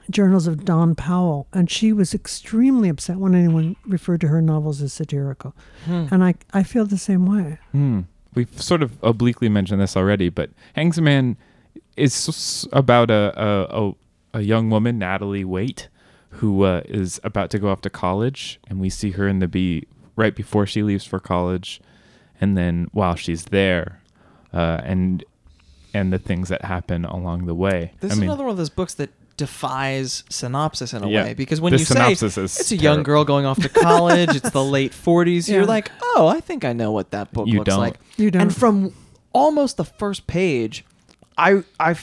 journals 0.09 0.47
of 0.47 0.65
Dawn 0.65 0.95
Powell, 0.95 1.47
and 1.53 1.69
she 1.69 1.93
was 1.93 2.13
extremely 2.13 2.89
upset 2.89 3.17
when 3.17 3.35
anyone 3.35 3.75
referred 3.85 4.21
to 4.21 4.27
her 4.27 4.41
novels 4.41 4.81
as 4.81 4.93
satirical, 4.93 5.53
Hmm. 5.85 6.05
and 6.11 6.23
I 6.23 6.35
I 6.53 6.63
feel 6.63 6.85
the 6.85 6.97
same 6.97 7.25
way. 7.25 7.57
Hmm. 7.71 8.01
We've 8.35 8.61
sort 8.61 8.81
of 8.81 8.97
obliquely 9.03 9.47
mentioned 9.49 9.79
this 9.79 9.95
already, 9.95 10.29
but 10.29 10.49
Hangsaman 10.75 11.35
is 11.95 12.67
about 12.73 13.11
a 13.11 13.33
a, 13.37 13.87
a, 13.87 13.93
a 14.39 14.41
young 14.41 14.69
woman, 14.69 14.97
Natalie 14.97 15.45
Waite, 15.45 15.87
who 16.29 16.63
uh, 16.63 16.81
is 16.85 17.19
about 17.23 17.49
to 17.51 17.59
go 17.59 17.69
off 17.69 17.81
to 17.81 17.89
college, 17.89 18.59
and 18.67 18.79
we 18.79 18.89
see 18.89 19.11
her 19.11 19.27
in 19.27 19.39
the 19.39 19.47
bee 19.47 19.85
right 20.15 20.35
before 20.35 20.65
she 20.65 20.81
leaves 20.83 21.05
for 21.05 21.19
college, 21.19 21.79
and 22.41 22.57
then 22.57 22.87
while 22.91 23.15
she's 23.15 23.45
there, 23.45 24.01
uh, 24.51 24.81
and 24.83 25.23
and 25.93 26.11
the 26.13 26.17
things 26.19 26.49
that 26.49 26.65
happen 26.65 27.05
along 27.05 27.45
the 27.45 27.55
way. 27.55 27.91
This 27.99 28.11
I 28.11 28.13
is 28.13 28.19
mean, 28.19 28.29
another 28.29 28.43
one 28.45 28.51
of 28.51 28.57
those 28.57 28.69
books 28.69 28.93
that 28.95 29.09
defies 29.35 30.23
synopsis 30.29 30.93
in 30.93 31.03
a 31.03 31.07
Yeah. 31.09 31.23
way 31.23 31.33
because 31.33 31.59
when 31.59 31.73
you 31.73 31.79
say 31.79 31.95
synopsis 31.95 32.37
it's 32.37 32.71
a 32.71 32.75
young 32.75 32.81
terrible. 32.97 33.03
girl 33.03 33.25
going 33.25 33.45
off 33.45 33.59
to 33.61 33.69
college, 33.89 34.35
it's 34.35 34.49
the 34.51 34.63
late 34.63 34.91
40s, 34.93 35.47
Yeah. 35.47 35.55
you're 35.55 35.65
like, 35.65 35.91
"Oh, 36.15 36.27
I 36.27 36.39
think 36.39 36.63
I 36.63 36.73
know 36.73 36.91
what 36.91 37.11
that 37.11 37.31
book 37.33 37.47
You 37.47 37.59
looks 37.59 37.69
don't. 37.69 37.79
like." 37.79 37.95
You 38.17 38.29
don't. 38.31 38.41
And 38.43 38.55
from 38.55 38.93
almost 39.33 39.77
the 39.77 39.85
first 39.85 40.27
page, 40.27 40.85
I 41.37 41.63
I 41.79 41.95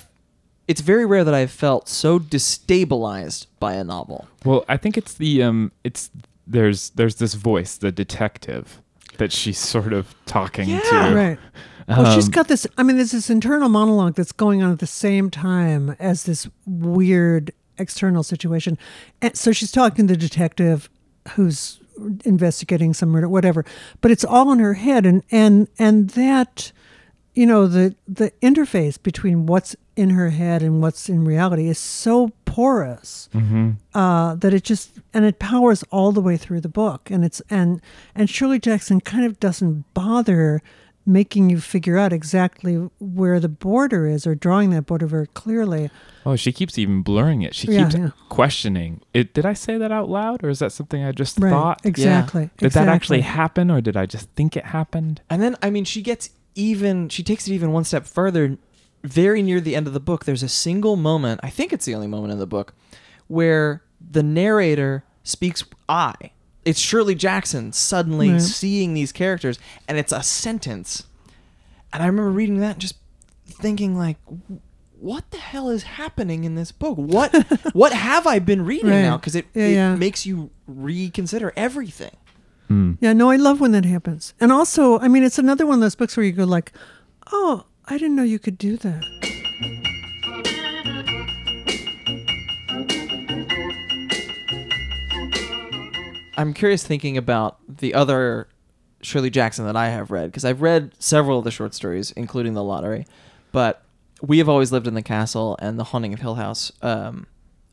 it's 0.66 0.80
very 0.80 1.06
rare 1.06 1.24
that 1.24 1.34
I've 1.34 1.50
felt 1.50 1.88
so 1.88 2.18
destabilized 2.18 3.46
by 3.58 3.74
a 3.74 3.84
novel. 3.84 4.28
Well, 4.44 4.64
I 4.68 4.76
think 4.76 4.96
it's 4.96 5.14
the 5.14 5.42
um, 5.42 5.72
it's 5.84 6.10
there's 6.46 6.90
there's 6.90 7.16
this 7.16 7.34
voice, 7.34 7.76
the 7.76 7.92
detective, 7.92 8.80
that 9.18 9.32
she's 9.32 9.58
sort 9.58 9.92
of 9.92 10.14
talking 10.26 10.68
Yeah. 10.68 10.80
to. 10.80 11.14
Right. 11.14 11.38
Well, 11.88 12.14
she's 12.14 12.28
got 12.28 12.48
this. 12.48 12.66
I 12.78 12.82
mean, 12.82 12.96
there's 12.96 13.12
this 13.12 13.30
internal 13.30 13.68
monologue 13.68 14.14
that's 14.14 14.32
going 14.32 14.62
on 14.62 14.72
at 14.72 14.78
the 14.78 14.86
same 14.86 15.30
time 15.30 15.96
as 15.98 16.24
this 16.24 16.48
weird 16.66 17.52
external 17.78 18.22
situation. 18.22 18.78
And 19.22 19.36
so 19.36 19.52
she's 19.52 19.72
talking 19.72 20.06
to 20.06 20.14
the 20.14 20.18
detective 20.18 20.88
who's 21.32 21.80
investigating 22.24 22.94
some 22.94 23.10
murder, 23.10 23.28
whatever. 23.28 23.64
But 24.00 24.10
it's 24.10 24.24
all 24.24 24.52
in 24.52 24.58
her 24.58 24.74
head, 24.74 25.06
and 25.06 25.22
and 25.30 25.68
and 25.78 26.10
that, 26.10 26.72
you 27.34 27.46
know, 27.46 27.66
the 27.66 27.94
the 28.06 28.30
interface 28.42 29.02
between 29.02 29.46
what's 29.46 29.76
in 29.96 30.10
her 30.10 30.30
head 30.30 30.62
and 30.62 30.80
what's 30.80 31.08
in 31.08 31.24
reality 31.24 31.68
is 31.68 31.78
so 31.78 32.32
porous 32.46 33.28
mhm. 33.34 33.76
uh, 33.94 34.34
that 34.34 34.54
it 34.54 34.64
just 34.64 34.92
and 35.12 35.24
it 35.24 35.38
powers 35.38 35.84
all 35.90 36.10
the 36.10 36.22
way 36.22 36.36
through 36.36 36.60
the 36.60 36.68
book 36.68 37.10
and 37.10 37.24
it's 37.24 37.42
and 37.50 37.82
and 38.14 38.30
Shirley 38.30 38.58
Jackson 38.58 39.00
kind 39.00 39.26
of 39.26 39.38
doesn't 39.38 39.84
bother 39.92 40.62
making 41.10 41.50
you 41.50 41.58
figure 41.60 41.98
out 41.98 42.12
exactly 42.12 42.74
where 43.00 43.40
the 43.40 43.48
border 43.48 44.06
is 44.06 44.26
or 44.26 44.34
drawing 44.34 44.70
that 44.70 44.86
border 44.86 45.06
very 45.06 45.26
clearly. 45.28 45.90
Oh, 46.24 46.36
she 46.36 46.52
keeps 46.52 46.78
even 46.78 47.02
blurring 47.02 47.42
it. 47.42 47.54
She 47.54 47.66
Yeah, 47.66 47.84
keeps 47.84 47.96
yeah. 47.96 48.10
questioning. 48.28 49.00
It 49.12 49.34
did 49.34 49.44
I 49.44 49.52
say 49.54 49.76
that 49.78 49.90
out 49.90 50.08
loud 50.08 50.44
or 50.44 50.48
is 50.48 50.60
that 50.60 50.70
something 50.72 51.02
I 51.02 51.12
just 51.12 51.38
Right. 51.40 51.50
thought? 51.50 51.80
Exactly. 51.84 52.50
Did 52.58 52.72
that 52.72 52.88
actually 52.88 53.22
happen 53.22 53.70
or 53.70 53.80
did 53.80 53.96
I 53.96 54.06
just 54.06 54.28
think 54.36 54.56
it 54.56 54.66
happened? 54.66 55.20
And 55.28 55.42
then, 55.42 55.56
I 55.62 55.70
mean, 55.70 55.84
she 55.84 56.00
gets 56.02 56.30
even, 56.54 57.08
she 57.08 57.22
takes 57.22 57.48
it 57.48 57.52
even 57.54 57.72
one 57.72 57.84
step 57.84 58.06
further. 58.06 58.56
Very 59.02 59.42
near 59.42 59.60
the 59.60 59.74
end 59.74 59.86
of 59.86 59.94
the 59.94 60.00
book, 60.00 60.26
there's 60.26 60.42
a 60.42 60.48
single 60.48 60.94
moment, 60.94 61.40
I 61.42 61.48
think 61.50 61.72
it's 61.72 61.86
the 61.86 61.94
only 61.94 62.06
moment 62.06 62.32
in 62.34 62.38
the 62.38 62.46
book, 62.46 62.74
where 63.28 63.82
the 63.98 64.22
narrator 64.22 65.04
speaks 65.24 65.64
I. 65.88 66.12
It's 66.64 66.78
Shirley 66.80 67.14
Jackson 67.14 67.72
suddenly 67.72 68.30
Right. 68.32 68.42
seeing 68.42 68.94
these 68.94 69.12
characters, 69.12 69.58
and 69.88 69.96
it's 69.98 70.12
a 70.12 70.22
sentence. 70.22 71.04
And 71.92 72.02
I 72.02 72.06
remember 72.06 72.30
reading 72.30 72.58
that 72.60 72.72
and 72.72 72.80
just 72.80 72.96
thinking, 73.48 73.96
like, 73.96 74.16
what 74.98 75.30
the 75.30 75.38
hell 75.38 75.70
is 75.70 75.82
happening 75.84 76.44
in 76.44 76.54
this 76.56 76.70
book? 76.72 76.96
What 76.98 77.32
what 77.74 77.92
have 77.92 78.26
I 78.26 78.38
been 78.38 78.64
reading 78.64 78.90
Right. 78.90 79.00
now? 79.02 79.16
Because 79.16 79.34
it, 79.34 79.46
Yeah, 79.54 79.64
it 79.64 79.72
yeah. 79.74 79.96
makes 79.96 80.26
you 80.26 80.50
reconsider 80.66 81.52
everything. 81.56 82.14
Hmm. 82.68 82.92
Yeah, 83.00 83.14
no, 83.14 83.30
I 83.30 83.36
love 83.36 83.60
when 83.60 83.72
that 83.72 83.84
happens. 83.84 84.34
And 84.38 84.52
also, 84.52 84.98
I 85.00 85.08
mean, 85.08 85.24
it's 85.24 85.38
another 85.38 85.66
one 85.66 85.74
of 85.76 85.80
those 85.80 85.96
books 85.96 86.16
where 86.16 86.24
you 86.24 86.32
go 86.32 86.44
like, 86.44 86.72
"Oh, 87.32 87.64
I 87.86 87.98
didn't 87.98 88.14
know 88.14 88.22
you 88.22 88.38
could 88.38 88.58
do 88.58 88.76
that." 88.76 89.02
I'm 96.40 96.54
curious 96.54 96.86
thinking 96.86 97.16
about 97.16 97.58
the 97.68 97.92
other 97.94 98.48
Shirley 99.02 99.30
Jackson 99.30 99.64
that 99.66 99.76
I 99.76 99.88
have 99.90 100.10
read 100.10 100.26
because 100.30 100.44
I've 100.44 100.62
read 100.62 100.92
several 100.98 101.38
of 101.38 101.44
the 101.44 101.50
short 101.50 101.74
stories, 101.74 102.12
including 102.12 102.54
The 102.54 102.64
Lottery. 102.64 103.06
But 103.52 103.82
we 104.22 104.38
have 104.38 104.48
always 104.48 104.72
lived 104.72 104.86
in 104.86 104.94
the 104.94 105.02
castle 105.02 105.56
and 105.60 105.78
The 105.78 105.84
Haunting 105.84 106.14
of 106.14 106.20
Hill 106.20 106.36
House. 106.36 106.72
Um, 106.82 107.26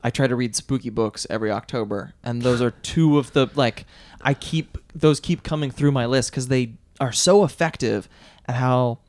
I 0.03 0.09
try 0.09 0.27
to 0.27 0.35
read 0.35 0.55
spooky 0.55 0.89
books 0.89 1.25
every 1.29 1.49
October, 1.51 2.13
and 2.23 2.41
those 2.41 2.61
are 2.61 2.71
two 2.71 3.17
of 3.17 3.33
the 3.33 3.49
like 3.55 3.85
I 4.21 4.33
keep 4.33 4.77
those 4.93 5.19
keep 5.19 5.43
coming 5.43 5.71
through 5.71 5.91
my 5.91 6.05
list 6.05 6.31
because 6.31 6.47
they 6.49 6.73
are 6.99 7.11
so 7.11 7.43
effective 7.43 8.07
at 8.47 8.55
how 8.55 8.99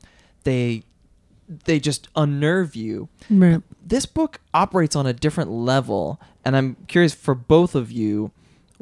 they 0.45 0.83
they 1.65 1.79
just 1.79 2.07
unnerve 2.15 2.75
you 2.75 3.09
Right. 3.29 3.61
this 3.85 4.05
book 4.05 4.39
operates 4.53 4.95
on 4.95 5.07
a 5.07 5.13
different 5.13 5.49
level 5.49 6.21
and 6.45 6.55
i'm 6.55 6.75
curious 6.87 7.15
for 7.15 7.33
both 7.33 7.73
of 7.73 7.91
you 7.91 8.29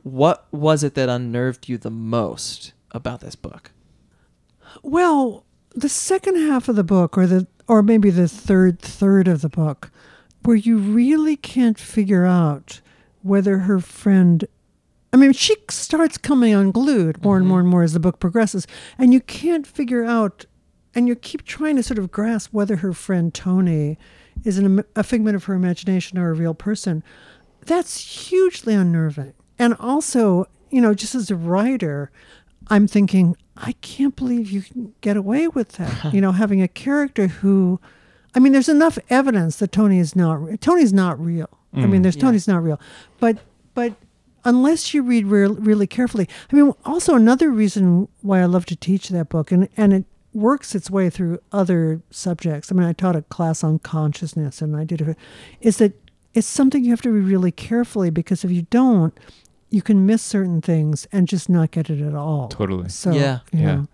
what 0.08 0.48
was 0.52 0.84
it 0.84 0.96
that 0.96 1.10
unnerved 1.10 1.68
you 1.68 1.78
the 1.78 1.90
most 1.90 2.74
about 2.92 3.20
this 3.22 3.36
book 3.36 3.72
Well, 4.82 5.44
the 5.76 5.90
second 5.90 6.36
half 6.36 6.68
of 6.70 6.76
the 6.76 6.84
book, 6.84 7.18
or 7.18 7.28
the 7.28 7.48
or 7.68 7.84
maybe 7.84 8.10
the 8.10 8.28
third 8.28 8.80
third 8.80 9.28
of 9.28 9.42
the 9.42 9.50
book, 9.50 9.92
where 10.44 10.56
you 10.56 10.78
really 10.78 11.36
can't 11.36 11.78
figure 11.78 12.26
out 12.26 12.82
whether 13.22 13.60
her 13.60 13.80
friend. 13.80 14.46
I 15.14 15.18
mean, 15.18 15.34
she 15.34 15.56
starts 15.70 16.18
coming 16.18 16.54
unglued 16.54 17.24
more 17.24 17.38
and 17.38 17.44
mm-hmm. 17.44 17.50
more 17.50 17.60
and 17.60 17.70
more 17.70 17.84
as 17.84 17.94
the 17.94 18.00
book 18.00 18.20
progresses, 18.20 18.68
and 18.98 19.14
you 19.14 19.22
can't 19.22 19.68
figure 19.68 20.04
out, 20.04 20.46
and 20.96 21.08
you 21.08 21.16
keep 21.16 21.44
trying 21.44 21.76
to 21.76 21.84
sort 21.84 22.00
of 22.00 22.12
grasp 22.12 22.54
whether 22.54 22.78
her 22.78 22.94
friend 22.94 23.34
Tony 23.34 23.98
is 24.44 24.58
an, 24.58 24.84
a 24.96 25.04
figment 25.04 25.36
of 25.36 25.46
her 25.46 25.54
imagination 25.54 26.18
or 26.18 26.30
a 26.30 26.34
real 26.34 26.54
person. 26.54 27.04
That's 27.66 28.28
hugely 28.30 28.74
unnerving. 28.74 29.34
And 29.60 29.76
also, 29.80 30.46
you 30.70 30.82
know, 30.82 30.94
just 30.94 31.16
as 31.16 31.32
a 31.32 31.36
writer, 31.36 32.12
I'm 32.68 32.88
thinking, 32.88 33.36
I 33.56 33.74
can't 33.82 34.16
believe 34.16 34.52
you 34.52 34.62
can 34.62 34.94
get 35.02 35.18
away 35.18 35.48
with 35.48 35.74
that. 35.74 36.14
you 36.14 36.22
know, 36.22 36.32
having 36.32 36.62
a 36.62 36.68
character 36.68 37.28
who, 37.28 37.80
I 38.36 38.40
mean, 38.40 38.54
there's 38.54 38.70
enough 38.70 39.00
evidence 39.10 39.58
that 39.58 39.72
Tony 39.72 40.00
is 40.00 40.16
not 40.16 40.62
Tony's 40.62 40.94
not 40.94 41.20
real. 41.24 41.50
I 41.74 41.86
mean, 41.86 42.00
mm. 42.00 42.04
there's 42.04 42.16
Yeah. 42.16 42.22
Tony's 42.24 42.48
not 42.48 42.64
real, 42.64 42.80
but 43.20 43.38
but 43.74 43.94
unless 44.44 44.94
you 44.94 45.04
read 45.04 45.28
real, 45.28 45.56
really 45.56 45.86
carefully, 45.86 46.28
I 46.52 46.56
mean, 46.56 46.74
also 46.86 47.16
another 47.16 47.52
reason 47.52 48.08
why 48.22 48.42
I 48.42 48.46
love 48.46 48.66
to 48.68 48.76
teach 48.76 49.10
that 49.10 49.30
book, 49.30 49.52
and 49.52 49.68
and 49.78 49.94
it 49.94 50.06
works 50.34 50.76
its 50.76 50.90
way 50.90 51.10
through 51.10 51.40
other 51.52 52.02
subjects. 52.10 52.72
I 52.72 52.76
mean, 52.76 52.88
I 52.88 52.94
taught 52.94 53.16
a 53.16 53.24
class 53.24 53.64
on 53.64 53.80
consciousness, 53.80 54.62
and 54.62 54.76
I 54.76 54.84
did 54.84 55.02
it. 55.02 55.18
Is 55.62 55.78
that 55.78 55.94
it's 56.34 56.48
something 56.48 56.84
you 56.84 56.92
have 56.92 57.02
to 57.02 57.12
read 57.12 57.26
really 57.26 57.52
carefully 57.52 58.10
because 58.10 58.44
if 58.44 58.52
you 58.52 58.64
don't, 58.64 59.18
you 59.70 59.82
can 59.82 60.06
miss 60.06 60.22
certain 60.22 60.62
things 60.62 61.08
and 61.12 61.28
just 61.28 61.50
not 61.50 61.72
get 61.72 61.90
it 61.90 62.02
at 62.02 62.16
all. 62.16 62.48
Totally. 62.48 62.90
So 62.90 63.12
Yeah. 63.12 63.40
Yeah. 63.52 63.66
know. 63.76 63.88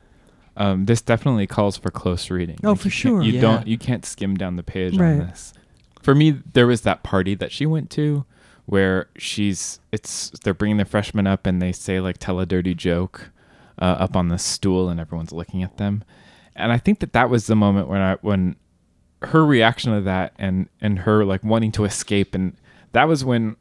Um, 0.55 0.85
this 0.85 1.01
definitely 1.01 1.47
calls 1.47 1.77
for 1.77 1.89
close 1.89 2.29
reading. 2.29 2.57
Oh, 2.63 2.71
Like, 2.71 2.79
for 2.79 2.87
you 2.87 2.91
sure. 2.91 3.21
You 3.23 3.33
Yeah. 3.33 3.41
don't. 3.41 3.67
You 3.67 3.77
can't 3.77 4.05
skim 4.05 4.35
down 4.35 4.55
the 4.55 4.63
page 4.63 4.95
Right. 4.97 5.13
on 5.13 5.19
this. 5.27 5.51
For 6.01 6.13
me, 6.13 6.31
there 6.53 6.67
was 6.67 6.81
that 6.81 7.01
party 7.01 7.33
that 7.35 7.51
she 7.51 7.65
went 7.65 7.89
to, 7.91 8.25
where 8.65 9.07
she's. 9.17 9.79
It's 9.91 10.29
they're 10.43 10.53
bringing 10.53 10.77
the 10.77 10.85
freshmen 10.85 11.25
up 11.25 11.47
and 11.47 11.61
they 11.61 11.71
say 11.71 11.99
like 11.99 12.17
tell 12.19 12.39
a 12.39 12.45
dirty 12.45 12.75
joke, 12.75 13.31
uh, 13.79 13.85
up 13.99 14.15
on 14.15 14.27
the 14.27 14.37
stool 14.37 14.89
and 14.89 14.99
everyone's 14.99 15.31
looking 15.31 15.63
at 15.63 15.77
them, 15.77 16.03
and 16.55 16.71
I 16.71 16.77
think 16.77 16.99
that 16.99 17.13
that 17.13 17.29
was 17.31 17.47
the 17.47 17.55
moment 17.55 17.87
when 17.87 18.01
I 18.01 18.17
when 18.21 18.55
her 19.23 19.43
reaction 19.45 19.91
to 19.93 20.01
that 20.01 20.33
and 20.37 20.67
and 20.81 20.99
her 20.99 21.25
like 21.25 21.43
wanting 21.43 21.71
to 21.71 21.85
escape 21.85 22.35
and 22.35 22.53
that 22.91 23.07
was 23.07 23.23
when 23.25 23.55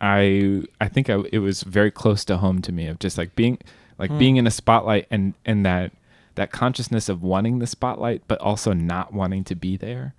I 0.00 0.62
I 0.80 0.88
think 0.88 1.08
I, 1.10 1.20
it 1.32 1.38
was 1.38 1.62
very 1.62 1.90
close 1.90 2.24
to 2.26 2.36
home 2.38 2.60
to 2.62 2.72
me 2.72 2.86
of 2.88 2.98
just 2.98 3.16
like 3.18 3.34
being 3.36 3.58
like 3.98 4.16
being 4.18 4.36
in 4.36 4.46
a 4.46 4.50
spotlight 4.50 5.06
and 5.10 5.34
and 5.44 5.64
that 5.64 5.92
that 6.34 6.50
consciousness 6.50 7.08
of 7.08 7.22
wanting 7.22 7.60
the 7.60 7.66
spotlight 7.66 8.22
but 8.26 8.40
also 8.40 8.72
not 8.72 9.12
wanting 9.12 9.44
to 9.44 9.54
be 9.54 9.76
there 9.76 10.14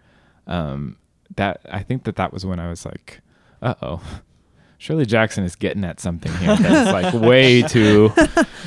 um 0.48 0.96
that 1.36 1.60
I 1.70 1.84
think 1.84 2.04
that 2.06 2.16
that 2.16 2.32
was 2.32 2.46
when 2.46 2.60
I 2.60 2.70
was 2.70 2.86
like 2.86 3.20
uh-oh 3.62 4.02
Shirley 4.78 5.06
Jackson 5.06 5.44
is 5.44 5.56
getting 5.56 5.84
at 5.84 6.00
something 6.00 6.32
here 6.38 6.56
that's 6.56 6.92
like 6.92 7.14
way 7.22 7.62
too 7.64 8.12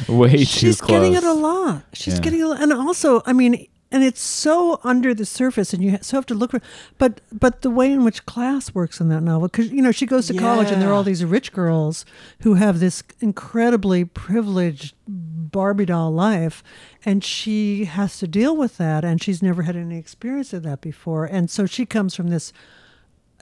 way 0.09 0.30
too 0.38 0.44
She's 0.44 0.80
close 0.80 0.90
getting 1.00 1.14
it 1.14 1.24
a 1.24 1.32
lot. 1.32 1.84
She's 1.92 2.14
Yeah. 2.14 2.20
getting 2.20 2.40
it, 2.40 2.44
a 2.44 2.48
lot. 2.48 2.62
and 2.62 2.72
also, 2.72 3.22
I 3.26 3.32
mean, 3.34 3.66
and 3.91 4.05
it's 4.05 4.20
so 4.20 4.80
under 4.84 5.14
the 5.14 5.24
surface, 5.24 5.72
and 5.72 5.82
you 5.82 5.99
so 6.03 6.16
have 6.16 6.26
to 6.26 6.34
look 6.34 6.51
for. 6.51 6.61
But 6.99 7.20
but 7.32 7.62
the 7.62 7.70
way 7.70 7.91
in 7.91 8.05
which 8.05 8.26
class 8.26 8.74
works 8.74 9.01
in 9.01 9.09
that 9.09 9.22
novel, 9.22 9.49
because 9.49 9.70
you 9.70 9.82
know 9.82 9.93
she 9.93 10.07
goes 10.07 10.26
to 10.26 10.34
college, 10.34 10.70
and 10.70 10.80
there 10.80 10.91
are 10.91 10.93
all 10.93 11.03
these 11.03 11.24
rich 11.24 11.53
girls 11.53 12.05
who 12.41 12.55
have 12.55 12.80
this 12.80 13.03
incredibly 13.20 14.05
privileged 14.05 14.95
Barbie 15.07 15.86
doll 15.86 16.12
life, 16.12 16.62
and 17.05 17.24
she 17.24 17.86
has 17.86 18.18
to 18.18 18.28
deal 18.28 18.57
with 18.57 18.76
that, 18.76 19.05
and 19.05 19.22
she's 19.22 19.43
never 19.43 19.62
had 19.62 19.76
any 19.76 19.99
experience 19.99 20.53
of 20.53 20.62
that 20.64 20.80
before, 20.80 21.24
and 21.24 21.51
so 21.51 21.64
she 21.64 21.86
comes 21.86 22.14
from 22.14 22.28
this 22.28 22.53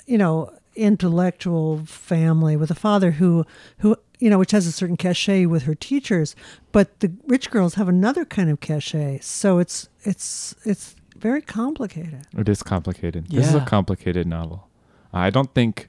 you 0.07 0.19
know 0.19 0.53
intellectual 0.77 1.85
family 1.87 2.57
with 2.57 2.71
a 2.71 2.75
father 2.75 3.13
who 3.13 3.45
who 3.79 3.97
you 4.19 4.31
know 4.31 4.39
which 4.39 4.51
has 4.53 4.67
a 4.67 4.73
certain 4.73 4.97
cachet 4.97 5.47
with 5.47 5.65
her 5.65 5.75
teachers 5.75 6.35
but 6.73 7.01
the 7.01 7.13
rich 7.27 7.51
girls 7.51 7.75
have 7.75 7.89
another 7.89 8.25
kind 8.25 8.51
of 8.51 8.61
cachet 8.61 9.19
so 9.21 9.59
it's 9.59 9.89
it's 10.05 10.55
it's 10.65 10.95
very 11.17 11.41
complicated 11.43 12.27
It 12.37 12.49
is 12.49 12.63
complicated. 12.63 13.29
This 13.31 13.49
is 13.49 13.55
a 13.55 13.65
complicated 13.65 14.27
novel. 14.27 14.69
I 15.13 15.31
don't 15.31 15.53
think 15.55 15.89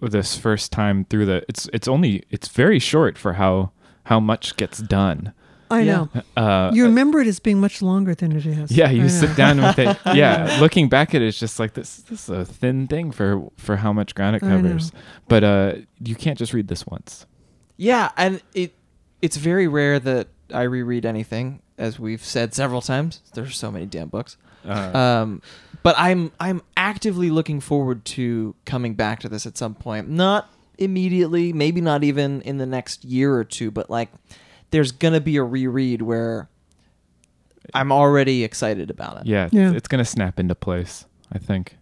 this 0.00 0.36
first 0.36 0.72
time 0.72 1.04
through 1.04 1.26
the 1.26 1.44
it's 1.48 1.68
it's 1.72 1.88
only 1.88 2.24
it's 2.30 2.48
very 2.48 2.78
short 2.78 3.16
for 3.16 3.34
how 3.34 3.70
how 4.04 4.20
much 4.20 4.56
gets 4.56 4.78
done. 4.78 5.32
I 5.74 5.80
Yeah. 5.82 5.92
know 5.96 6.08
Uh, 6.36 6.70
you 6.74 6.84
remember 6.84 7.20
it 7.20 7.26
as 7.26 7.38
being 7.40 7.60
much 7.60 7.82
longer 7.82 8.14
than 8.14 8.32
it 8.32 8.46
is 8.46 8.70
yeah, 8.70 8.88
I 8.88 8.90
you 8.92 9.02
know. 9.02 9.08
sit 9.08 9.36
down 9.36 9.56
with 9.62 9.78
it. 9.78 9.96
Yeah, 10.14 10.58
looking 10.60 10.88
back 10.88 11.14
at 11.14 11.22
it, 11.22 11.26
it's 11.28 11.38
just 11.38 11.58
like 11.58 11.74
this. 11.74 11.96
This 12.08 12.22
is 12.24 12.28
a 12.28 12.44
thin 12.44 12.86
thing 12.86 13.12
for 13.12 13.48
for 13.56 13.76
how 13.76 13.92
much 13.92 14.14
ground 14.14 14.36
it 14.36 14.40
covers. 14.40 14.92
But 15.28 15.42
uh, 15.44 15.72
you 16.08 16.14
can't 16.14 16.38
just 16.38 16.52
read 16.52 16.68
this 16.68 16.86
once. 16.86 17.26
Yeah, 17.76 18.10
and 18.16 18.40
it 18.54 18.74
it's 19.22 19.36
very 19.36 19.66
rare 19.68 19.98
that 20.00 20.28
I 20.52 20.62
reread 20.62 21.04
anything, 21.06 21.60
as 21.78 21.98
we've 21.98 22.22
said 22.24 22.54
several 22.54 22.80
times. 22.82 23.20
There's 23.34 23.56
so 23.56 23.70
many 23.70 23.86
damn 23.86 24.08
books. 24.08 24.36
Uh, 24.64 24.98
Um, 24.98 25.42
but 25.82 25.94
I'm 25.98 26.30
I'm 26.40 26.60
actively 26.76 27.30
looking 27.30 27.60
forward 27.60 28.04
to 28.16 28.54
coming 28.64 28.94
back 28.94 29.20
to 29.20 29.28
this 29.28 29.46
at 29.46 29.56
some 29.58 29.74
point. 29.74 30.08
Not 30.08 30.48
immediately, 30.78 31.52
maybe 31.52 31.80
not 31.80 32.02
even 32.04 32.42
in 32.42 32.58
the 32.58 32.66
next 32.66 33.04
year 33.04 33.34
or 33.34 33.44
two, 33.44 33.70
but 33.70 33.88
like 33.90 34.10
there's 34.70 34.92
gonna 34.92 35.20
be 35.20 35.36
a 35.36 35.42
reread 35.42 36.02
where 36.02 36.48
I'm 37.72 37.90
already 37.92 38.44
excited 38.44 38.90
about 38.90 39.18
it. 39.22 39.26
yeah, 39.26 39.48
Yeah. 39.52 39.72
it's 39.72 39.88
gonna 39.88 40.04
snap 40.04 40.38
into 40.38 40.54
place. 40.54 41.06
I 41.32 41.38
think. 41.38 41.76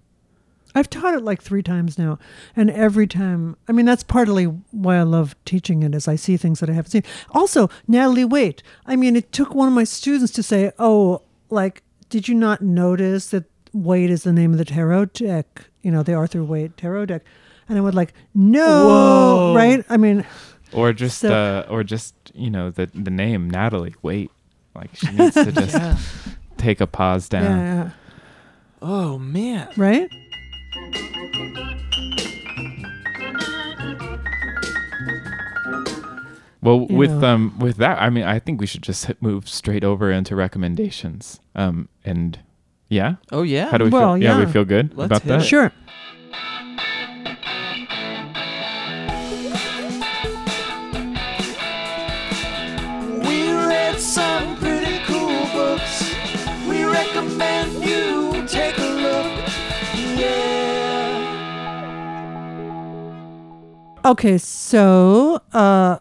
I've 0.75 0.89
taught 0.89 1.13
it 1.15 1.23
like 1.23 1.43
three 1.43 1.63
times 1.63 1.99
now, 1.99 2.19
and 2.57 2.71
every 2.71 3.07
time, 3.07 3.57
I 3.69 3.73
mean, 3.73 3.85
that's 3.85 4.03
partly 4.03 4.45
why 4.45 4.97
I 4.97 5.03
love 5.03 5.35
teaching 5.45 5.83
it, 5.83 5.95
is 5.95 6.09
I 6.09 6.17
see 6.17 6.39
things 6.39 6.61
that 6.61 6.71
I 6.71 6.73
haven't 6.73 6.93
seen. 6.93 7.03
Also, 7.33 7.69
Natalie 7.87 8.25
Waite. 8.25 8.63
I 8.87 8.97
mean, 8.97 9.15
it 9.15 9.33
took 9.33 9.55
one 9.55 9.69
of 9.69 9.75
my 9.75 9.85
students 9.85 10.33
to 10.33 10.43
say, 10.43 10.73
"Oh, 10.79 11.21
like, 11.51 11.83
did 12.09 12.27
you 12.27 12.35
not 12.35 12.63
notice 12.63 13.27
that 13.31 13.45
Waite 13.75 14.09
is 14.11 14.23
the 14.23 14.33
name 14.33 14.53
of 14.53 14.59
the 14.59 14.65
tarot 14.65 15.07
deck? 15.07 15.65
You 15.83 15.91
know, 15.91 16.03
the 16.03 16.15
Arthur 16.15 16.43
Waite 16.43 16.79
tarot 16.79 17.07
deck." 17.07 17.23
And 17.69 17.77
I 17.77 17.83
would 17.83 17.95
like, 17.95 18.15
"No, 18.35 18.87
Whoa. 18.87 19.55
right? 19.55 19.85
I 19.91 19.99
mean, 19.99 20.25
Or 20.73 20.93
just 20.93 21.19
So- 21.19 21.33
uh, 21.33 21.67
or 21.71 21.85
just 21.85 22.15
you 22.35 22.51
know 22.51 22.71
the 22.71 22.87
the 22.95 23.11
name 23.11 23.49
Natalie. 23.51 23.95
Wait, 24.03 24.31
like 24.75 24.91
she 24.95 25.11
needs 25.13 25.35
to 25.35 25.53
just 25.53 25.75
Yeah. 25.75 25.97
take 26.57 26.81
a 26.81 26.87
pause 26.87 27.29
down. 27.29 27.45
yeah, 27.45 27.85
yeah, 27.85 27.91
Oh 28.81 29.19
man. 29.19 29.69
right? 29.77 30.09
Well, 36.63 36.87
You 36.89 36.97
with 36.97 37.11
know. 37.11 37.27
um 37.35 37.59
with 37.59 37.77
that, 37.79 38.01
I 38.01 38.09
mean, 38.09 38.23
I 38.25 38.39
think 38.39 38.61
we 38.61 38.67
should 38.69 38.83
just 38.83 39.07
hit, 39.07 39.21
move 39.21 39.49
straight 39.49 39.83
over 39.83 40.13
into 40.13 40.37
recommendations. 40.37 41.41
Um, 41.57 41.89
and 42.05 42.39
yeah, 42.89 43.17
Oh 43.33 43.43
yeah. 43.43 43.69
how 43.71 43.79
do 43.79 43.85
we 43.85 43.91
Well, 43.91 44.15
feel? 44.15 44.23
Yeah, 44.23 44.39
we 44.39 44.47
feel 44.47 44.65
good 44.65 44.97
Let's 44.97 45.07
about 45.09 45.23
hit 45.23 45.29
that. 45.29 45.41
it. 45.43 45.45
Sure. 45.45 45.73
Okay, 64.05 64.39
so 64.39 65.41
uh, 65.53 65.99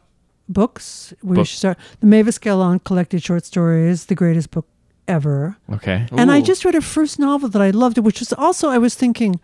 books. 0.49 1.13
We 1.23 1.35
Book. 1.35 1.47
should 1.47 1.57
start. 1.57 1.77
The 1.99 2.07
Mavis 2.07 2.37
Gallant 2.37 2.83
collected 2.83 3.23
short 3.23 3.45
stories, 3.45 4.05
the 4.05 4.15
greatest 4.15 4.51
book 4.51 4.67
ever. 5.07 5.57
Okay. 5.71 6.05
And 6.11 6.31
I 6.31 6.41
just 6.41 6.63
read 6.65 6.73
her 6.73 6.81
first 6.81 7.19
novel 7.19 7.49
that 7.49 7.61
I 7.61 7.71
loved, 7.71 7.97
which 7.97 8.19
was 8.19 8.33
also 8.33 8.69
I 8.69 8.77
was 8.77 8.95
thinking, 8.95 9.39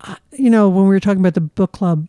uh, 0.00 0.16
you 0.32 0.50
know, 0.50 0.68
when 0.68 0.84
we 0.84 0.90
were 0.90 1.00
talking 1.00 1.20
about 1.20 1.34
the 1.34 1.40
book 1.40 1.72
club 1.72 2.08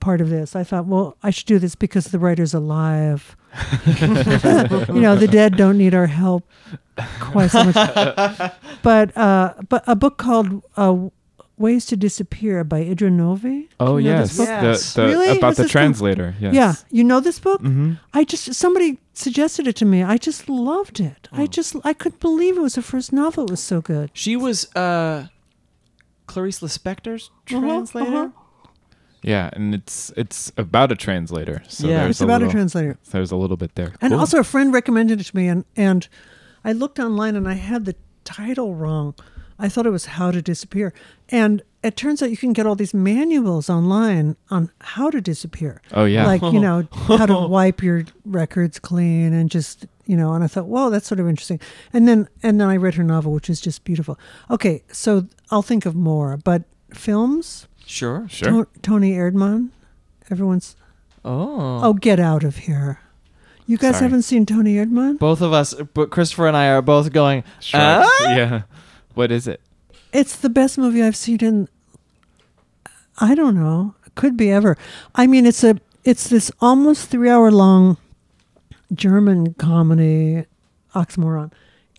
part 0.00 0.20
of 0.20 0.28
this, 0.30 0.56
I 0.56 0.64
thought, 0.64 0.86
well, 0.86 1.16
I 1.22 1.30
should 1.30 1.46
do 1.46 1.58
this 1.58 1.74
because 1.74 2.06
the 2.06 2.18
writer's 2.18 2.54
alive. 2.54 3.36
you 3.86 5.00
know, 5.00 5.16
the 5.16 5.28
dead 5.30 5.56
don't 5.56 5.78
need 5.78 5.94
our 5.94 6.06
help 6.06 6.44
quite 7.20 7.50
so 7.50 7.64
much. 7.64 7.74
but 8.82 9.16
uh, 9.16 9.54
but 9.68 9.84
a 9.86 9.96
book 9.96 10.18
called 10.18 10.62
uh, 10.76 10.96
Ways 11.58 11.86
to 11.86 11.96
Disappear 11.96 12.64
by 12.64 12.84
Idra 12.84 13.10
Novey. 13.10 13.68
Oh 13.80 13.96
you 13.96 14.10
know 14.10 14.18
yes, 14.18 14.36
this? 14.36 14.46
Yes. 14.48 14.94
the, 14.94 15.02
the 15.02 15.08
Really? 15.08 15.38
about 15.38 15.42
What's 15.48 15.56
the 15.56 15.62
this 15.62 15.72
called? 15.72 15.84
translator. 15.84 16.34
Yes. 16.38 16.54
Yeah, 16.54 16.74
you 16.90 17.02
know 17.02 17.20
this 17.20 17.38
book? 17.38 17.62
Mm-hmm. 17.62 17.94
I 18.12 18.24
just 18.24 18.52
somebody 18.54 18.98
suggested 19.14 19.66
it 19.66 19.74
to 19.76 19.86
me. 19.86 20.02
I 20.02 20.18
just 20.18 20.50
loved 20.50 21.00
it. 21.00 21.28
Oh. 21.32 21.42
I 21.42 21.46
just 21.46 21.74
I 21.82 21.94
couldn't 21.94 22.20
believe 22.20 22.58
it 22.58 22.60
was 22.60 22.74
her 22.74 22.82
first 22.82 23.10
novel. 23.12 23.44
It 23.44 23.50
was 23.50 23.60
so 23.62 23.80
good. 23.80 24.10
She 24.12 24.36
was 24.36 24.74
uh 24.76 25.28
Clarice 26.26 26.60
Lispector's 26.60 27.30
Uh-huh, 27.50 27.60
translator. 27.60 28.16
uh-huh. 28.16 28.28
Yeah, 29.22 29.48
and 29.54 29.74
it's 29.74 30.12
it's 30.14 30.52
about 30.58 30.92
a 30.92 30.94
translator. 30.94 31.62
So 31.68 31.88
Yeah. 31.88 32.06
It's 32.06 32.20
about 32.20 32.42
a 32.42 32.44
little, 32.44 32.52
translator. 32.52 32.98
There's 33.10 33.30
a 33.32 33.36
little 33.36 33.56
bit 33.56 33.74
there. 33.76 33.94
And 34.02 34.10
Cool. 34.10 34.20
also, 34.20 34.38
a 34.40 34.44
friend 34.44 34.74
recommended 34.74 35.20
it 35.20 35.24
to 35.24 35.36
me, 35.36 35.48
and 35.48 35.64
and 35.74 36.06
I 36.64 36.72
looked 36.72 36.98
online 36.98 37.34
and 37.34 37.48
I 37.48 37.54
had 37.54 37.86
the 37.86 37.94
title 38.24 38.74
wrong. 38.74 39.14
I 39.58 39.68
thought 39.68 39.86
it 39.86 39.90
was 39.90 40.06
How 40.06 40.30
to 40.30 40.42
Disappear, 40.42 40.92
and 41.30 41.62
it 41.82 41.96
turns 41.96 42.22
out 42.22 42.30
you 42.30 42.36
can 42.36 42.52
get 42.52 42.66
all 42.66 42.74
these 42.74 42.92
manuals 42.92 43.70
online 43.70 44.36
on 44.50 44.70
how 44.80 45.08
to 45.10 45.20
disappear. 45.20 45.80
Oh 45.92 46.04
yeah. 46.04 46.26
like 46.26 46.42
you 46.42 46.60
know 46.60 46.86
how 46.92 47.26
to 47.26 47.46
wipe 47.48 47.82
your 47.82 48.04
records 48.24 48.78
clean 48.78 49.32
and 49.32 49.50
just 49.50 49.86
you 50.04 50.16
know. 50.16 50.32
And 50.34 50.42
I 50.44 50.46
thought, 50.46 50.66
whoa, 50.66 50.90
that's 50.90 51.06
sort 51.06 51.20
of 51.20 51.28
interesting. 51.28 51.60
And 51.92 52.06
then 52.08 52.28
and 52.42 52.60
then 52.60 52.68
I 52.68 52.76
read 52.76 52.94
her 52.94 53.04
novel, 53.04 53.32
which 53.32 53.48
is 53.48 53.60
just 53.60 53.84
beautiful. 53.84 54.18
Okay, 54.50 54.82
so 54.92 55.26
I'll 55.50 55.62
think 55.62 55.86
of 55.86 55.94
more, 55.94 56.36
but 56.36 56.64
films. 56.92 57.66
Sure. 57.86 58.26
sure. 58.28 58.64
To- 58.64 58.80
Toni 58.82 59.12
Erdmann, 59.12 59.68
everyone's 60.30 60.76
Oh. 61.24 61.80
Oh, 61.82 61.92
get 61.92 62.20
out 62.20 62.44
of 62.44 62.56
here! 62.56 63.00
You 63.66 63.76
guys 63.78 63.94
Sorry. 63.94 64.04
haven't 64.04 64.22
seen 64.22 64.46
Toni 64.46 64.74
Erdmann? 64.76 65.18
Both 65.18 65.40
of 65.40 65.52
us, 65.52 65.74
but 65.94 66.10
Christopher 66.10 66.46
and 66.46 66.56
I 66.56 66.68
are 66.68 66.82
both 66.82 67.12
going. 67.12 67.42
Shrug. 67.60 67.82
"Ah?" 68.06 68.10
Yeah. 68.22 68.62
What 69.16 69.32
is 69.32 69.48
it? 69.48 69.60
It's 70.12 70.36
the 70.36 70.50
best 70.50 70.76
movie 70.78 71.02
I've 71.02 71.16
seen 71.16 71.38
in. 71.40 71.68
I 73.18 73.34
don't 73.34 73.54
know. 73.54 73.94
Could 74.14 74.36
be 74.36 74.50
ever. 74.50 74.76
I 75.14 75.26
mean, 75.26 75.46
it's 75.46 75.64
a. 75.64 75.78
It's 76.04 76.28
this 76.28 76.52
almost 76.60 77.08
three 77.10 77.28
hour 77.30 77.50
long 77.50 77.96
German 78.94 79.54
comedy, 79.54 80.44
oxymoron, 80.94 81.50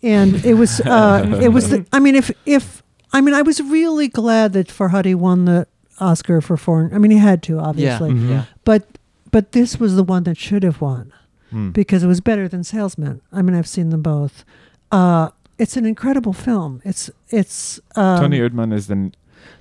and 0.02 0.44
it 0.44 0.54
was. 0.54 0.80
Uh, 0.80 1.38
it 1.42 1.48
was. 1.48 1.70
The, 1.70 1.84
I 1.92 1.98
mean, 1.98 2.14
if 2.14 2.30
if 2.46 2.82
I 3.12 3.20
mean, 3.20 3.34
I 3.34 3.42
was 3.42 3.60
really 3.60 4.06
glad 4.08 4.52
that 4.52 4.68
Farhadi 4.68 5.14
won 5.14 5.44
the 5.44 5.66
Oscar 6.00 6.40
for 6.40 6.56
foreign. 6.56 6.94
I 6.94 6.98
mean, 6.98 7.10
he 7.10 7.18
had 7.18 7.42
to 7.44 7.54
Yeah. 7.56 7.60
obviously, 7.62 8.10
Mhm. 8.10 8.28
Yeah. 8.28 8.44
but 8.64 8.86
but 9.32 9.52
this 9.52 9.78
was 9.80 9.96
the 9.96 10.04
one 10.04 10.22
that 10.24 10.36
should 10.38 10.62
have 10.62 10.80
won 10.80 11.12
Hmm. 11.50 11.70
because 11.70 12.02
it 12.04 12.06
was 12.06 12.20
better 12.20 12.46
than 12.48 12.62
Salesman. 12.62 13.20
I 13.32 13.42
mean, 13.42 13.56
I've 13.56 13.66
seen 13.68 13.90
them 13.90 14.02
both. 14.02 14.44
Uh, 14.92 15.30
it's 15.58 15.76
an 15.76 15.84
incredible 15.84 16.32
film. 16.32 16.80
It's 16.84 17.10
it's 17.28 17.80
um, 17.96 18.20
Toni 18.20 18.38
Erdmann 18.38 18.72
is 18.72 18.86
the 18.86 19.12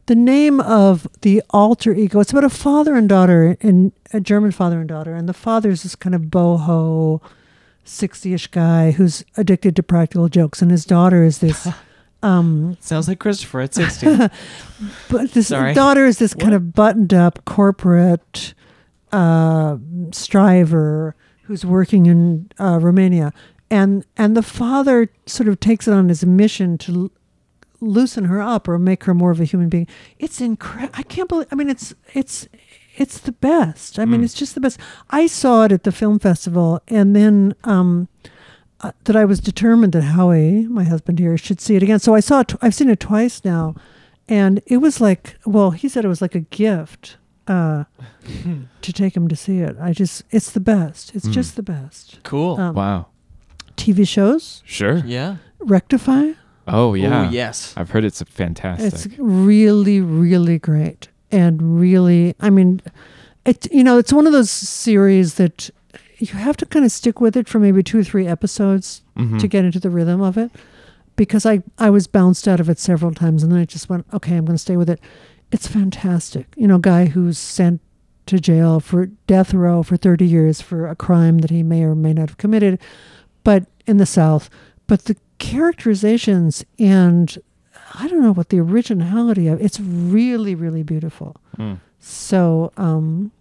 the 0.06 0.16
name 0.16 0.60
of 0.62 1.08
the 1.22 1.42
alter 1.50 1.94
ego. 1.94 2.20
It's 2.20 2.32
about 2.32 2.44
a 2.44 2.50
father 2.50 2.96
and 2.96 3.10
daughter, 3.10 3.58
and 3.62 3.92
a 4.14 4.20
German 4.20 4.52
father 4.52 4.80
and 4.80 4.88
daughter, 4.88 5.14
and 5.14 5.28
the 5.28 5.34
father 5.34 5.70
is 5.70 5.84
this 5.84 5.96
kind 5.96 6.16
of 6.16 6.24
boho, 6.24 7.22
sixty-ish 7.84 8.48
guy 8.48 8.92
who's 8.92 9.26
addicted 9.36 9.76
to 9.76 9.84
practical 9.84 10.30
jokes, 10.30 10.62
and 10.62 10.72
his 10.72 10.86
daughter 10.86 11.24
is 11.24 11.40
this. 11.40 11.68
um, 12.24 12.78
Sounds 12.80 13.08
like 13.08 13.20
Christopher 13.20 13.62
at 13.62 13.74
60. 13.74 14.08
but 15.10 15.32
this 15.32 15.48
Sorry. 15.48 15.74
daughter 15.74 16.06
is 16.06 16.20
this 16.20 16.34
kind 16.34 16.54
of 16.54 16.74
buttoned-up 16.74 17.46
corporate 17.46 18.54
uh, 19.12 19.78
striver 20.12 21.16
who's 21.44 21.66
working 21.66 22.08
in 22.08 22.52
uh, 22.60 22.80
Romania, 22.82 23.34
and 23.70 24.06
and 24.16 24.36
the 24.38 24.42
father 24.44 25.10
sort 25.26 25.50
of 25.50 25.60
takes 25.60 25.88
it 25.88 25.94
on 25.94 26.10
as 26.10 26.24
a 26.24 26.28
mission 26.28 26.78
to 26.80 26.94
l- 26.94 27.12
loosen 27.80 28.26
her 28.26 28.42
up 28.42 28.68
or 28.68 28.80
make 28.80 29.04
her 29.06 29.14
more 29.14 29.32
of 29.32 29.40
a 29.40 29.46
human 29.46 29.70
being. 29.70 29.88
It's 30.20 30.42
incredible. 30.42 30.94
I 30.98 31.04
can't 31.04 31.30
believe. 31.30 31.48
I 31.52 31.56
mean, 31.56 31.70
it's 31.70 31.94
it's 32.14 32.48
it's 32.96 33.20
the 33.20 33.32
best. 33.34 34.00
I 34.00 34.06
mean, 34.06 34.22
Mm. 34.22 34.24
it's 34.24 34.34
just 34.34 34.56
the 34.56 34.62
best. 34.62 34.80
I 35.12 35.28
saw 35.28 35.66
it 35.66 35.72
at 35.72 35.84
the 35.84 35.92
film 35.92 36.20
festival, 36.20 36.82
and 36.88 37.16
then. 37.16 37.54
Um, 37.64 38.08
uh, 38.82 38.92
that 39.06 39.16
I 39.16 39.26
was 39.26 39.40
determined 39.40 39.94
that 39.94 40.04
Howie, 40.04 40.68
my 40.68 40.84
husband 40.84 41.18
here, 41.18 41.36
should 41.36 41.60
see 41.60 41.76
it 41.76 41.82
again. 41.82 41.98
So 41.98 42.14
I 42.14 42.20
saw 42.20 42.42
it. 42.42 42.50
Tw- 42.50 42.58
I've 42.62 42.76
seen 42.76 42.92
it 42.92 43.00
twice 43.00 43.44
now, 43.44 43.74
and 44.30 44.62
it 44.68 44.78
was 44.78 45.02
like, 45.02 45.36
well, 45.48 45.72
he 45.72 45.90
said 45.90 46.06
it 46.06 46.08
was 46.10 46.22
like 46.22 46.36
a 46.36 46.42
gift 46.42 47.18
uh, 47.48 47.86
to 48.82 48.94
take 48.94 49.18
him 49.18 49.28
to 49.30 49.36
see 49.36 49.62
it. 49.62 49.76
I 49.82 49.94
just, 49.94 50.22
it's 50.30 50.52
the 50.52 50.60
best. 50.60 51.16
It's 51.16 51.28
Mm. 51.28 51.32
just 51.32 51.56
the 51.56 51.64
best. 51.64 52.20
Cool. 52.22 52.60
Um, 52.60 52.76
wow. 52.76 53.08
TV 53.78 54.08
shows, 54.08 54.62
Sure. 54.66 54.98
yeah. 55.06 55.38
Rectify. 55.60 56.32
Oh 56.68 56.94
yeah. 56.96 57.28
Oh, 57.28 57.30
yes. 57.32 57.74
I've 57.78 57.92
heard 57.92 58.04
it's 58.04 58.22
fantastic. 58.24 58.94
It's 58.94 59.08
really, 59.18 60.02
really 60.02 60.60
great, 60.60 61.08
and 61.32 61.80
really, 61.80 62.36
I 62.42 62.50
mean, 62.50 62.82
it. 63.46 63.72
You 63.72 63.84
know, 63.84 63.98
it's 63.98 64.12
one 64.12 64.28
of 64.28 64.34
those 64.34 64.50
series 64.52 65.36
that 65.36 65.70
you 66.18 66.28
have 66.28 66.58
to 66.58 66.66
kind 66.66 66.84
of 66.84 66.92
stick 66.92 67.22
with 67.22 67.38
it 67.38 67.48
for 67.48 67.60
maybe 67.60 67.84
two 67.84 68.00
or 68.00 68.04
three 68.04 68.28
episodes 68.28 69.02
Mhm. 69.18 69.40
to 69.40 69.48
get 69.48 69.64
into 69.66 69.80
the 69.80 69.90
rhythm 69.92 70.20
of 70.22 70.36
it 70.38 70.52
because 71.16 71.46
I, 71.46 71.62
I 71.78 71.90
was 71.92 72.08
bounced 72.08 72.48
out 72.48 72.60
of 72.60 72.70
it 72.70 72.80
several 72.80 73.14
times 73.14 73.44
and 73.44 73.52
then 73.52 73.60
I 73.60 73.66
just 73.66 73.88
went, 73.90 74.06
okay, 74.14 74.36
I'm 74.36 74.44
going 74.46 74.56
to 74.56 74.62
stay 74.62 74.78
with 74.78 74.90
it. 74.90 75.00
It's 75.52 75.68
fantastic. 75.68 76.48
You 76.58 76.68
know, 76.68 76.80
guy 76.80 77.06
who's 77.06 77.38
sent 77.38 77.82
to 78.26 78.40
jail 78.40 78.80
for 78.80 79.06
death 79.28 79.54
row 79.54 79.84
for 79.84 79.96
30 79.96 80.26
years 80.26 80.60
for 80.60 80.88
a 80.88 80.96
crime 80.96 81.38
that 81.40 81.52
he 81.52 81.62
may 81.64 81.84
or 81.84 81.94
may 81.96 82.14
not 82.14 82.30
have 82.30 82.38
committed, 82.38 82.80
but 83.48 83.64
in 83.86 83.96
the 83.96 84.06
South. 84.06 84.50
But 84.88 85.06
the 85.06 85.16
characterizations 85.40 86.66
and 86.78 87.38
I 87.94 88.10
don't 88.10 88.22
know 88.22 88.34
what 88.34 88.50
the 88.50 88.60
originality 88.60 89.48
of 89.48 89.62
it's 89.62 89.80
really, 89.80 90.54
really 90.54 90.84
beautiful. 90.84 91.38
Mm. 91.58 91.80
So 91.98 92.74
um, 92.76 93.32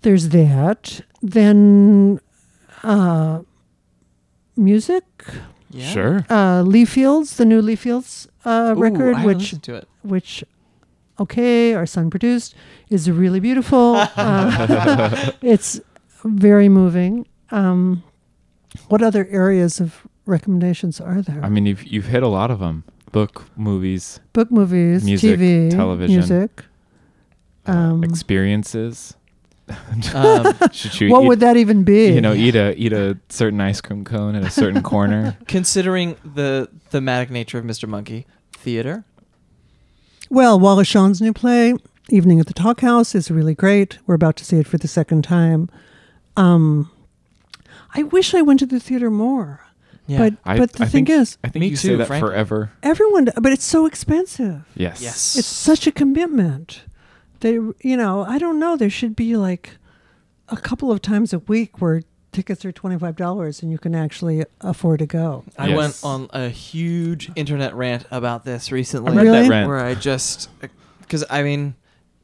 there's 0.00 0.30
that. 0.30 1.02
Then 1.20 2.18
uh, 2.82 3.42
music. 4.56 5.04
Yeah. 5.68 5.90
Sure. 5.90 6.26
Uh, 6.30 6.62
Lee 6.62 6.86
Fields, 6.86 7.36
the 7.36 7.44
new 7.44 7.60
Lee 7.60 7.76
Fields 7.76 8.26
uh, 8.46 8.72
Ooh, 8.74 8.80
record, 8.80 9.16
I 9.16 9.26
which 9.26 9.50
to 9.50 9.74
it. 9.74 9.88
which 10.02 10.42
okay, 11.20 11.74
our 11.74 11.84
son 11.84 12.08
produced, 12.08 12.54
is 12.88 13.10
really 13.10 13.38
beautiful. 13.38 13.96
Uh, 14.16 15.32
it's 15.42 15.78
very 16.24 16.70
moving. 16.70 17.26
Um, 17.50 18.02
what 18.92 19.02
other 19.02 19.26
areas 19.30 19.80
of 19.80 20.06
recommendations 20.26 21.00
are 21.00 21.22
there? 21.22 21.40
I 21.42 21.48
mean, 21.48 21.64
you've 21.66 21.84
you've 21.84 22.06
hit 22.06 22.22
a 22.22 22.28
lot 22.28 22.50
of 22.50 22.58
them. 22.60 22.84
Book, 23.10 23.44
movies, 23.56 24.20
Book, 24.32 24.50
movies, 24.50 25.04
Music, 25.04 25.38
TV, 25.38 25.70
television. 25.70 26.16
music. 26.16 26.64
uh, 27.66 27.72
Um, 27.72 28.04
experiences. 28.04 29.14
Um, 30.14 30.52
Should 30.72 31.00
you 31.00 31.10
what 31.10 31.22
eat, 31.24 31.28
would 31.28 31.40
that 31.40 31.56
even 31.56 31.84
be? 31.84 32.12
you 32.12 32.20
know 32.20 32.34
eat 32.34 32.54
a 32.56 32.74
eat 32.76 32.92
a 32.92 33.16
certain 33.28 33.60
ice 33.60 33.80
cream 33.80 34.04
cone 34.04 34.34
at 34.34 34.44
a 34.44 34.50
certain 34.50 34.82
corner? 34.92 35.36
considering 35.46 36.16
the 36.34 36.68
thematic 36.90 37.30
nature 37.30 37.58
of 37.58 37.64
Mr. 37.64 37.88
Monkey, 37.88 38.26
theater. 38.52 39.04
Well, 40.30 40.58
Wallace 40.58 40.88
Shawn's 40.88 41.20
new 41.20 41.32
play, 41.32 41.74
Evening 42.08 42.40
at 42.40 42.46
the 42.46 42.54
Talk 42.54 42.80
House, 42.80 43.14
is 43.14 43.30
really 43.30 43.54
great. 43.54 43.98
We're 44.06 44.14
about 44.16 44.36
to 44.36 44.44
see 44.44 44.56
it 44.58 44.66
for 44.66 44.78
the 44.78 44.88
second 44.88 45.22
time. 45.24 45.68
Um, 46.36 46.90
I 47.94 48.02
wish 48.04 48.34
I 48.34 48.42
went 48.42 48.60
to 48.60 48.66
the 48.66 48.80
theater 48.80 49.10
more. 49.10 49.60
Yeah. 50.06 50.18
But 50.18 50.34
I- 50.44 50.58
but 50.58 50.72
the 50.72 50.84
I 50.84 50.86
thing 50.86 51.06
think- 51.06 51.20
is, 51.20 51.38
I 51.44 51.48
think 51.48 51.60
Me 51.60 51.68
you 51.68 51.76
too, 51.76 51.88
say 51.88 51.96
that 51.96 52.06
frankly. 52.06 52.28
forever. 52.30 52.70
everyone. 52.82 53.28
But 53.40 53.52
it's 53.52 53.64
so 53.64 53.86
expensive. 53.86 54.62
Yes. 54.74 55.00
yes. 55.00 55.36
It's 55.36 55.46
such 55.46 55.86
a 55.86 55.92
commitment. 55.92 56.82
They, 57.40 57.52
you 57.52 57.96
know, 57.96 58.24
I 58.24 58.38
don't 58.38 58.58
know. 58.58 58.76
There 58.76 58.90
should 58.90 59.14
be 59.16 59.36
like 59.36 59.76
a 60.48 60.56
couple 60.56 60.90
of 60.90 61.00
times 61.02 61.32
a 61.32 61.38
week 61.40 61.80
where 61.80 62.02
tickets 62.32 62.64
are 62.64 62.72
twenty 62.72 62.98
five 62.98 63.14
dollars 63.16 63.62
and 63.62 63.70
you 63.70 63.78
can 63.78 63.94
actually 63.94 64.44
afford 64.60 64.98
to 65.00 65.06
go. 65.06 65.44
I 65.58 65.68
Yes. 65.68 65.76
went 65.76 66.00
on 66.02 66.30
a 66.32 66.48
huge 66.48 67.30
internet 67.36 67.74
rant 67.74 68.04
about 68.10 68.44
this 68.44 68.72
recently. 68.72 69.12
I 69.12 69.16
read 69.16 69.24
Really? 69.24 69.42
that 69.42 69.48
rant. 69.50 69.68
Where 69.68 69.78
I 69.84 69.94
just, 69.94 70.48
because 71.00 71.24
I 71.30 71.42
mean, 71.42 71.74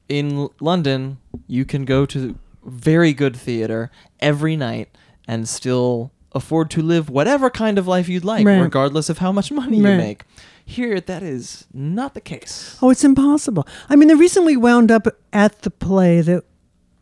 in 0.09 0.49
London, 0.61 1.19
you 1.47 1.65
can 1.65 1.85
go 1.85 2.07
to 2.07 2.37
very 2.65 3.13
good 3.13 3.37
theater 3.37 3.91
every 4.21 4.57
night 4.57 4.89
and 5.29 5.49
still 5.49 6.11
afford 6.33 6.71
to 6.71 6.83
live 6.83 7.09
whatever 7.09 7.49
kind 7.51 7.79
of 7.79 7.87
life 7.87 8.09
you'd 8.09 8.25
like, 8.25 8.45
Right. 8.47 8.59
regardless 8.59 9.09
of 9.09 9.19
how 9.19 9.31
much 9.31 9.53
money 9.53 9.81
Right. 9.81 9.93
you 9.93 9.97
make. 9.99 10.25
Here, 10.65 11.01
that 11.01 11.23
is 11.23 11.67
not 11.73 12.15
the 12.15 12.21
case. 12.21 12.77
Oh, 12.83 12.91
it's 12.91 13.05
impossible. 13.05 13.67
I 13.89 13.97
mean, 13.97 14.09
the 14.09 14.17
reason 14.17 14.45
we 14.45 14.57
wound 14.57 14.91
up 14.91 15.07
at 15.33 15.63
the 15.63 15.71
play 15.71 16.21
that 16.23 16.45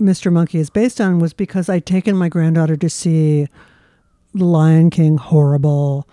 Mr. 0.01 0.33
Monkey 0.33 0.59
is 0.59 0.71
based 0.71 1.01
on 1.01 1.19
was 1.19 1.33
because 1.33 1.69
I'd 1.69 1.87
taken 1.87 2.17
my 2.17 2.29
granddaughter 2.29 2.77
to 2.77 2.91
see 2.91 3.49
The 4.35 4.45
Lion 4.45 4.91
King, 4.91 5.17
horrible, 5.17 6.07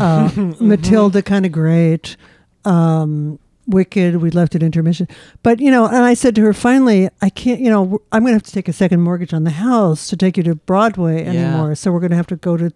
uh, 0.00 0.30
Matilda, 0.60 1.22
kind 1.22 1.46
of 1.46 1.52
great, 1.52 2.16
um, 2.64 3.38
Wicked, 3.66 4.16
we 4.16 4.30
left 4.30 4.54
at 4.54 4.62
intermission. 4.62 5.08
But, 5.42 5.60
you 5.60 5.70
know, 5.70 5.86
and 5.86 5.96
I 5.98 6.14
said 6.14 6.34
to 6.36 6.42
her, 6.42 6.52
finally, 6.52 7.08
I 7.20 7.30
can't, 7.30 7.60
you 7.60 7.68
know, 7.70 8.00
I'm 8.12 8.22
going 8.22 8.32
to 8.32 8.36
have 8.36 8.42
to 8.44 8.52
take 8.52 8.68
a 8.68 8.72
second 8.72 9.00
mortgage 9.02 9.34
on 9.34 9.44
the 9.44 9.50
house 9.50 10.08
to 10.08 10.16
take 10.16 10.36
you 10.36 10.42
to 10.44 10.54
Broadway 10.54 11.24
Yeah. 11.24 11.30
anymore. 11.30 11.74
So 11.74 11.90
we're 11.90 12.00
going 12.00 12.10
to 12.10 12.16
have 12.16 12.28
to 12.28 12.36
go 12.36 12.56
to 12.56 12.72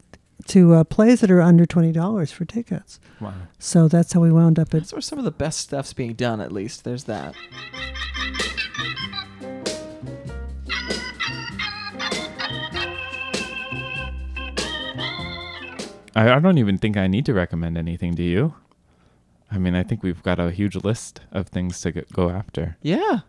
to 0.47 0.73
uh, 0.75 0.85
plays 0.85 1.21
that 1.21 1.31
are 1.31 1.43
under 1.43 1.67
$20 1.67 2.33
for 2.33 2.45
tickets. 2.47 2.99
Wow. 3.21 3.35
So 3.59 3.89
that's 3.89 4.15
how 4.15 4.21
we 4.21 4.33
wound 4.33 4.59
up 4.59 4.69
at 4.69 4.81
That's 4.81 4.93
where 4.93 5.03
some 5.03 5.19
of 5.19 5.25
the 5.25 5.31
best 5.31 5.59
stuff's 5.61 5.93
being 5.93 6.15
done, 6.15 6.41
at 6.41 6.51
least. 6.51 6.83
There's 6.83 7.05
that. 7.05 7.35
I, 16.17 16.33
I 16.33 16.39
don't 16.41 16.59
even 16.59 16.79
think 16.79 16.97
I 16.97 17.07
need 17.07 17.25
to 17.27 17.35
recommend 17.35 17.79
anything 17.79 18.15
to 18.17 18.23
you. 18.23 18.55
I 19.53 19.59
mean, 19.59 19.75
I 19.75 19.83
think 19.83 20.03
we've 20.03 20.23
got 20.23 20.39
a 20.39 20.51
huge 20.51 20.77
list 20.77 21.21
of 21.33 21.49
things 21.49 21.81
to 21.83 21.93
go- 21.93 22.03
go 22.13 22.31
after. 22.31 22.77
Yeah. 22.83 23.21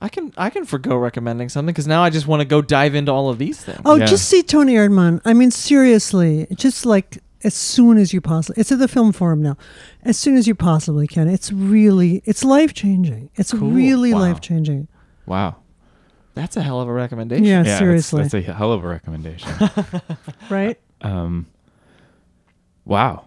I 0.00 0.08
can 0.08 0.32
I 0.36 0.50
can 0.50 0.64
forgo 0.64 0.96
recommending 0.96 1.48
something 1.48 1.72
because 1.72 1.86
now 1.86 2.02
I 2.02 2.10
just 2.10 2.26
want 2.26 2.40
to 2.40 2.44
go 2.44 2.60
dive 2.60 2.94
into 2.96 3.12
all 3.12 3.30
of 3.30 3.38
these 3.38 3.62
things. 3.62 3.80
Oh, 3.84 3.94
Yeah. 3.94 4.06
just 4.06 4.28
see 4.28 4.42
Toni 4.42 4.74
Erdmann. 4.74 5.20
I 5.24 5.32
mean, 5.32 5.50
seriously, 5.52 6.46
just 6.56 6.84
like 6.84 7.18
as 7.44 7.54
soon 7.54 7.98
as 7.98 8.12
you 8.12 8.20
possibly. 8.20 8.60
It's 8.60 8.70
at 8.72 8.78
the 8.80 8.88
Film 8.88 9.12
Forum 9.12 9.42
now. 9.42 9.56
As 10.02 10.16
soon 10.18 10.36
as 10.36 10.46
you 10.48 10.54
possibly 10.56 11.06
can. 11.06 11.28
It's 11.28 11.52
really, 11.52 12.20
it's 12.24 12.44
life 12.44 12.74
changing. 12.74 13.30
It's 13.36 13.52
Cool. 13.52 13.70
really 13.70 14.12
Wow. 14.12 14.20
life 14.20 14.40
changing. 14.40 14.88
Wow. 15.26 15.56
That's 16.34 16.56
a 16.56 16.62
hell 16.62 16.80
of 16.80 16.88
a 16.88 16.92
recommendation. 16.92 17.44
Yeah, 17.44 17.62
that's- 17.62 17.78
seriously, 17.78 18.22
That's, 18.22 18.34
a 18.34 18.40
hell 18.52 18.72
of 18.72 18.82
a 18.84 18.88
recommendation. 18.88 19.50
right? 20.50 20.78
um, 21.02 21.46
wow. 22.84 23.24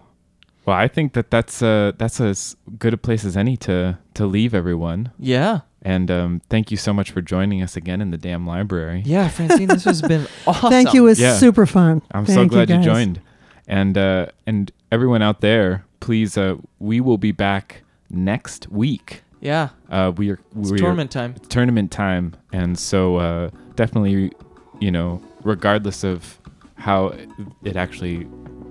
Well, 0.66 0.76
I 0.76 0.88
think 0.88 1.12
that 1.14 1.30
that's 1.30 1.62
uh 1.62 1.92
that's 1.96 2.20
as 2.20 2.56
good 2.78 2.92
a 2.92 2.96
place 2.96 3.24
as 3.24 3.36
any 3.36 3.56
to 3.58 3.98
to 4.14 4.26
leave 4.26 4.52
everyone. 4.54 5.12
Yeah. 5.18 5.60
And 5.82 6.10
um, 6.10 6.40
thank 6.50 6.72
you 6.72 6.76
so 6.76 6.92
much 6.92 7.12
for 7.12 7.22
joining 7.22 7.62
us 7.62 7.76
again 7.76 8.00
in 8.00 8.10
the 8.10 8.18
damn 8.18 8.44
library. 8.44 9.02
Yeah, 9.06 9.28
Francine, 9.28 9.68
this 9.68 9.84
has 9.84 10.02
been 10.02 10.26
awesome. 10.44 10.70
Thank 10.76 10.92
you. 10.94 11.04
It 11.06 11.10
was 11.10 11.20
Yeah. 11.20 11.36
super 11.36 11.64
fun. 11.64 12.02
I'm 12.10 12.26
Thank 12.26 12.36
so 12.36 12.48
glad 12.48 12.68
you, 12.68 12.76
guys. 12.76 12.84
joined. 12.84 13.20
And 13.68 13.96
uh, 13.96 14.26
and 14.48 14.72
everyone 14.90 15.22
out 15.22 15.40
there, 15.42 15.84
please, 16.00 16.36
uh, 16.36 16.56
we 16.80 17.00
will 17.00 17.18
be 17.18 17.30
back 17.30 17.84
next 18.10 18.68
week. 18.68 19.22
Yeah, 19.40 19.68
Uh, 19.88 20.10
we 20.16 20.30
are 20.30 20.40
it's 20.58 20.70
we 20.72 20.76
are- 20.78 20.80
tournament 20.80 21.10
time. 21.12 21.34
tournament 21.48 21.92
time, 21.92 22.34
and 22.52 22.76
so 22.76 23.16
uh, 23.18 23.50
definitely, 23.76 24.32
you 24.80 24.90
know, 24.90 25.22
regardless 25.44 26.02
of 26.02 26.40
how 26.76 27.14
it 27.62 27.76
actually 27.76 28.26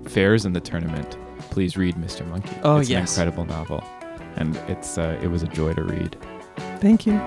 fares 0.06 0.44
in 0.44 0.52
the 0.52 0.60
tournament, 0.60 1.16
please 1.56 1.74
read 1.74 1.94
Mr. 1.94 2.28
Monkey. 2.28 2.54
Oh, 2.64 2.76
it's 2.76 2.90
yes. 2.90 3.16
an 3.16 3.26
incredible 3.26 3.46
novel, 3.46 3.82
and 4.36 4.54
it's 4.68 4.98
uh, 4.98 5.18
it 5.22 5.28
was 5.28 5.42
a 5.42 5.46
joy 5.46 5.72
to 5.72 5.84
read. 5.84 6.14
Thank 6.80 7.06
you. 7.06 7.14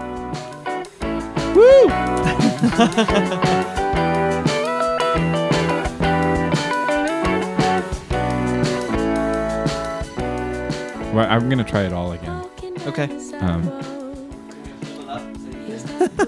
Well, 11.11 11.25
I'm 11.27 11.49
gonna 11.49 11.63
try 11.63 11.81
it 11.81 11.91
all 11.91 12.11
again. 12.11 12.45
Okay. 12.85 13.09
Um, 13.39 13.65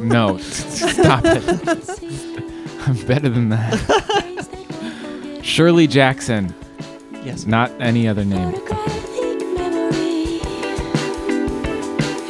no, 0.01 0.39
stop 0.39 1.21
it. 1.23 1.47
I'm 2.87 3.05
better 3.05 3.29
than 3.29 3.49
that. 3.49 5.39
Shirley 5.43 5.85
Jackson, 5.85 6.53
Yes. 7.23 7.45
Not 7.45 7.71
any 7.79 8.07
other 8.07 8.25
name. 8.25 8.55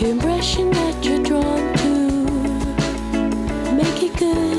Impression 0.01 0.69
that 0.71 1.05
you're 1.05 1.23
drawn 1.23 1.73
to. 1.77 1.91
Make 3.75 4.03
it 4.03 4.17
good. 4.17 4.50